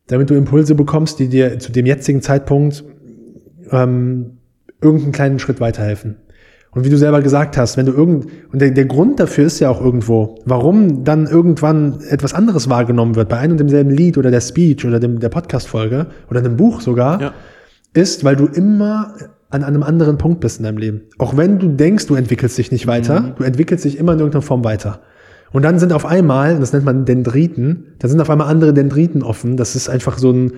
[0.09, 2.85] damit du Impulse bekommst, die dir zu dem jetzigen Zeitpunkt
[3.71, 4.39] ähm,
[4.81, 6.17] irgendeinen kleinen Schritt weiterhelfen.
[6.75, 9.61] Und wie du selber gesagt hast, wenn du irgend, und der, der Grund dafür ist
[9.61, 14.17] ja auch irgendwo, warum dann irgendwann etwas anderes wahrgenommen wird, bei einem und demselben Lied
[14.17, 17.35] oder der Speech oder dem, der Podcast-Folge oder einem Buch sogar, Ja.
[17.93, 19.15] ist, weil du immer
[19.53, 21.03] an einem anderen Punkt bist in deinem Leben.
[21.19, 24.43] Auch wenn du denkst, du entwickelst dich nicht weiter, du entwickelst dich immer in irgendeiner
[24.43, 25.01] Form weiter.
[25.53, 29.23] Und dann sind auf einmal, das nennt man Dendriten, da sind auf einmal andere Dendriten
[29.23, 29.57] offen.
[29.57, 30.53] Das ist einfach so ein,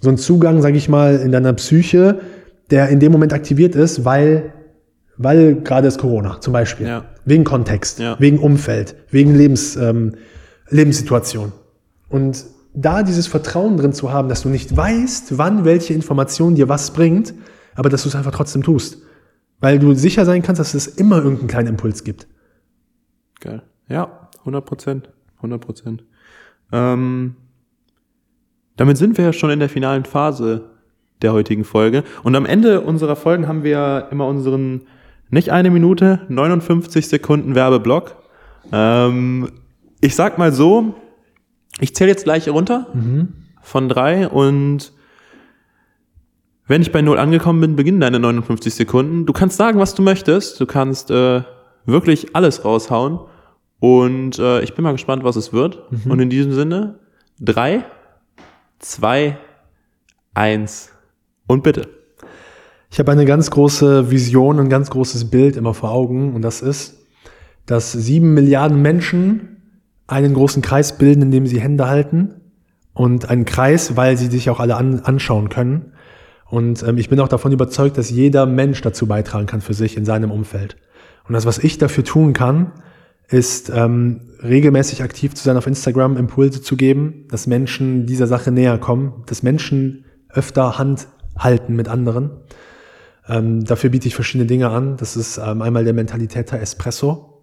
[0.00, 2.20] so ein Zugang, sag ich mal, in deiner Psyche,
[2.70, 4.52] der in dem Moment aktiviert ist, weil,
[5.16, 6.86] weil gerade ist Corona zum Beispiel.
[6.86, 7.04] Ja.
[7.24, 8.16] Wegen Kontext, Ja.
[8.18, 10.12] wegen Umfeld, wegen Lebens, ähm,
[10.68, 11.52] Lebenssituation.
[12.10, 12.44] Und
[12.74, 16.90] da dieses Vertrauen drin zu haben, dass du nicht weißt, wann welche Information dir was
[16.90, 17.32] bringt,
[17.74, 18.98] aber dass du es einfach trotzdem tust.
[19.60, 22.26] Weil du sicher sein kannst, dass es immer irgendeinen kleinen Impuls gibt.
[23.40, 23.62] Geil.
[23.88, 25.10] Ja, 100 Prozent.
[25.36, 26.04] 100 Prozent.
[26.72, 27.36] Ähm,
[28.76, 30.70] damit sind wir ja schon in der finalen Phase
[31.22, 32.04] der heutigen Folge.
[32.22, 34.82] Und am Ende unserer Folgen haben wir ja immer unseren
[35.30, 38.16] nicht eine Minute, 59 Sekunden Werbeblock.
[38.72, 39.50] Ähm,
[40.00, 40.94] ich sag mal so,
[41.80, 42.86] ich zähle jetzt gleich runter
[43.62, 44.92] von drei und
[46.66, 49.26] wenn ich bei null angekommen bin, beginnen deine 59 Sekunden.
[49.26, 50.60] Du kannst sagen, was du möchtest.
[50.60, 51.42] Du kannst äh,
[51.84, 53.20] wirklich alles raushauen.
[53.80, 55.82] Und äh, ich bin mal gespannt, was es wird.
[56.08, 57.00] Und in diesem Sinne,
[57.38, 57.84] drei,
[58.78, 59.38] zwei,
[60.34, 60.90] eins
[61.46, 61.88] und bitte.
[62.90, 66.62] Ich habe eine ganz große Vision, ein ganz großes Bild immer vor Augen und das
[66.62, 66.96] ist,
[67.66, 69.62] dass sieben Milliarden Menschen
[70.06, 72.34] einen großen Kreis bilden, in dem sie Hände halten
[72.92, 75.92] und einen Kreis, weil sie sich auch alle an, anschauen können.
[76.54, 79.96] Und ähm, ich bin auch davon überzeugt, dass jeder Mensch dazu beitragen kann für sich
[79.96, 80.76] in seinem Umfeld.
[81.26, 82.70] Und das, was ich dafür tun kann,
[83.26, 88.52] ist ähm, regelmäßig aktiv zu sein auf Instagram, Impulse zu geben, dass Menschen dieser Sache
[88.52, 92.30] näher kommen, dass Menschen öfter Hand halten mit anderen.
[93.26, 94.96] Ähm, dafür biete ich verschiedene Dinge an.
[94.96, 97.42] Das ist ähm, einmal der Mentalitäter Espresso.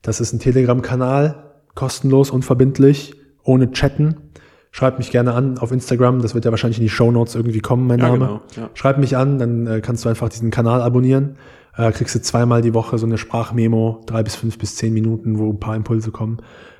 [0.00, 4.30] Das ist ein Telegram-Kanal, kostenlos, unverbindlich, ohne Chatten.
[4.74, 6.22] Schreibt mich gerne an auf Instagram.
[6.22, 8.18] Das wird ja wahrscheinlich in die Show Notes irgendwie kommen, mein Ja, Name.
[8.18, 8.70] genau, ja.
[8.72, 11.36] Schreib mich an, dann äh, kannst du einfach diesen Kanal abonnieren.
[11.76, 15.38] Äh, kriegst du zweimal die Woche so eine Sprachmemo, drei bis fünf bis zehn Minuten,
[15.38, 16.38] wo ein paar Impulse kommen.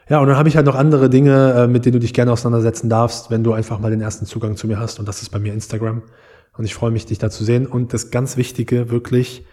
[0.08, 2.32] Ja, und dann habe ich halt noch andere Dinge, äh, mit denen du dich gerne
[2.32, 4.98] auseinandersetzen darfst, wenn du einfach mal den ersten Zugang zu mir hast.
[4.98, 6.02] Und das ist bei mir Instagram.
[6.56, 7.66] Und ich freue mich, dich da zu sehen.
[7.66, 9.44] Und das ganz Wichtige, wirklich,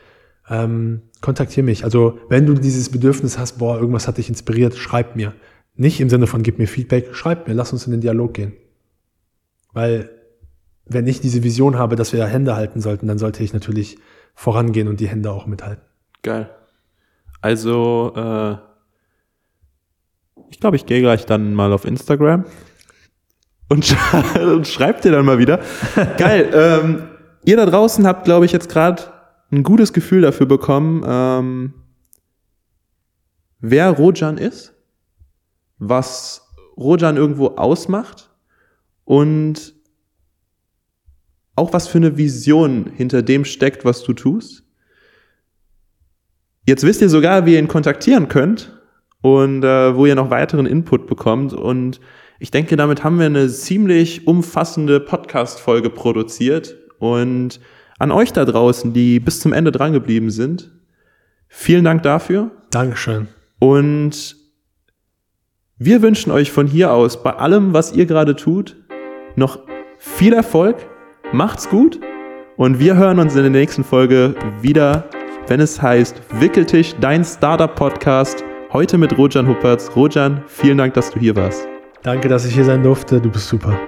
[0.50, 1.84] ähm, kontaktier mich.
[1.84, 5.34] Also, wenn du dieses Bedürfnis hast, boah, irgendwas hat dich inspiriert, schreib mir.
[5.80, 8.52] Nicht im Sinne von gib mir Feedback, schreib mir, lass uns in den Dialog gehen.
[9.72, 10.10] Weil,
[10.86, 13.98] wenn ich diese Vision habe, dass wir Hände halten sollten, dann sollte ich natürlich
[14.36, 15.86] vorangehen und die Hände auch mithalten.
[16.22, 16.50] Geil.
[17.40, 18.58] Also, äh,
[20.50, 22.44] ich glaube, ich gehe gleich dann mal auf Instagram
[23.70, 23.96] und, sch
[24.36, 25.62] und schreibt dir dann mal wieder.
[26.18, 26.50] Geil.
[26.54, 27.04] Ähm,
[27.46, 29.04] ihr da draußen habt, glaube ich, jetzt gerade
[29.50, 31.74] ein gutes Gefühl dafür bekommen, ähm,
[33.62, 34.74] wer Rojan ist,
[35.80, 36.48] was
[36.78, 38.30] Rojan irgendwo ausmacht
[39.06, 39.74] und
[41.56, 44.64] auch was für eine Vision hinter dem steckt, was du tust.
[46.66, 48.80] Jetzt wisst ihr sogar, wie ihr ihn kontaktieren könnt
[49.22, 51.54] und äh, wo ihr noch weiteren Input bekommt.
[51.54, 52.00] Und
[52.40, 56.76] ich denke, damit haben wir eine ziemlich umfassende Podcast-Folge produziert.
[57.00, 57.60] Und
[57.98, 60.72] an euch da draußen, die bis zum Ende drangeblieben sind,
[61.48, 62.52] vielen Dank dafür.
[62.72, 63.28] Dankeschön.
[63.60, 64.39] Und
[65.82, 68.76] wir wünschen euch von hier aus bei allem, was ihr gerade tut,
[69.38, 69.60] noch
[69.98, 70.76] viel Erfolg.
[71.32, 72.02] Macht's gut.
[72.58, 75.06] Und wir hören uns in der nächsten Folge wieder,
[75.48, 78.44] wenn es heißt Wickeltisch, dein Startup-Podcast.
[78.74, 79.90] Heute mit Rojan Huppertz.
[79.96, 81.66] Rojan, vielen Dank, dass du hier warst.
[82.04, 83.22] Danke, dass ich hier sein durfte.
[83.22, 83.80] Du bist super.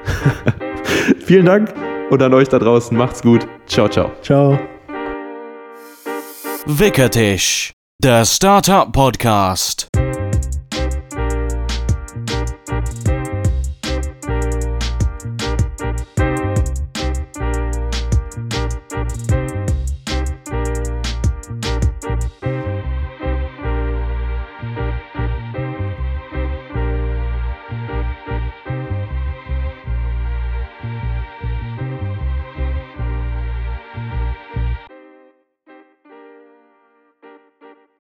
[1.26, 1.74] Vielen Dank
[2.10, 2.96] und an euch da draußen.
[2.96, 3.46] Macht's gut.
[3.68, 4.12] Ciao, ciao.
[4.22, 4.58] Ciao.
[6.66, 9.91] Wickertisch, der Startup Podcast.